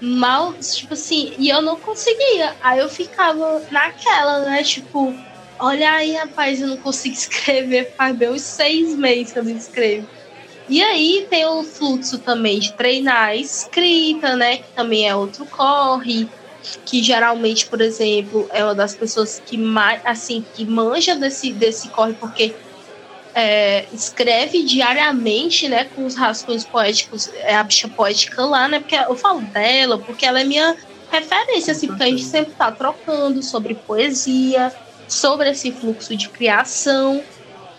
Mal, 0.00 0.54
tipo 0.54 0.94
assim, 0.94 1.34
e 1.38 1.48
eu 1.48 1.60
não 1.60 1.76
conseguia. 1.76 2.54
Aí 2.62 2.78
eu 2.78 2.88
ficava 2.88 3.60
naquela, 3.70 4.40
né? 4.40 4.62
Tipo, 4.62 5.14
olha 5.58 5.90
aí, 5.90 6.12
rapaz, 6.14 6.60
eu 6.60 6.68
não 6.68 6.76
consigo 6.76 7.14
escrever 7.16 7.92
faz 7.96 8.16
bem 8.16 8.30
uns 8.30 8.42
seis 8.42 8.94
meses 8.96 9.32
que 9.32 9.38
eu 9.38 9.44
não 9.44 9.56
escrevo. 9.56 10.06
E 10.68 10.82
aí 10.82 11.26
tem 11.30 11.46
o 11.46 11.64
fluxo 11.64 12.18
também 12.18 12.58
de 12.58 12.72
treinar 12.74 13.28
a 13.28 13.36
escrita, 13.36 14.36
né? 14.36 14.58
Que 14.58 14.74
também 14.74 15.08
é 15.08 15.16
outro 15.16 15.46
corre 15.46 16.28
que 16.84 17.02
geralmente, 17.02 17.66
por 17.66 17.80
exemplo, 17.80 18.48
é 18.52 18.64
uma 18.64 18.74
das 18.74 18.94
pessoas 18.94 19.40
que 19.44 19.56
mais, 19.56 20.00
assim, 20.04 20.44
que 20.54 20.64
manja 20.64 21.14
desse, 21.14 21.52
desse 21.52 21.88
corre, 21.88 22.14
porque 22.14 22.54
é, 23.38 23.86
escreve 23.92 24.64
diariamente, 24.64 25.68
né, 25.68 25.84
com 25.94 26.04
os 26.04 26.16
rascunhos 26.16 26.64
poéticos, 26.64 27.30
é 27.34 27.54
a 27.54 27.62
bicha 27.62 27.86
poética 27.86 28.44
lá, 28.44 28.66
né, 28.66 28.80
porque 28.80 28.96
eu 28.96 29.14
falo 29.14 29.40
dela, 29.40 29.96
porque 29.96 30.26
ela 30.26 30.40
é 30.40 30.44
minha 30.44 30.76
referência, 31.10 31.72
assim, 31.72 31.86
porque 31.86 32.02
a 32.02 32.06
gente 32.06 32.24
sempre 32.24 32.52
tá 32.54 32.72
trocando 32.72 33.40
sobre 33.40 33.74
poesia, 33.74 34.72
sobre 35.06 35.50
esse 35.50 35.70
fluxo 35.70 36.16
de 36.16 36.28
criação, 36.28 37.22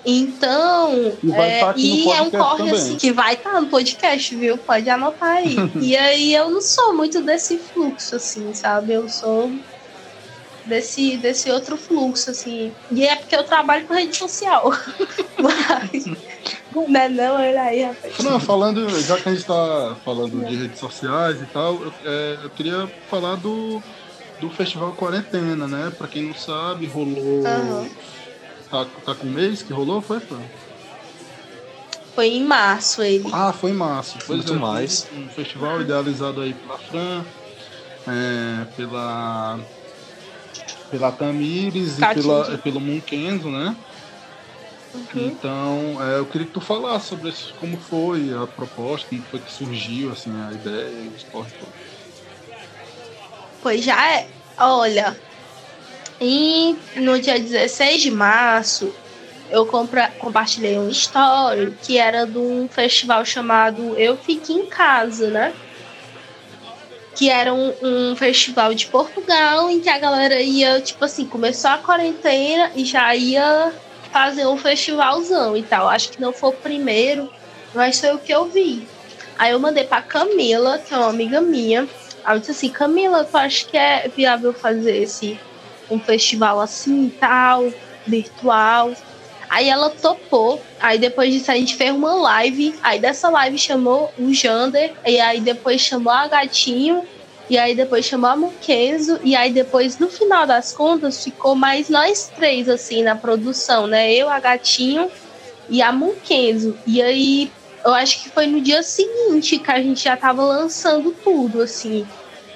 então, 0.05 1.13
E 1.21 1.31
é, 1.33 1.59
tá 1.59 1.73
e 1.75 2.09
é 2.09 2.21
um 2.21 2.31
corre 2.31 2.71
assim 2.71 2.95
que 2.95 3.11
vai 3.11 3.33
estar 3.33 3.59
no 3.59 3.67
podcast, 3.67 4.33
viu? 4.33 4.57
Pode 4.57 4.89
anotar 4.89 5.29
aí. 5.29 5.57
e 5.81 5.95
aí 5.97 6.33
eu 6.33 6.49
não 6.49 6.61
sou 6.61 6.95
muito 6.95 7.21
desse 7.21 7.57
fluxo, 7.57 8.15
assim, 8.15 8.53
sabe? 8.53 8.93
Eu 8.93 9.09
sou 9.09 9.51
desse, 10.65 11.17
desse 11.17 11.51
outro 11.51 11.75
fluxo, 11.75 12.31
assim. 12.31 12.71
E 12.89 13.05
é 13.05 13.17
porque 13.29 13.35
eu 13.35 13.43
trabalho 13.43 13.85
com 13.87 13.93
rede 13.93 14.17
social. 14.17 14.71
Mas. 15.37 16.05
Não 16.75 16.99
é 16.99 17.09
não, 17.09 17.35
olha 17.35 17.61
aí, 17.61 17.83
rapaz. 17.83 18.17
Não, 18.19 18.39
falando, 18.39 18.89
já 19.01 19.17
que 19.17 19.29
a 19.29 19.33
gente 19.33 19.45
tá 19.45 19.95
falando 20.03 20.43
de 20.43 20.55
redes 20.55 20.79
sociais 20.79 21.39
e 21.39 21.45
tal, 21.45 21.75
eu, 21.83 21.93
é, 22.03 22.39
eu 22.43 22.49
queria 22.49 22.89
falar 23.07 23.35
do, 23.35 23.81
do 24.39 24.49
Festival 24.49 24.93
Quarentena, 24.93 25.67
né? 25.67 25.91
Pra 25.95 26.07
quem 26.07 26.23
não 26.23 26.33
sabe, 26.33 26.87
rolou. 26.87 27.45
Aham. 27.45 27.89
Tá, 28.71 28.85
tá 29.05 29.15
com 29.15 29.27
um 29.27 29.31
mês 29.31 29.61
que 29.61 29.73
rolou, 29.73 30.01
foi, 30.01 30.19
Fran? 30.19 30.39
Foi 32.15 32.27
em 32.27 32.43
março 32.43 33.03
ele. 33.03 33.29
Ah, 33.31 33.53
foi 33.53 33.71
em 33.71 33.75
março. 33.75 34.17
Pois 34.25 34.39
Muito 34.39 34.53
é, 34.53 34.57
mais. 34.57 35.07
Um 35.13 35.29
festival 35.29 35.81
idealizado 35.81 36.41
aí 36.41 36.53
pela 36.53 36.77
Fran, 36.79 37.23
é, 38.07 38.65
pela. 38.75 39.59
Pela 40.89 41.12
Tamires 41.12 41.99
e 41.99 42.13
pela, 42.13 42.58
pelo 42.58 42.80
Munkenzo, 42.80 43.49
né? 43.49 43.75
Uhum. 44.93 45.28
Então, 45.28 46.04
é, 46.04 46.17
eu 46.17 46.25
queria 46.25 46.47
que 46.47 46.54
tu 46.54 46.62
falasse 46.62 47.08
sobre 47.08 47.30
isso, 47.30 47.54
como 47.56 47.78
foi 47.78 48.34
a 48.34 48.47
proposta, 48.47 49.08
como 49.10 49.23
foi 49.30 49.39
que 49.39 49.52
surgiu 49.52 50.12
assim, 50.12 50.32
a 50.41 50.52
ideia 50.52 51.04
e 51.04 51.08
os 51.10 51.23
corre 51.23 51.52
todos. 51.60 51.75
Pois 53.62 53.84
já 53.84 54.15
é. 54.15 54.30
Olha, 54.58 55.15
e 56.19 56.75
no 56.97 57.19
dia 57.19 57.39
16 57.39 58.02
de 58.02 58.12
março, 58.12 58.93
eu 59.49 59.65
compra, 59.65 60.10
compartilhei 60.19 60.78
um 60.78 60.89
story 60.89 61.78
que 61.82 61.97
era 61.97 62.25
de 62.25 62.38
um 62.38 62.67
festival 62.67 63.23
chamado 63.23 63.97
Eu 63.97 64.17
Fique 64.17 64.52
em 64.52 64.67
Casa, 64.67 65.30
né? 65.30 65.54
Que 67.19 67.29
era 67.29 67.53
um, 67.53 67.73
um 67.84 68.15
festival 68.15 68.73
de 68.73 68.88
Portugal 68.88 69.69
em 69.69 69.82
que 69.82 69.89
a 69.89 69.99
galera 69.99 70.39
ia, 70.39 70.79
tipo 70.79 71.03
assim, 71.03 71.25
começou 71.25 71.69
a 71.69 71.77
quarentena 71.77 72.71
e 72.73 72.86
já 72.86 73.13
ia 73.13 73.73
fazer 74.10 74.47
um 74.47 74.55
festivalzão 74.55 75.58
e 75.58 75.62
tal. 75.62 75.89
Acho 75.89 76.12
que 76.12 76.21
não 76.21 76.32
foi 76.32 76.51
o 76.51 76.53
primeiro, 76.53 77.29
mas 77.75 77.99
foi 77.99 78.13
o 78.13 78.19
que 78.19 78.32
eu 78.32 78.45
vi. 78.45 78.88
Aí 79.38 79.51
eu 79.51 79.60
mandei 79.60 79.84
pra 79.84 80.01
Camila, 80.01 80.79
que 80.79 80.93
é 80.93 80.97
uma 80.97 81.10
amiga 81.10 81.41
minha. 81.41 81.86
Eu 82.25 82.39
disse 82.39 82.51
assim, 82.51 82.69
Camila, 82.69 83.25
tu 83.25 83.36
acha 83.36 83.65
que 83.65 83.75
é 83.75 84.10
viável 84.15 84.53
fazer 84.53 85.03
esse 85.03 85.38
um 85.91 85.99
festival 85.99 86.62
assim 86.62 87.08
e 87.08 87.10
tal, 87.10 87.69
virtual? 88.08 88.93
Aí 89.49 89.67
ela 89.67 89.89
topou. 89.89 90.62
Aí 90.79 90.99
depois 90.99 91.33
disso 91.33 91.51
a 91.51 91.55
gente 91.55 91.75
fez 91.75 91.91
uma 91.91 92.13
live. 92.13 92.75
Aí 92.83 92.99
dessa 92.99 93.29
live 93.29 93.57
chamou 93.57 94.13
o 94.17 94.33
Jander. 94.33 94.93
E 95.05 95.19
aí 95.19 95.41
depois 95.41 95.81
chamou 95.81 96.13
a 96.13 96.27
Gatinho. 96.27 97.03
E 97.49 97.57
aí 97.57 97.73
depois 97.73 98.05
chamou 98.05 98.29
a 98.29 98.35
Mukenzo. 98.35 99.19
E 99.23 99.35
aí 99.35 99.51
depois, 99.51 99.97
no 99.97 100.07
final 100.07 100.45
das 100.45 100.71
contas, 100.71 101.23
ficou 101.23 101.55
mais 101.55 101.89
nós 101.89 102.31
três, 102.35 102.69
assim, 102.69 103.01
na 103.01 103.15
produção, 103.15 103.88
né? 103.88 104.13
Eu, 104.13 104.29
a 104.29 104.39
Gatinho 104.39 105.09
e 105.67 105.81
a 105.81 105.91
Mukenzo. 105.91 106.77
E 106.85 107.01
aí 107.01 107.51
eu 107.83 107.93
acho 107.93 108.21
que 108.21 108.29
foi 108.29 108.45
no 108.45 108.62
dia 108.62 108.83
seguinte 108.83 109.57
que 109.57 109.71
a 109.71 109.81
gente 109.81 110.03
já 110.03 110.15
tava 110.15 110.43
lançando 110.43 111.12
tudo, 111.23 111.63
assim. 111.63 112.05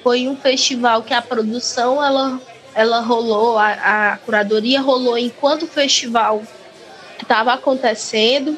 Foi 0.02 0.28
um 0.28 0.36
festival 0.36 1.02
que 1.02 1.14
a 1.14 1.22
produção, 1.22 2.02
ela, 2.02 2.40
ela 2.72 3.00
rolou, 3.00 3.58
a, 3.58 4.12
a 4.12 4.16
curadoria 4.18 4.80
rolou 4.80 5.18
enquanto 5.18 5.62
o 5.62 5.68
festival 5.68 6.42
estava 7.22 7.52
acontecendo. 7.52 8.56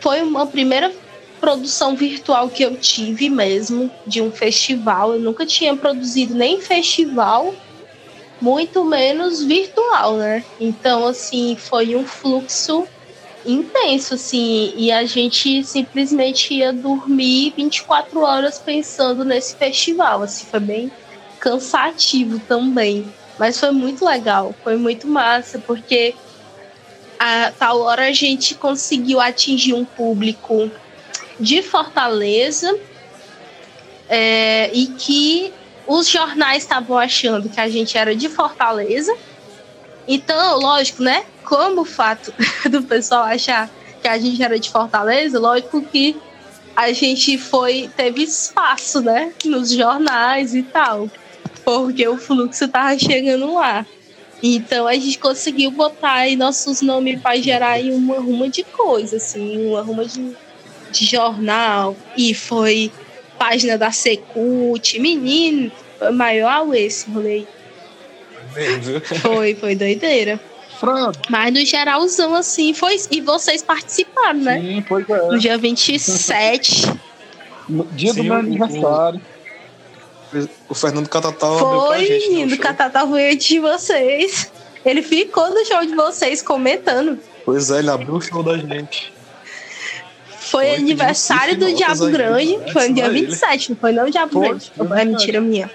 Foi 0.00 0.22
uma 0.22 0.46
primeira 0.46 0.92
produção 1.40 1.96
virtual 1.96 2.48
que 2.48 2.62
eu 2.62 2.76
tive 2.76 3.30
mesmo, 3.30 3.90
de 4.06 4.20
um 4.20 4.30
festival. 4.30 5.14
Eu 5.14 5.20
nunca 5.20 5.46
tinha 5.46 5.74
produzido 5.74 6.34
nem 6.34 6.60
festival, 6.60 7.54
muito 8.40 8.84
menos 8.84 9.42
virtual, 9.42 10.16
né? 10.16 10.44
Então, 10.60 11.06
assim, 11.06 11.56
foi 11.56 11.96
um 11.96 12.04
fluxo 12.04 12.86
intenso, 13.44 14.14
assim, 14.14 14.72
e 14.76 14.92
a 14.92 15.04
gente 15.04 15.64
simplesmente 15.64 16.54
ia 16.54 16.72
dormir 16.72 17.54
24 17.56 18.20
horas 18.20 18.58
pensando 18.58 19.24
nesse 19.24 19.56
festival, 19.56 20.22
assim, 20.22 20.44
foi 20.44 20.60
bem 20.60 20.92
cansativo 21.38 22.38
também, 22.40 23.06
mas 23.38 23.58
foi 23.58 23.70
muito 23.70 24.04
legal, 24.04 24.54
foi 24.62 24.76
muito 24.76 25.08
massa, 25.08 25.58
porque 25.58 26.14
a 27.22 27.52
tal 27.52 27.80
hora 27.82 28.06
a 28.06 28.12
gente 28.12 28.54
conseguiu 28.54 29.20
atingir 29.20 29.74
um 29.74 29.84
público 29.84 30.70
de 31.38 31.60
Fortaleza 31.60 32.74
é, 34.08 34.70
e 34.72 34.86
que 34.86 35.52
os 35.86 36.08
jornais 36.08 36.62
estavam 36.62 36.96
achando 36.96 37.50
que 37.50 37.60
a 37.60 37.68
gente 37.68 37.98
era 37.98 38.16
de 38.16 38.26
Fortaleza. 38.30 39.14
Então, 40.08 40.58
lógico, 40.58 41.02
né? 41.02 41.26
Como 41.44 41.82
o 41.82 41.84
fato 41.84 42.32
do 42.70 42.82
pessoal 42.84 43.24
achar 43.24 43.68
que 44.00 44.08
a 44.08 44.16
gente 44.16 44.42
era 44.42 44.58
de 44.58 44.70
Fortaleza, 44.70 45.38
lógico 45.38 45.82
que 45.82 46.16
a 46.74 46.90
gente 46.94 47.36
foi 47.36 47.90
teve 47.94 48.22
espaço, 48.22 49.02
né, 49.02 49.34
nos 49.44 49.70
jornais 49.70 50.54
e 50.54 50.62
tal, 50.62 51.10
porque 51.62 52.08
o 52.08 52.16
fluxo 52.16 52.66
tava 52.66 52.98
chegando 52.98 53.52
lá. 53.52 53.84
Então 54.42 54.86
a 54.86 54.94
gente 54.94 55.18
conseguiu 55.18 55.70
botar 55.70 56.12
aí 56.12 56.36
nossos 56.36 56.80
nomes 56.80 57.20
para 57.20 57.36
gerar 57.40 57.70
aí 57.72 57.90
uma 57.92 58.18
ruma 58.18 58.48
de 58.48 58.62
coisa, 58.64 59.16
assim, 59.16 59.66
uma 59.66 59.82
ruma 59.82 60.04
de, 60.04 60.32
de 60.90 61.04
jornal. 61.06 61.94
E 62.16 62.34
foi 62.34 62.90
página 63.38 63.76
da 63.76 63.90
Secult. 63.92 64.98
Menino, 64.98 65.70
foi 65.98 66.10
maior 66.10 66.74
esse 66.74 67.10
rolê. 67.10 67.44
Foi, 69.20 69.54
foi 69.54 69.74
doideira. 69.74 70.40
Fran, 70.78 71.12
Mas 71.28 71.52
no 71.52 71.64
geralzão, 71.64 72.34
assim, 72.34 72.72
foi. 72.72 72.96
E 73.10 73.20
vocês 73.20 73.62
participaram, 73.62 74.40
né? 74.40 74.58
sim, 74.60 74.82
pois 74.88 75.08
é. 75.10 75.26
No 75.28 75.38
dia 75.38 75.58
27. 75.58 76.86
No 77.68 77.84
dia 77.84 78.14
do 78.14 78.22
Sim, 78.22 78.22
meu 78.22 78.34
o- 78.34 78.38
aniversário. 78.38 79.20
O 80.68 80.74
Fernando 80.74 81.08
Catatal 81.08 81.58
Foi, 81.58 82.04
gente. 82.06 82.46
né, 82.46 82.54
o. 82.54 82.58
Catatá 82.58 83.06
foi 83.06 83.32
antes 83.32 83.46
de 83.46 83.58
vocês. 83.58 84.50
Ele 84.84 85.02
ficou 85.02 85.50
no 85.50 85.64
show 85.66 85.84
de 85.84 85.94
vocês 85.94 86.40
comentando. 86.42 87.18
Pois 87.44 87.70
é, 87.70 87.78
ele 87.80 87.90
abriu 87.90 88.14
o 88.14 88.20
show 88.20 88.42
da 88.42 88.56
gente. 88.56 89.12
Foi 90.38 90.66
Foi, 90.66 90.74
aniversário 90.76 91.56
do 91.58 91.72
Diabo 91.74 92.06
Grande. 92.08 92.58
Foi 92.72 92.88
no 92.88 92.94
dia 92.94 93.04
Só 93.04 93.10
ele. 93.10 93.26
27, 93.26 93.70
não 93.70 93.76
foi 93.76 93.92
não, 93.92 94.10
Diabo 94.10 94.32
Foi, 94.32 94.48
Grande? 94.48 94.72
foi 94.76 95.00
É 95.00 95.04
mentira 95.04 95.40
minha. 95.40 95.70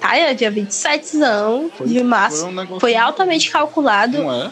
Tá, 0.00 0.16
é 0.16 0.32
dia 0.34 0.50
27 0.50 1.18
Foi- 1.76 1.86
de 1.86 2.02
março. 2.02 2.42
Foi 2.42 2.64
um. 2.64 2.80
Foi 2.80 2.94
altamente 2.96 3.50
calculado. 3.50 4.18
Não 4.18 4.32
é? 4.32 4.50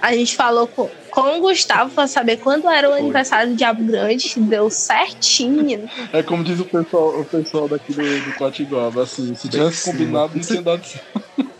A 0.00 0.12
gente 0.14 0.34
falou 0.34 0.66
com, 0.66 0.88
com 1.10 1.38
o 1.38 1.40
Gustavo 1.40 1.90
pra 1.90 2.06
saber 2.06 2.38
quando 2.38 2.68
era 2.68 2.88
o 2.88 2.92
Foi. 2.92 3.00
aniversário 3.00 3.50
do 3.50 3.56
Diabo 3.56 3.84
Grande. 3.84 4.32
Deu 4.38 4.70
certinho. 4.70 5.88
É 6.12 6.22
como 6.22 6.42
diz 6.42 6.58
o 6.58 6.64
pessoal, 6.64 7.20
o 7.20 7.24
pessoal 7.24 7.68
daqui 7.68 7.92
do, 7.92 8.02
do 8.24 8.32
Coatiguaba, 8.34 9.02
assim, 9.02 9.34
se 9.34 9.48
tivesse 9.48 9.76
Sim. 9.78 9.92
combinado, 9.92 10.32
não 10.34 10.42
tinha 10.42 10.62
dado 10.62 10.84
certo. 10.86 11.50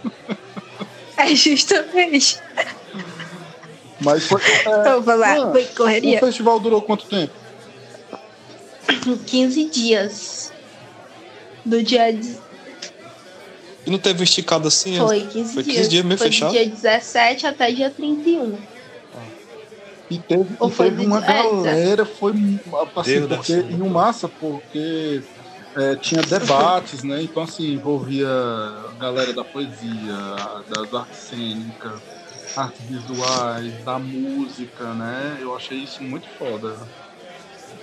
É 1.16 1.34
justamente. 1.34 2.38
Mas 4.00 4.26
foi. 4.26 4.40
É, 4.66 4.80
Então, 4.80 5.02
foi 5.02 5.16
lá, 5.16 5.34
Não, 5.34 5.52
foi 5.52 5.62
o 5.64 5.68
correria. 5.76 6.18
festival 6.20 6.58
durou 6.58 6.80
quanto 6.80 7.04
tempo? 7.06 7.32
15 9.26 9.64
dias. 9.66 10.52
Do 11.64 11.82
dia. 11.82 12.18
E 13.86 13.90
não 13.90 13.98
teve 13.98 14.24
esticado 14.24 14.68
assim? 14.68 14.96
Foi 14.98 15.20
15 15.26 15.54
Foi 15.54 15.62
15 15.64 15.74
dias. 15.76 15.88
dias 15.88 16.04
meio 16.04 16.18
foi 16.18 16.26
fechado? 16.28 16.52
do 16.52 16.58
dia 16.58 16.68
17 16.68 17.46
até 17.46 17.72
dia 17.72 17.90
31. 17.90 18.58
E 20.10 20.18
teve, 20.18 20.42
e 20.60 20.70
foi 20.72 20.86
teve 20.86 21.00
de- 21.02 21.06
uma 21.06 21.18
é, 21.18 21.22
galera, 21.22 22.04
foi 22.04 22.32
assim, 22.96 23.28
porque, 23.28 23.52
e 23.52 23.80
um 23.80 23.88
massa, 23.88 24.28
porque 24.28 25.22
é, 25.78 25.96
tinha 25.96 26.20
debates, 26.20 27.04
né? 27.04 27.22
Então 27.22 27.44
assim, 27.44 27.74
envolvia 27.74 28.28
a 28.28 28.96
galera 28.98 29.32
da 29.32 29.44
poesia, 29.44 30.12
das 30.68 30.92
artes 30.92 31.20
cênicas, 31.28 32.02
artes 32.56 32.84
visuais, 32.88 33.84
da 33.84 34.00
música, 34.00 34.92
né? 34.94 35.38
Eu 35.40 35.54
achei 35.54 35.78
isso 35.78 36.02
muito 36.02 36.28
foda. 36.36 36.76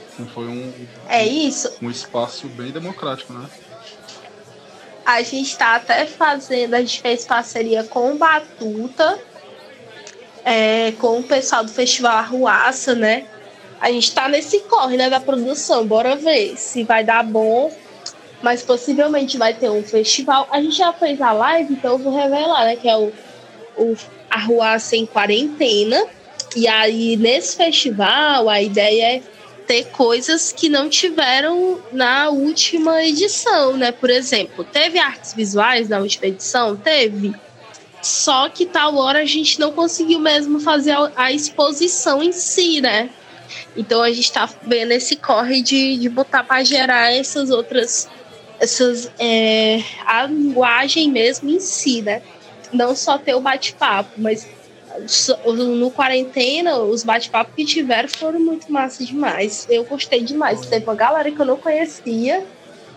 Assim, 0.05 0.27
foi 0.27 0.47
um, 0.49 0.73
É 1.07 1.25
isso. 1.25 1.69
um 1.81 1.89
espaço 1.89 2.49
bem 2.49 2.73
democrático, 2.73 3.31
né? 3.31 3.47
A 5.07 5.23
gente 5.23 5.57
tá 5.57 5.75
até 5.75 6.05
fazendo, 6.05 6.73
a 6.73 6.81
gente 6.81 6.99
fez 6.99 7.23
parceria 7.23 7.81
com 7.85 8.11
o 8.11 8.17
Batuta, 8.17 9.17
é, 10.43 10.91
com 10.99 11.19
o 11.19 11.23
pessoal 11.23 11.63
do 11.63 11.71
Festival 11.71 12.17
Arruaça, 12.17 12.93
né? 12.93 13.23
A 13.79 13.89
gente 13.89 14.11
tá 14.11 14.27
nesse 14.27 14.59
corre, 14.59 14.97
né, 14.97 15.09
da 15.09 15.21
produção. 15.21 15.87
Bora 15.87 16.17
ver 16.17 16.57
se 16.57 16.83
vai 16.83 17.05
dar 17.05 17.23
bom. 17.23 17.71
Mas 18.41 18.63
possivelmente 18.63 19.37
vai 19.37 19.53
ter 19.53 19.69
um 19.69 19.81
festival. 19.81 20.45
A 20.51 20.61
gente 20.61 20.75
já 20.75 20.91
fez 20.91 21.21
a 21.21 21.31
live, 21.31 21.73
então 21.73 21.93
eu 21.93 21.99
vou 21.99 22.13
revelar, 22.13 22.65
né? 22.65 22.75
Que 22.75 22.89
é 22.89 22.97
o, 22.97 23.13
o 23.77 23.95
Arruaça 24.29 24.97
em 24.97 25.05
Quarentena. 25.05 26.05
E 26.53 26.67
aí, 26.67 27.15
nesse 27.15 27.55
festival, 27.55 28.49
a 28.49 28.61
ideia 28.61 29.17
é 29.17 29.21
ter 29.67 29.89
coisas 29.89 30.53
que 30.53 30.69
não 30.69 30.89
tiveram 30.89 31.79
na 31.91 32.29
última 32.29 33.03
edição, 33.03 33.75
né? 33.75 33.91
Por 33.91 34.09
exemplo, 34.09 34.63
teve 34.63 34.97
artes 34.97 35.33
visuais 35.33 35.89
na 35.89 35.99
última 35.99 36.27
edição? 36.27 36.77
Teve. 36.77 37.35
Só 38.01 38.47
que 38.47 38.65
tal 38.65 38.95
hora 38.95 39.19
a 39.19 39.25
gente 39.25 39.59
não 39.59 39.73
conseguiu 39.73 40.19
mesmo 40.19 40.61
fazer 40.61 40.91
a, 40.91 41.11
a 41.17 41.31
exposição 41.33 42.23
em 42.23 42.31
si, 42.31 42.79
né? 42.79 43.09
Então 43.75 44.01
a 44.01 44.11
gente 44.11 44.31
tá 44.31 44.49
vendo 44.63 44.93
esse 44.93 45.17
corre 45.17 45.61
de, 45.61 45.97
de 45.97 46.07
botar 46.07 46.43
para 46.43 46.63
gerar 46.63 47.13
essas 47.13 47.49
outras. 47.49 48.07
Essas. 48.59 49.11
É, 49.19 49.83
a 50.05 50.25
linguagem 50.25 51.11
mesmo 51.11 51.49
em 51.49 51.59
si, 51.59 52.01
né? 52.01 52.21
Não 52.71 52.95
só 52.95 53.17
ter 53.17 53.35
o 53.35 53.41
bate-papo, 53.41 54.11
mas 54.17 54.47
no 55.45 55.91
quarentena, 55.91 56.79
os 56.79 57.03
bate-papos 57.03 57.53
que 57.55 57.65
tiveram 57.65 58.09
foram 58.09 58.39
muito 58.39 58.71
massa 58.71 59.03
demais. 59.03 59.65
Eu 59.69 59.83
gostei 59.83 60.23
demais. 60.23 60.61
Teve 60.65 60.85
uma 60.85 60.95
galera 60.95 61.31
que 61.31 61.39
eu 61.39 61.45
não 61.45 61.57
conhecia 61.57 62.45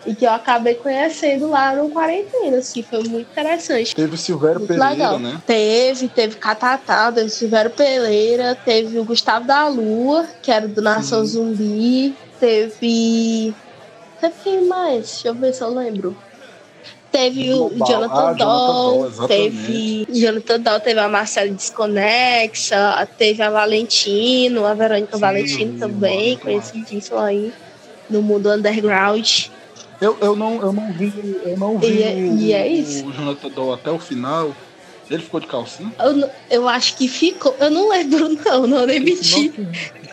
e 0.06 0.14
que 0.14 0.24
eu 0.24 0.30
acabei 0.30 0.74
conhecendo 0.74 1.48
lá 1.48 1.74
no 1.74 1.90
quarentena, 1.90 2.58
assim, 2.58 2.82
foi 2.82 3.02
muito 3.04 3.28
interessante. 3.30 3.94
Teve 3.94 4.14
o 4.14 4.18
Silvério 4.18 4.60
Muito 4.60 4.68
Pereira, 4.68 4.90
legal. 4.90 5.18
né? 5.18 5.40
Teve, 5.46 6.08
teve 6.08 6.36
Catatá, 6.36 7.12
teve 7.12 7.28
Silvério 7.28 7.70
Pereira, 7.70 8.54
teve 8.64 8.98
o 8.98 9.04
Gustavo 9.04 9.46
da 9.46 9.68
Lua, 9.68 10.26
que 10.42 10.50
era 10.50 10.66
do 10.66 10.80
Nação 10.80 11.24
Zumbi, 11.24 12.14
teve. 12.38 13.54
Teve 14.20 14.34
quem 14.42 14.66
mais? 14.66 15.06
Deixa 15.06 15.28
eu 15.28 15.34
ver 15.34 15.52
se 15.52 15.62
eu 15.62 15.70
lembro. 15.70 16.16
Teve 17.10 17.52
o. 17.52 17.70
Jonathan 17.70 18.14
Ah, 18.14 18.34
Jonathan 18.34 18.36
Doll, 18.36 19.10
teve 19.26 20.06
Jonathan 20.08 20.60
Doll, 20.60 20.80
teve 20.80 21.00
a 21.00 21.08
Marcela 21.08 21.50
Desconexa, 21.50 23.08
teve 23.18 23.42
a 23.42 23.50
Valentino, 23.50 24.64
a 24.64 24.74
Verônica 24.74 25.14
Sim, 25.16 25.20
Valentino 25.20 25.78
também, 25.78 26.36
conhecidíssima 26.36 27.24
aí 27.24 27.52
no 28.08 28.22
mundo 28.22 28.50
underground. 28.50 29.46
Eu, 30.00 30.16
eu, 30.20 30.34
não, 30.36 30.62
eu 30.62 30.72
não 30.72 30.92
vi, 30.92 31.12
eu 31.44 31.58
não 31.58 31.78
vi 31.78 31.86
E 31.98 32.02
é- 32.02 32.14
o, 32.14 32.38
e 32.38 32.52
é 32.52 33.04
o 33.04 33.12
Jonathan 33.12 33.48
Doll 33.50 33.74
até 33.74 33.90
o 33.90 33.98
final. 33.98 34.54
Ele 35.10 35.22
ficou 35.22 35.40
de 35.40 35.48
calcinha? 35.48 35.92
Eu, 35.98 36.30
eu 36.48 36.68
acho 36.68 36.96
que 36.96 37.08
ficou. 37.08 37.54
Eu 37.58 37.68
não 37.68 37.88
lembro, 37.88 38.28
não, 38.46 38.66
não 38.66 38.86
nem 38.86 39.00
menti. 39.00 39.52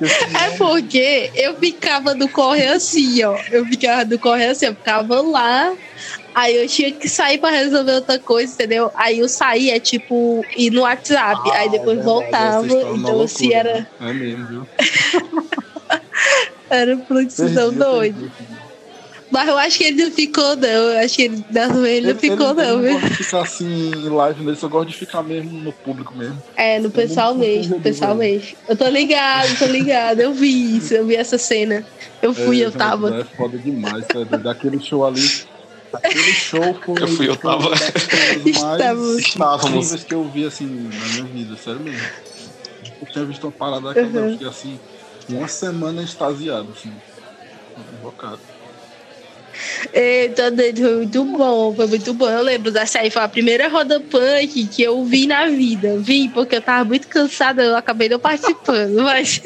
É 0.01 0.57
porque 0.57 1.31
eu 1.35 1.55
ficava 1.55 2.13
do 2.13 2.27
corre 2.27 2.67
assim, 2.67 3.23
ó. 3.23 3.37
Eu 3.51 3.65
ficava 3.65 4.05
do 4.05 4.19
corre 4.19 4.45
assim, 4.45 4.67
eu 4.67 4.75
ficava 4.75 5.21
lá. 5.21 5.73
Aí 6.35 6.55
eu 6.55 6.67
tinha 6.67 6.91
que 6.91 7.09
sair 7.09 7.39
pra 7.39 7.49
resolver 7.49 7.93
outra 7.93 8.19
coisa, 8.19 8.53
entendeu? 8.53 8.91
Aí 8.93 9.17
eu 9.19 9.27
saía, 9.27 9.79
tipo, 9.79 10.45
ir 10.55 10.69
no 10.69 10.81
WhatsApp. 10.81 11.49
aí 11.51 11.69
depois 11.69 11.97
é 11.97 12.03
voltava. 12.03 12.65
Então, 12.67 13.21
assim, 13.21 13.47
loucura, 13.47 13.69
era, 13.69 13.73
né? 13.73 13.87
É 13.99 14.13
mesmo, 14.13 14.47
viu? 14.47 14.67
era 16.69 16.95
doido. 17.71 18.31
perdi. 18.31 18.56
Mas 19.29 19.47
eu 19.49 19.57
acho 19.57 19.77
que 19.77 19.83
ele 19.83 20.03
não 20.05 20.11
ficou, 20.11 20.55
não. 20.55 20.67
Eu 20.67 20.99
acho 20.99 21.15
que 21.15 21.23
ele, 21.23 21.45
não, 21.51 21.85
ele 21.85 22.13
não 22.13 22.19
ficou, 22.19 22.51
ele, 22.51 22.61
não, 22.61 22.79
ele 22.79 22.89
viu? 22.89 22.93
gosta 22.93 23.09
de 23.09 23.15
ficar 23.23 23.41
assim 23.41 23.91
em 23.91 24.09
live 24.09 24.43
nele, 24.43 24.55
só 24.57 24.67
gosta 24.69 24.89
de 24.89 24.95
ficar 24.97 25.21
mesmo 25.21 25.51
no 25.51 25.73
público 25.73 26.15
mesmo. 26.15 26.41
É, 26.55 26.79
no 26.79 26.89
pessoal 26.89 27.35
muito 27.35 27.47
mesmo, 27.49 27.75
no 27.75 27.81
pessoal 27.81 28.15
mesmo. 28.15 28.57
Eu 28.69 28.77
tô 28.77 28.87
ligado, 28.87 29.59
tô 29.59 29.65
ligado. 29.65 30.19
Eu 30.21 30.33
vi 30.33 30.77
isso, 30.77 30.93
eu 30.93 31.05
vi 31.05 31.15
essa 31.15 31.37
cena. 31.37 31.85
Eu 32.21 32.33
fui, 32.33 32.61
É, 32.61 32.65
eu 32.65 32.71
tava. 32.71 33.19
É 33.19 33.23
foda 33.23 33.57
demais, 33.57 34.05
sabe? 34.11 34.37
Daquele 34.37 34.79
show 34.79 35.05
ali. 35.05 35.21
Aquele 35.91 36.33
show 36.33 36.73
foi. 36.85 37.01
Eu 37.03 37.07
fui, 37.07 37.29
eu 37.29 37.35
tava. 37.35 37.73
Estávamos. 38.45 39.11
mais 39.11 39.25
Estávamos. 39.27 40.03
que 40.03 40.13
eu 40.13 40.23
vi 40.29 40.45
assim 40.45 40.65
na 40.65 41.05
minha 41.13 41.23
vida, 41.25 41.55
sério 41.57 41.81
mesmo. 41.81 42.01
Eu 43.01 43.07
tinha 43.11 43.25
visto 43.25 43.43
uma 43.43 43.51
parada 43.51 43.87
daquela, 43.93 44.07
Uhum. 44.07 44.25
eu 44.25 44.31
fiquei 44.33 44.47
assim, 44.47 44.79
uma 45.29 45.47
semana 45.47 46.01
extasiado, 46.01 46.69
assim. 46.71 46.91
Invocado. 47.99 48.39
Eita, 49.93 50.51
doido, 50.51 50.81
foi 50.81 50.95
muito 50.97 51.25
bom, 51.25 51.75
foi 51.75 51.87
muito 51.87 52.13
bom. 52.13 52.29
Eu 52.29 52.43
lembro 52.43 52.71
dessa 52.71 52.99
aí, 52.99 53.09
foi 53.09 53.21
a 53.21 53.27
primeira 53.29 53.67
roda 53.69 53.99
punk 53.99 54.67
que 54.67 54.81
eu 54.81 55.03
vi 55.05 55.27
na 55.27 55.47
vida. 55.47 55.97
Vi 55.99 56.29
porque 56.29 56.55
eu 56.55 56.61
tava 56.61 56.85
muito 56.85 57.07
cansada, 57.07 57.63
eu 57.63 57.75
acabei 57.75 58.09
não 58.09 58.19
participando, 58.19 58.95
mas 59.03 59.41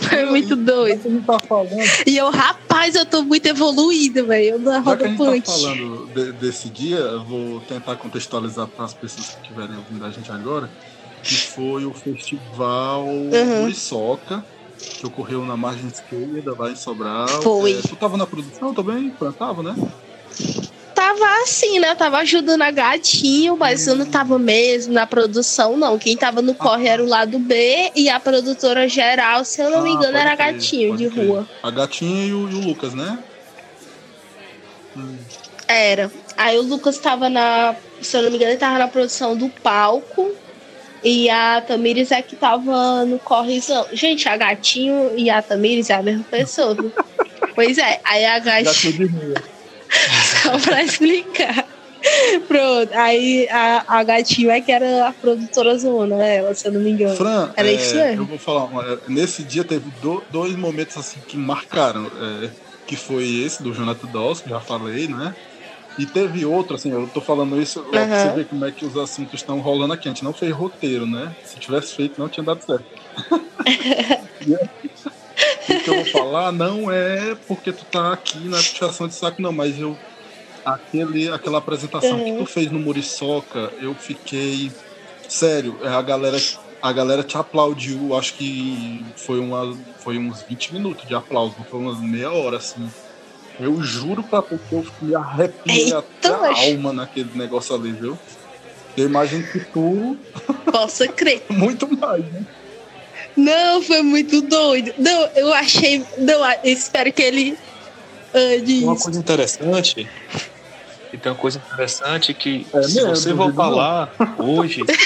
foi 0.00 0.24
muito 0.26 0.54
doido. 0.56 1.22
Tá 1.26 1.38
falando, 1.48 1.70
E 2.06 2.16
eu, 2.16 2.30
rapaz, 2.30 2.94
eu 2.94 3.04
tô 3.06 3.22
muito 3.24 3.46
evoluída, 3.46 4.24
velho, 4.24 4.58
na 4.60 4.74
já 4.74 4.80
que 4.82 4.88
roda 4.88 5.08
gente 5.08 5.16
punk. 5.18 5.42
tá 5.42 5.52
falando 5.52 6.06
de- 6.08 6.32
desse 6.34 6.70
dia, 6.70 6.96
eu 6.98 7.24
vou 7.24 7.60
tentar 7.62 7.96
contextualizar 7.96 8.68
para 8.68 8.84
as 8.84 8.94
pessoas 8.94 9.26
que 9.28 9.36
estiverem 9.42 9.76
ouvindo 9.76 10.04
a 10.04 10.10
gente 10.10 10.30
agora, 10.30 10.70
que 11.22 11.34
foi 11.34 11.84
o 11.84 11.92
festival 11.94 13.04
Uhum. 13.06 13.60
Muriçoca, 13.62 14.44
que 14.78 15.06
ocorreu 15.06 15.44
na 15.44 15.56
margem 15.56 15.86
esquerda, 15.88 16.54
lá 16.58 16.70
em 16.70 16.76
Sobral. 16.76 17.28
Foi. 17.42 17.72
É, 17.72 17.82
tu 17.82 17.96
tava 17.96 18.16
na 18.16 18.26
produção 18.26 18.72
também? 18.74 19.12
Tava, 19.38 19.62
né? 19.62 19.74
Tava 20.94 21.42
assim, 21.42 21.78
né? 21.78 21.90
Eu 21.90 21.96
tava 21.96 22.18
ajudando 22.18 22.62
a 22.62 22.70
gatinho, 22.70 23.56
mas 23.56 23.86
eu 23.86 23.94
não 23.94 24.06
tava 24.06 24.38
mesmo 24.38 24.92
na 24.94 25.06
produção, 25.06 25.76
não. 25.76 25.98
Quem 25.98 26.16
tava 26.16 26.40
no 26.42 26.54
corre 26.54 26.88
era 26.88 27.02
o 27.02 27.06
lado 27.06 27.38
B 27.38 27.90
e 27.94 28.08
a 28.08 28.18
produtora 28.18 28.88
geral, 28.88 29.44
se 29.44 29.60
eu 29.60 29.70
não 29.70 29.82
me 29.82 29.90
Ah, 29.90 29.92
engano, 29.92 30.12
pode 30.12 30.26
era 30.26 30.36
crer, 30.36 30.52
gatinho 30.52 30.96
de 30.96 31.08
crer. 31.10 31.26
rua. 31.26 31.48
A 31.62 31.70
gatinha 31.70 32.26
e 32.26 32.32
o, 32.32 32.48
e 32.50 32.54
o 32.54 32.60
Lucas, 32.60 32.94
né? 32.94 33.18
Hum. 34.96 35.16
Era. 35.68 36.10
Aí 36.36 36.58
o 36.58 36.62
Lucas 36.62 36.98
tava 36.98 37.28
na. 37.28 37.74
Se 38.00 38.16
eu 38.16 38.22
não 38.22 38.30
me 38.30 38.36
engano, 38.36 38.52
ele 38.52 38.58
tava 38.60 38.78
na 38.78 38.88
produção 38.88 39.36
do 39.36 39.48
palco. 39.48 40.30
E 41.02 41.30
a 41.30 41.60
Tamires 41.60 42.10
é 42.10 42.22
que 42.22 42.36
tava 42.36 43.04
no 43.04 43.18
corrizão. 43.18 43.86
Gente, 43.92 44.28
a 44.28 44.36
Gatinho 44.36 45.12
e 45.16 45.30
a 45.30 45.42
Tamires 45.42 45.90
é 45.90 45.94
a 45.94 46.02
mesma 46.02 46.24
pessoa, 46.24 46.74
viu? 46.74 46.92
pois 47.54 47.78
é, 47.78 48.00
aí 48.04 48.24
a 48.24 48.38
Gatinho. 48.38 49.34
Só 50.42 50.58
pra 50.58 50.82
explicar. 50.82 51.66
Pronto, 52.46 52.90
aí 52.92 53.48
a, 53.50 53.98
a 53.98 54.04
Gatinho 54.04 54.50
é 54.50 54.60
que 54.60 54.70
era 54.70 55.08
a 55.08 55.12
produtora 55.12 55.76
zona, 55.78 56.16
né? 56.16 56.36
Ela, 56.36 56.54
se 56.54 56.66
eu 56.66 56.72
não 56.72 56.80
me 56.80 56.90
engano. 56.90 57.16
Fran, 57.16 57.50
era 57.56 57.68
é, 57.68 57.72
isso 57.72 57.96
mesmo. 57.96 58.22
Eu 58.22 58.26
vou 58.26 58.38
falar, 58.38 58.68
nesse 59.08 59.42
dia 59.42 59.64
teve 59.64 59.90
do, 60.00 60.22
dois 60.30 60.54
momentos 60.56 60.96
assim 60.96 61.20
que 61.26 61.36
marcaram. 61.36 62.06
É, 62.06 62.66
que 62.86 62.96
foi 62.96 63.24
esse 63.44 63.62
do 63.62 63.74
Jonathan 63.74 64.08
que 64.42 64.48
já 64.48 64.60
falei, 64.60 65.08
né? 65.08 65.34
E 65.98 66.04
teve 66.04 66.44
outro, 66.44 66.76
assim, 66.76 66.90
eu 66.90 67.08
tô 67.08 67.20
falando 67.20 67.60
isso 67.60 67.80
uhum. 67.80 67.90
pra 67.90 68.06
você 68.06 68.28
ver 68.34 68.46
como 68.46 68.64
é 68.64 68.70
que 68.70 68.84
os 68.84 68.96
assuntos 68.96 69.34
estão 69.34 69.60
rolando 69.60 69.94
aqui. 69.94 70.08
A 70.08 70.12
gente 70.12 70.24
não 70.24 70.32
fez 70.32 70.52
roteiro, 70.52 71.06
né? 71.06 71.34
Se 71.44 71.58
tivesse 71.58 71.94
feito, 71.94 72.20
não 72.20 72.28
tinha 72.28 72.44
dado 72.44 72.62
certo. 72.62 72.84
o 75.68 75.80
que 75.82 75.88
eu 75.88 75.94
vou 75.94 76.04
falar 76.06 76.52
não 76.52 76.90
é 76.90 77.34
porque 77.46 77.72
tu 77.72 77.84
tá 77.86 78.12
aqui 78.12 78.38
na 78.46 78.58
puxação 78.58 79.08
de 79.08 79.14
saco, 79.14 79.40
não, 79.40 79.52
mas 79.52 79.78
eu. 79.78 79.96
Aquele, 80.64 81.30
aquela 81.30 81.58
apresentação 81.58 82.18
uhum. 82.18 82.24
que 82.24 82.38
tu 82.38 82.46
fez 82.46 82.70
no 82.70 82.78
Muriçoca, 82.78 83.72
eu 83.80 83.94
fiquei. 83.94 84.70
Sério, 85.28 85.78
é, 85.82 85.88
a 85.88 86.02
galera, 86.02 86.36
a 86.82 86.92
galera 86.92 87.22
te 87.22 87.36
aplaudiu, 87.36 88.16
acho 88.16 88.34
que 88.34 89.04
foi, 89.16 89.38
uma, 89.38 89.76
foi 89.98 90.18
uns 90.18 90.42
20 90.42 90.74
minutos 90.74 91.06
de 91.06 91.14
aplauso, 91.14 91.54
não 91.58 91.64
foi 91.64 91.80
umas 91.80 92.00
meia 92.00 92.30
hora, 92.30 92.58
assim. 92.58 92.88
Eu 93.58 93.82
juro 93.82 94.22
pra 94.22 94.42
tu 94.42 94.58
que 94.68 94.74
eu 94.74 94.86
me 95.00 95.14
arrepiei 95.14 95.92
até 95.92 96.28
a 96.28 96.72
alma 96.72 96.92
naquele 96.92 97.30
negócio 97.34 97.74
ali, 97.74 97.92
viu? 97.92 98.18
Eu 98.96 99.06
imagino 99.06 99.46
que 99.46 99.60
tu. 99.60 100.16
Possa 100.70 101.08
crer. 101.08 101.44
muito 101.48 101.88
mais, 101.96 102.24
né? 102.32 102.44
Não, 103.36 103.82
foi 103.82 104.02
muito 104.02 104.40
doido. 104.42 104.94
Não, 104.98 105.26
eu 105.34 105.52
achei. 105.52 106.04
Não, 106.18 106.40
espero 106.64 107.12
que 107.12 107.22
ele 107.22 107.58
ande. 108.34 108.84
Uma 108.84 108.96
coisa 108.96 109.18
interessante 109.18 110.08
e 111.12 111.18
tem 111.18 111.32
uma 111.32 111.38
coisa 111.38 111.58
interessante 111.58 112.34
que 112.34 112.66
é 112.72 112.82
se 112.82 113.00
você 113.02 113.32
voltar 113.32 113.68
lá 113.68 114.10
hoje, 114.38 114.82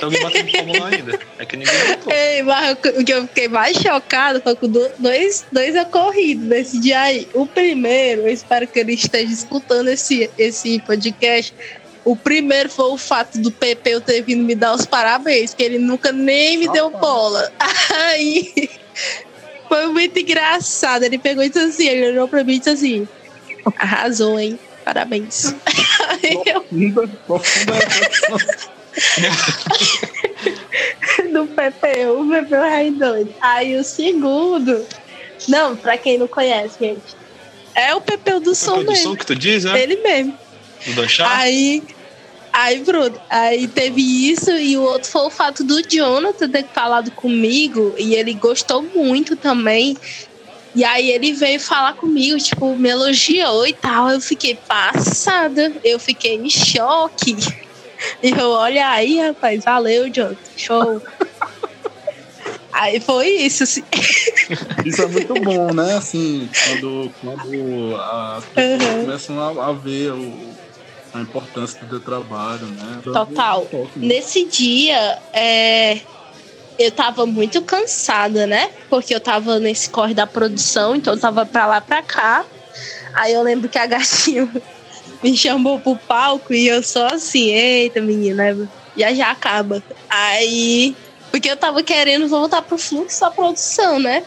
alguém 0.00 0.22
batendo 0.22 0.52
palma 0.52 0.78
lá 0.78 0.88
ainda. 0.88 1.20
É 1.38 1.46
que 1.46 1.56
ninguém. 1.56 1.74
Ei, 2.10 2.42
mas 2.42 2.72
o 2.72 3.04
que 3.04 3.12
eu 3.12 3.26
fiquei 3.26 3.48
mais 3.48 3.76
chocado 3.76 4.40
foi 4.40 4.56
com 4.56 4.68
dois, 4.68 5.44
dois 5.50 5.76
ocorridos 5.76 6.46
nesse 6.46 6.78
dia 6.78 7.00
aí. 7.00 7.28
O 7.34 7.46
primeiro, 7.46 8.22
eu 8.22 8.28
espero 8.28 8.66
que 8.66 8.78
ele 8.78 8.94
esteja 8.94 9.32
escutando 9.32 9.88
esse, 9.88 10.30
esse 10.38 10.80
podcast. 10.80 11.54
O 12.04 12.16
primeiro 12.16 12.68
foi 12.68 12.86
o 12.86 12.98
fato 12.98 13.38
do 13.38 13.52
Pepe 13.52 13.90
eu 13.90 14.00
ter 14.00 14.22
vindo 14.22 14.42
me 14.44 14.54
dar 14.54 14.74
os 14.74 14.84
parabéns, 14.84 15.54
que 15.54 15.62
ele 15.62 15.78
nunca 15.78 16.10
nem 16.10 16.56
me 16.56 16.68
deu 16.68 16.90
bola. 16.90 17.52
Aí 18.08 18.70
foi 19.68 19.86
muito 19.86 20.18
engraçado. 20.18 21.04
Ele 21.04 21.18
pegou 21.18 21.44
e 21.44 21.48
disse 21.48 21.64
assim, 21.64 21.88
ele 21.88 22.10
olhou 22.10 22.26
pra 22.26 22.42
mim 22.42 22.54
e 22.54 22.58
disse 22.58 22.70
assim: 22.70 23.08
arrasou, 23.78 24.38
hein? 24.38 24.58
Parabéns. 24.84 25.54
Profunda, 26.44 27.08
profunda 27.26 28.81
Do 31.32 31.46
Pepeu, 31.46 32.20
o 32.20 32.28
Pepeu 32.28 32.62
é 32.62 32.90
doido. 32.90 33.34
Aí 33.40 33.76
o 33.76 33.84
segundo. 33.84 34.84
Não, 35.48 35.76
pra 35.76 35.96
quem 35.96 36.18
não 36.18 36.28
conhece, 36.28 36.76
gente. 36.78 37.16
É 37.74 37.94
o 37.94 38.00
Pepeu 38.00 38.40
do 38.40 38.54
som 38.54 38.78
Pepeu 38.78 38.92
mesmo. 38.92 39.04
do 39.04 39.10
som 39.10 39.16
que 39.16 39.26
tu 39.26 39.34
diz, 39.34 39.64
né? 39.64 39.82
Ele 39.82 39.96
mesmo. 39.96 40.38
Do 40.86 40.94
Danchar? 40.94 41.40
Aí. 41.40 41.82
Aí, 42.52 42.80
Bruno, 42.80 43.18
aí 43.30 43.66
teve 43.66 44.30
isso 44.30 44.50
e 44.50 44.76
o 44.76 44.82
outro 44.82 45.08
foi 45.08 45.22
o 45.22 45.30
fato 45.30 45.64
do 45.64 45.80
Jonathan 45.88 46.50
ter 46.50 46.66
falado 46.66 47.10
comigo 47.12 47.94
e 47.96 48.14
ele 48.14 48.34
gostou 48.34 48.82
muito 48.82 49.36
também. 49.36 49.96
E 50.74 50.84
aí 50.84 51.10
ele 51.10 51.32
veio 51.32 51.58
falar 51.58 51.94
comigo, 51.94 52.38
tipo, 52.38 52.76
me 52.76 52.90
elogiou 52.90 53.66
e 53.66 53.72
tal. 53.72 54.10
Eu 54.10 54.20
fiquei 54.20 54.54
passada, 54.54 55.72
eu 55.82 55.98
fiquei 55.98 56.36
em 56.36 56.50
choque. 56.50 57.36
E 58.22 58.30
eu, 58.30 58.50
olha 58.50 58.88
aí, 58.88 59.20
rapaz, 59.20 59.64
valeu, 59.64 60.08
John, 60.10 60.34
show. 60.56 61.02
aí 62.72 63.00
foi 63.00 63.28
isso, 63.28 63.62
assim. 63.64 63.82
Isso 64.84 65.02
é 65.02 65.06
muito 65.06 65.34
bom, 65.34 65.72
né? 65.72 65.96
Assim, 65.96 66.48
quando, 66.66 67.12
quando 67.20 67.96
as 67.96 68.44
pessoas 68.46 68.82
uhum. 68.82 69.04
começam 69.04 69.40
a, 69.40 69.68
a 69.68 69.72
ver 69.72 70.12
o, 70.12 70.54
a 71.14 71.20
importância 71.20 71.80
do 71.80 71.88
teu 71.88 72.00
trabalho, 72.00 72.66
né? 72.66 73.00
Total. 73.04 73.66
Nesse 73.96 74.44
dia, 74.46 75.18
é, 75.32 76.00
eu 76.78 76.90
tava 76.90 77.26
muito 77.26 77.60
cansada, 77.62 78.46
né? 78.46 78.70
Porque 78.88 79.14
eu 79.14 79.20
tava 79.20 79.58
nesse 79.58 79.90
corre 79.90 80.14
da 80.14 80.26
produção, 80.26 80.96
então 80.96 81.14
eu 81.14 81.20
tava 81.20 81.44
pra 81.44 81.66
lá 81.66 81.80
pra 81.80 82.02
cá. 82.02 82.44
Aí 83.14 83.32
eu 83.32 83.42
lembro 83.42 83.68
que 83.68 83.78
a 83.78 83.86
gatinha 83.86 84.48
me 85.22 85.36
chamou 85.36 85.78
pro 85.78 85.96
palco 85.96 86.52
e 86.52 86.68
eu 86.68 86.82
só 86.82 87.06
assim, 87.08 87.50
eita 87.50 88.00
menina, 88.00 88.68
já 88.96 89.12
já 89.14 89.30
acaba. 89.30 89.82
Aí. 90.08 90.94
Porque 91.30 91.50
eu 91.50 91.56
tava 91.56 91.82
querendo 91.82 92.28
voltar 92.28 92.60
pro 92.60 92.76
fluxo 92.76 93.20
da 93.20 93.30
produção, 93.30 93.98
né? 93.98 94.22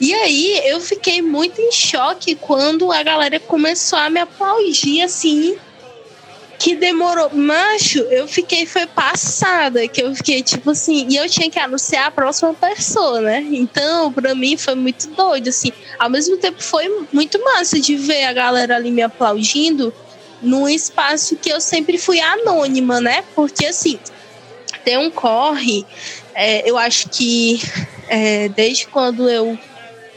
E 0.00 0.12
aí 0.12 0.60
eu 0.64 0.80
fiquei 0.80 1.22
muito 1.22 1.60
em 1.60 1.70
choque 1.70 2.34
quando 2.34 2.90
a 2.90 3.04
galera 3.04 3.38
começou 3.38 3.96
a 3.96 4.10
me 4.10 4.18
aplaudir 4.18 5.02
assim 5.02 5.56
que 6.60 6.76
demorou. 6.76 7.30
Macho, 7.32 8.00
eu 8.00 8.28
fiquei, 8.28 8.66
foi 8.66 8.86
passada, 8.86 9.88
que 9.88 10.02
eu 10.02 10.14
fiquei 10.14 10.42
tipo 10.42 10.70
assim, 10.70 11.06
e 11.08 11.16
eu 11.16 11.26
tinha 11.26 11.50
que 11.50 11.58
anunciar 11.58 12.08
a 12.08 12.10
próxima 12.10 12.52
pessoa, 12.52 13.22
né? 13.22 13.42
Então, 13.50 14.12
pra 14.12 14.34
mim 14.34 14.58
foi 14.58 14.74
muito 14.74 15.08
doido, 15.08 15.48
assim. 15.48 15.72
Ao 15.98 16.10
mesmo 16.10 16.36
tempo, 16.36 16.62
foi 16.62 17.06
muito 17.10 17.42
massa 17.42 17.80
de 17.80 17.96
ver 17.96 18.24
a 18.24 18.34
galera 18.34 18.76
ali 18.76 18.90
me 18.90 19.00
aplaudindo 19.00 19.92
num 20.42 20.68
espaço 20.68 21.36
que 21.36 21.50
eu 21.50 21.60
sempre 21.60 21.98
fui 21.98 22.20
anônima, 22.20 23.00
né? 23.00 23.24
Porque, 23.34 23.66
assim, 23.66 23.98
tem 24.84 24.96
um 24.96 25.10
corre, 25.10 25.84
é, 26.34 26.68
eu 26.68 26.78
acho 26.78 27.08
que 27.08 27.60
é, 28.08 28.48
desde 28.48 28.86
quando 28.86 29.28
eu 29.28 29.58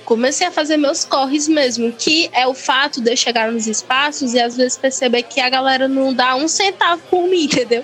comecei 0.05 0.47
a 0.47 0.51
fazer 0.51 0.77
meus 0.77 1.03
corres 1.03 1.47
mesmo, 1.47 1.91
que 1.91 2.29
é 2.33 2.45
o 2.45 2.53
fato 2.53 3.01
de 3.01 3.11
eu 3.11 3.17
chegar 3.17 3.51
nos 3.51 3.67
espaços 3.67 4.33
e 4.33 4.39
às 4.39 4.55
vezes 4.55 4.77
perceber 4.77 5.23
que 5.23 5.39
a 5.39 5.49
galera 5.49 5.87
não 5.87 6.13
dá 6.13 6.35
um 6.35 6.47
centavo 6.47 7.01
por 7.09 7.27
mim, 7.27 7.45
entendeu? 7.51 7.83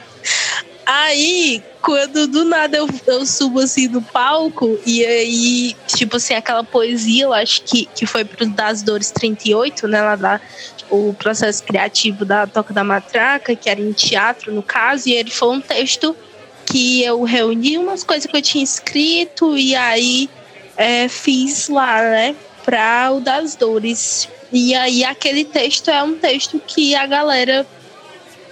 Aí, 0.92 1.64
quando 1.84 2.26
do 2.26 2.44
nada 2.44 2.76
eu, 2.76 2.90
eu 3.06 3.24
subo 3.24 3.60
assim 3.60 3.88
no 3.88 4.02
palco, 4.02 4.80
e 4.84 5.06
aí, 5.06 5.76
tipo 5.86 6.18
assim, 6.18 6.34
aquela 6.34 6.64
poesia, 6.64 7.26
eu 7.26 7.34
acho 7.34 7.62
que, 7.62 7.86
que 7.94 8.08
foi 8.08 8.26
pro 8.26 8.44
Das 8.48 8.82
Dores 8.82 9.12
38, 9.12 9.88
né? 9.88 10.02
Lá 10.02 10.16
da, 10.16 10.42
o 10.90 11.14
processo 11.14 11.64
criativo 11.64 12.26
da 12.26 12.48
Toca 12.48 12.74
da 12.74 12.84
Matraca, 12.84 13.56
que 13.56 13.70
era 13.70 13.80
em 13.80 13.92
teatro, 13.92 14.52
no 14.52 14.64
caso, 14.64 15.08
e 15.08 15.14
ele 15.14 15.30
foi 15.30 15.50
um 15.50 15.62
texto 15.62 16.18
que 16.66 17.04
eu 17.04 17.22
reuni 17.22 17.78
umas 17.78 18.04
coisas 18.04 18.26
que 18.26 18.36
eu 18.36 18.42
tinha 18.42 18.64
escrito, 18.64 19.56
e 19.56 19.76
aí 19.76 20.28
é, 20.76 21.08
fiz 21.08 21.70
lá, 21.70 22.02
né, 22.02 22.36
para 22.66 23.12
o 23.12 23.20
das 23.20 23.56
dores. 23.56 24.28
E 24.52 24.74
aí 24.74 25.04
aquele 25.04 25.46
texto 25.46 25.92
é 25.92 26.02
um 26.02 26.16
texto 26.16 26.60
que 26.66 26.96
a 26.96 27.06
galera 27.06 27.64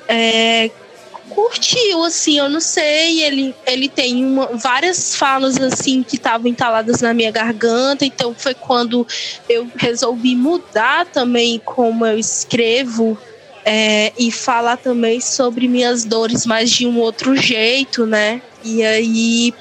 é, 0.08 0.70
curtiu, 1.30 2.04
assim, 2.04 2.40
eu 2.40 2.50
não 2.50 2.60
sei, 2.60 3.24
ele, 3.24 3.56
ele 3.66 3.90
tem 3.90 4.26
uma, 4.26 4.48
várias 4.58 5.16
falas, 5.16 5.58
assim, 5.58 6.04
que 6.04 6.16
estavam 6.16 6.48
entaladas 6.48 7.02
na 7.02 7.14
minha 7.14 7.32
garganta, 7.32 8.06
então 8.06 8.34
foi 8.38 8.54
quando 8.54 9.06
eu 9.48 9.70
resolvi 9.76 10.36
mudar 10.36 11.06
também 11.06 11.62
como 11.64 12.06
eu 12.06 12.18
escrevo 12.18 13.18
é, 13.66 14.14
e 14.18 14.32
falar 14.32 14.78
também 14.78 15.20
sobre 15.20 15.68
minhas 15.68 16.04
dores, 16.04 16.46
mas 16.46 16.70
de 16.70 16.88
um 16.88 17.00
outro 17.00 17.36
jeito, 17.36 18.06
né, 18.06 18.42
e 18.64 18.84
aí 18.84 19.54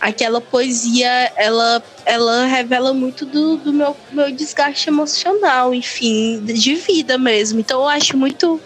aquela 0.00 0.40
poesia, 0.40 1.32
ela, 1.36 1.80
ela 2.04 2.44
revela 2.46 2.92
muito 2.92 3.24
do, 3.24 3.56
do 3.56 3.72
meu, 3.72 3.96
meu 4.10 4.32
desgaste 4.32 4.88
emocional, 4.88 5.72
enfim, 5.72 6.40
de 6.44 6.74
vida 6.74 7.16
mesmo. 7.16 7.60
Então 7.60 7.82
eu 7.82 7.88
acho 7.88 8.16
muito 8.16 8.60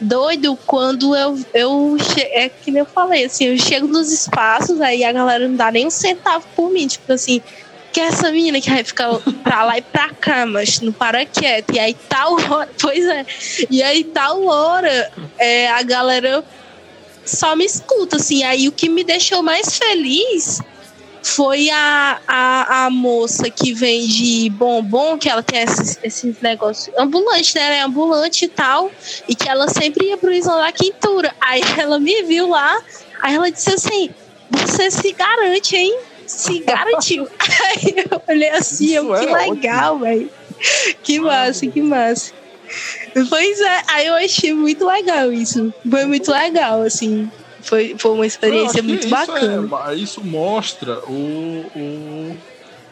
doido 0.00 0.58
quando 0.66 1.14
eu, 1.14 1.38
eu 1.52 1.96
é 2.16 2.48
que 2.48 2.70
nem 2.70 2.80
eu 2.80 2.86
falei, 2.86 3.24
assim, 3.24 3.46
eu 3.46 3.58
chego 3.58 3.86
nos 3.86 4.12
espaços, 4.12 4.80
aí 4.80 5.04
a 5.04 5.12
galera 5.12 5.48
não 5.48 5.56
dá 5.56 5.70
nem 5.70 5.86
um 5.86 5.90
centavo 5.90 6.44
por 6.54 6.70
mim, 6.70 6.86
tipo 6.86 7.12
assim, 7.12 7.40
que 7.92 8.00
é 8.00 8.04
essa 8.04 8.30
menina 8.30 8.60
que 8.60 8.70
vai 8.70 8.82
ficar 8.82 9.10
pra 9.42 9.64
lá 9.64 9.78
e 9.78 9.82
pra 9.82 10.10
cá, 10.10 10.44
mas 10.44 10.80
não 10.80 10.92
para 10.92 11.24
quieto. 11.24 11.72
E 11.74 11.78
aí 11.78 11.94
tal 12.08 12.34
hora, 12.34 12.68
pois 12.80 13.06
é, 13.06 13.24
e 13.70 13.82
aí 13.82 14.04
tal 14.04 14.44
hora 14.46 15.12
é, 15.38 15.70
a 15.70 15.82
galera 15.82 16.44
só 17.24 17.54
me 17.56 17.64
escuta, 17.64 18.16
assim, 18.16 18.42
aí 18.42 18.68
o 18.68 18.72
que 18.72 18.88
me 18.88 19.04
deixou 19.04 19.42
mais 19.42 19.78
feliz 19.78 20.60
foi 21.24 21.70
a, 21.70 22.20
a, 22.28 22.84
a 22.84 22.90
moça 22.90 23.48
que 23.48 23.72
vende 23.72 24.50
bombom, 24.50 25.16
que 25.16 25.28
ela 25.28 25.42
tem 25.42 25.62
esses, 25.62 25.98
esses 26.02 26.40
negócios 26.42 26.94
ambulante, 26.98 27.54
né? 27.54 27.62
Ela 27.62 27.74
é 27.76 27.80
ambulante 27.80 28.44
e 28.44 28.48
tal, 28.48 28.90
e 29.26 29.34
que 29.34 29.48
ela 29.48 29.66
sempre 29.68 30.08
ia 30.08 30.18
pro 30.18 30.30
Isla 30.30 30.60
da 30.60 30.70
Quintura. 30.70 31.34
Aí 31.40 31.62
ela 31.78 31.98
me 31.98 32.22
viu 32.24 32.50
lá, 32.50 32.78
aí 33.22 33.34
ela 33.34 33.50
disse 33.50 33.70
assim: 33.70 34.10
Você 34.50 34.90
se 34.90 35.12
garante, 35.12 35.74
hein? 35.74 35.98
Se 36.26 36.58
garantiu. 36.58 37.26
aí 37.40 37.94
eu 38.10 38.22
olhei 38.28 38.50
assim, 38.50 38.92
eu, 38.92 39.06
que 39.06 39.24
é 39.24 39.50
legal, 39.50 39.98
velho. 39.98 40.30
Que 41.02 41.18
massa, 41.18 41.66
que 41.66 41.80
massa. 41.80 42.32
Pois 43.30 43.60
é, 43.60 43.82
aí 43.88 44.06
eu 44.06 44.14
achei 44.14 44.52
muito 44.52 44.84
legal 44.84 45.32
isso. 45.32 45.72
Foi 45.88 46.04
muito 46.04 46.30
legal, 46.30 46.82
assim. 46.82 47.30
Foi, 47.64 47.96
foi 47.98 48.10
uma 48.10 48.26
experiência 48.26 48.82
muito 48.82 49.06
isso 49.06 49.10
bacana. 49.10 49.90
É, 49.90 49.94
isso 49.94 50.22
mostra 50.22 50.98
o, 51.08 51.64
o, 51.74 52.36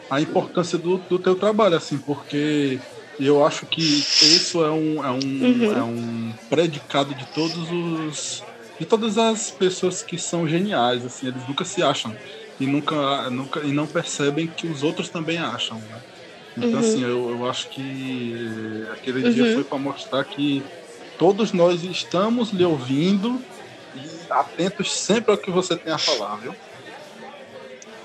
a 0.09 0.19
importância 0.19 0.79
do, 0.79 0.97
do 0.97 1.19
teu 1.19 1.35
trabalho, 1.35 1.75
assim, 1.75 1.97
porque 1.97 2.79
eu 3.19 3.45
acho 3.45 3.67
que 3.67 3.81
isso 3.81 4.63
é 4.63 4.71
um, 4.71 5.05
é 5.05 5.11
um, 5.11 5.19
uhum. 5.19 5.77
é 5.77 5.83
um 5.83 6.33
predicado 6.49 7.13
de 7.13 7.25
todos 7.27 7.71
os. 7.71 8.43
de 8.79 8.85
todas 8.85 9.19
as 9.19 9.51
pessoas 9.51 10.01
que 10.01 10.17
são 10.17 10.47
geniais, 10.47 11.05
assim, 11.05 11.27
eles 11.27 11.47
nunca 11.47 11.63
se 11.63 11.83
acham. 11.83 12.15
E 12.59 12.65
nunca, 12.65 13.29
nunca 13.29 13.59
e 13.61 13.71
não 13.71 13.85
percebem 13.85 14.47
que 14.47 14.65
os 14.65 14.81
outros 14.81 15.09
também 15.09 15.37
acham. 15.37 15.77
Né? 15.77 16.01
Então, 16.57 16.71
uhum. 16.71 16.79
assim, 16.79 17.03
eu, 17.03 17.29
eu 17.29 17.49
acho 17.49 17.69
que 17.69 18.85
aquele 18.91 19.23
uhum. 19.23 19.33
dia 19.33 19.53
foi 19.53 19.63
para 19.63 19.77
mostrar 19.77 20.23
que 20.23 20.63
todos 21.19 21.51
nós 21.51 21.83
estamos 21.83 22.51
lhe 22.51 22.65
ouvindo 22.65 23.39
atentos 24.39 24.91
sempre 24.91 25.31
ao 25.31 25.37
que 25.37 25.51
você 25.51 25.75
tem 25.75 25.93
a 25.93 25.97
falar, 25.97 26.37
viu? 26.37 26.55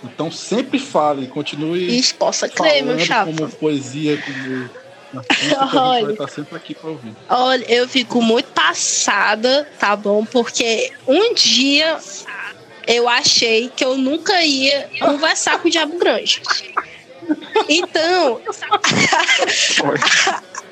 Então 0.05 0.31
sempre 0.31 0.79
fale, 0.79 1.27
continue 1.27 1.99
Isso, 1.99 2.15
possa 2.15 2.49
crer, 2.49 2.85
meu 2.85 2.99
chapa. 2.99 3.33
como 3.33 3.49
poesia, 3.51 4.23
como 4.23 4.71
Olha, 5.75 6.05
vai 6.05 6.13
estar 6.13 6.29
sempre 6.29 6.57
aqui 6.57 6.75
para 6.75 6.91
ouvir. 6.91 7.17
Olha, 7.29 7.65
eu 7.73 7.89
fico 7.89 8.21
muito 8.21 8.51
passada, 8.53 9.67
tá 9.79 9.97
bom? 9.97 10.25
Porque 10.25 10.93
um 11.07 11.33
dia 11.33 11.99
eu 12.87 13.09
achei 13.09 13.71
que 13.75 13.85
eu 13.85 13.97
nunca 13.97 14.43
ia 14.43 14.89
conversar 15.01 15.61
com 15.61 15.69
o 15.69 15.71
Diabo 15.71 15.99
Grande. 15.99 16.43
Então, 17.69 18.41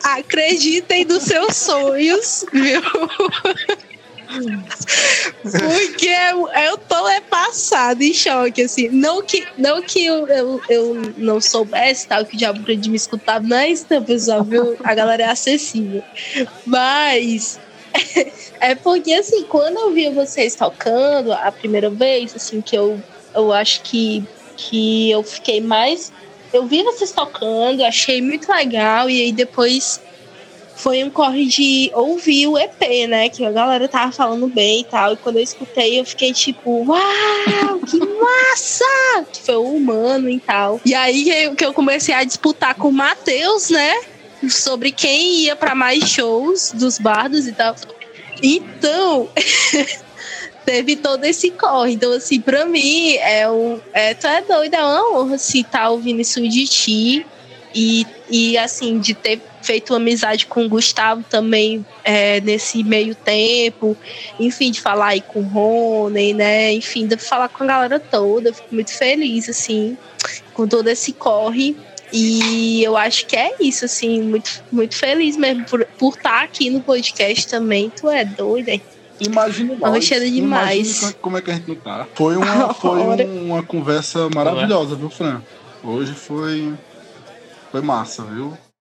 acreditem 0.02 1.04
nos 1.04 1.24
seus 1.24 1.56
sonhos, 1.56 2.44
viu? 2.52 2.82
Porque 5.42 6.08
eu, 6.08 6.48
eu 6.48 6.78
tô 6.78 7.08
é 7.08 7.20
passada 7.20 8.02
em 8.02 8.12
choque, 8.12 8.62
assim. 8.62 8.88
Não 8.88 9.22
que, 9.22 9.46
não 9.56 9.82
que 9.82 10.04
eu, 10.04 10.26
eu, 10.28 10.60
eu 10.68 11.14
não 11.16 11.40
soubesse 11.40 12.06
tal, 12.06 12.24
que 12.24 12.34
o 12.34 12.38
diabo 12.38 12.62
de 12.76 12.90
me 12.90 12.96
escutar, 12.96 13.42
isso, 13.68 13.86
não, 13.88 14.02
pessoal, 14.02 14.42
viu? 14.42 14.76
A 14.82 14.94
galera 14.94 15.22
é 15.24 15.26
acessível. 15.26 16.02
Mas 16.64 17.58
é 18.60 18.74
porque, 18.74 19.12
assim, 19.12 19.44
quando 19.44 19.78
eu 19.78 19.92
vi 19.92 20.10
vocês 20.10 20.54
tocando 20.54 21.32
a 21.32 21.50
primeira 21.52 21.90
vez, 21.90 22.34
assim, 22.34 22.60
que 22.60 22.76
eu, 22.76 23.00
eu 23.34 23.52
acho 23.52 23.82
que, 23.82 24.24
que 24.56 25.10
eu 25.10 25.22
fiquei 25.22 25.60
mais. 25.60 26.12
Eu 26.52 26.66
vi 26.66 26.82
vocês 26.82 27.12
tocando, 27.12 27.84
achei 27.84 28.22
muito 28.22 28.50
legal, 28.50 29.10
e 29.10 29.20
aí 29.20 29.32
depois 29.32 30.00
foi 30.76 31.02
um 31.02 31.10
corre 31.10 31.46
de 31.46 31.90
ouvir 31.94 32.46
o 32.46 32.58
EP, 32.58 33.08
né? 33.08 33.30
Que 33.30 33.44
a 33.44 33.50
galera 33.50 33.88
tava 33.88 34.12
falando 34.12 34.46
bem 34.46 34.82
e 34.82 34.84
tal. 34.84 35.14
E 35.14 35.16
quando 35.16 35.36
eu 35.36 35.42
escutei, 35.42 35.98
eu 35.98 36.04
fiquei 36.04 36.32
tipo, 36.32 36.84
uau, 36.84 37.78
que 37.80 37.98
massa! 38.20 39.24
que 39.32 39.40
foi 39.40 39.56
o 39.56 39.74
humano 39.74 40.28
e 40.28 40.38
tal. 40.38 40.80
E 40.84 40.94
aí 40.94 41.54
que 41.56 41.64
eu 41.64 41.72
comecei 41.72 42.14
a 42.14 42.22
disputar 42.22 42.74
com 42.74 42.88
o 42.88 42.92
Matheus, 42.92 43.70
né? 43.70 43.94
Sobre 44.50 44.92
quem 44.92 45.40
ia 45.40 45.56
para 45.56 45.74
mais 45.74 46.04
shows 46.08 46.72
dos 46.72 46.98
bardos 46.98 47.48
e 47.48 47.52
tal. 47.52 47.74
Então. 48.42 49.28
teve 50.66 50.96
todo 50.96 51.24
esse 51.24 51.52
corre. 51.52 51.92
Então, 51.92 52.12
assim, 52.12 52.40
pra 52.40 52.66
mim, 52.66 53.14
é 53.14 53.48
um. 53.48 53.80
É, 53.92 54.12
tu 54.12 54.26
é 54.26 54.42
doido, 54.42 54.74
é 54.74 54.80
uma 54.82 55.20
honra, 55.20 55.36
assim, 55.36 55.62
tá 55.62 55.88
ouvindo 55.88 56.20
isso 56.20 56.46
de 56.46 56.66
ti. 56.66 57.26
E, 57.78 58.06
e 58.30 58.56
assim, 58.56 58.98
de 58.98 59.12
ter 59.12 59.38
feito 59.60 59.94
amizade 59.94 60.46
com 60.46 60.64
o 60.64 60.68
Gustavo 60.68 61.22
também 61.28 61.84
é, 62.02 62.40
nesse 62.40 62.82
meio 62.82 63.14
tempo, 63.14 63.94
enfim, 64.40 64.70
de 64.70 64.80
falar 64.80 65.08
aí 65.08 65.20
com 65.20 65.40
o 65.40 65.42
Rony, 65.42 66.32
né? 66.32 66.72
Enfim, 66.72 67.06
de 67.06 67.18
falar 67.18 67.50
com 67.50 67.64
a 67.64 67.66
galera 67.66 68.00
toda. 68.00 68.50
Fico 68.50 68.74
muito 68.74 68.92
feliz, 68.92 69.46
assim, 69.50 69.94
com 70.54 70.66
todo 70.66 70.88
esse 70.88 71.12
corre. 71.12 71.76
E 72.10 72.82
eu 72.82 72.96
acho 72.96 73.26
que 73.26 73.36
é 73.36 73.56
isso, 73.60 73.84
assim, 73.84 74.22
muito, 74.22 74.64
muito 74.72 74.96
feliz 74.96 75.36
mesmo 75.36 75.66
por, 75.66 75.84
por 75.98 76.14
estar 76.14 76.44
aqui 76.44 76.70
no 76.70 76.80
podcast 76.80 77.46
também. 77.46 77.90
Tu 77.90 78.08
é 78.08 78.24
doida, 78.24 78.70
hein? 78.70 78.80
Imagina 79.20 79.74
nós. 79.74 80.08
demais. 80.30 80.98
Imagine 80.98 81.14
como 81.20 81.36
é 81.36 81.42
que 81.42 81.50
a 81.50 81.54
gente 81.54 81.68
não 81.68 81.74
tá. 81.74 82.06
Foi 82.14 82.36
uma, 82.36 82.72
foi 82.74 83.00
uma 83.26 83.62
conversa 83.62 84.30
maravilhosa, 84.34 84.96
viu, 84.96 85.10
Fran? 85.10 85.42
Hoje 85.84 86.14
foi 86.14 86.72
foi 87.70 87.80
massa, 87.80 88.24
viu? 88.24 88.56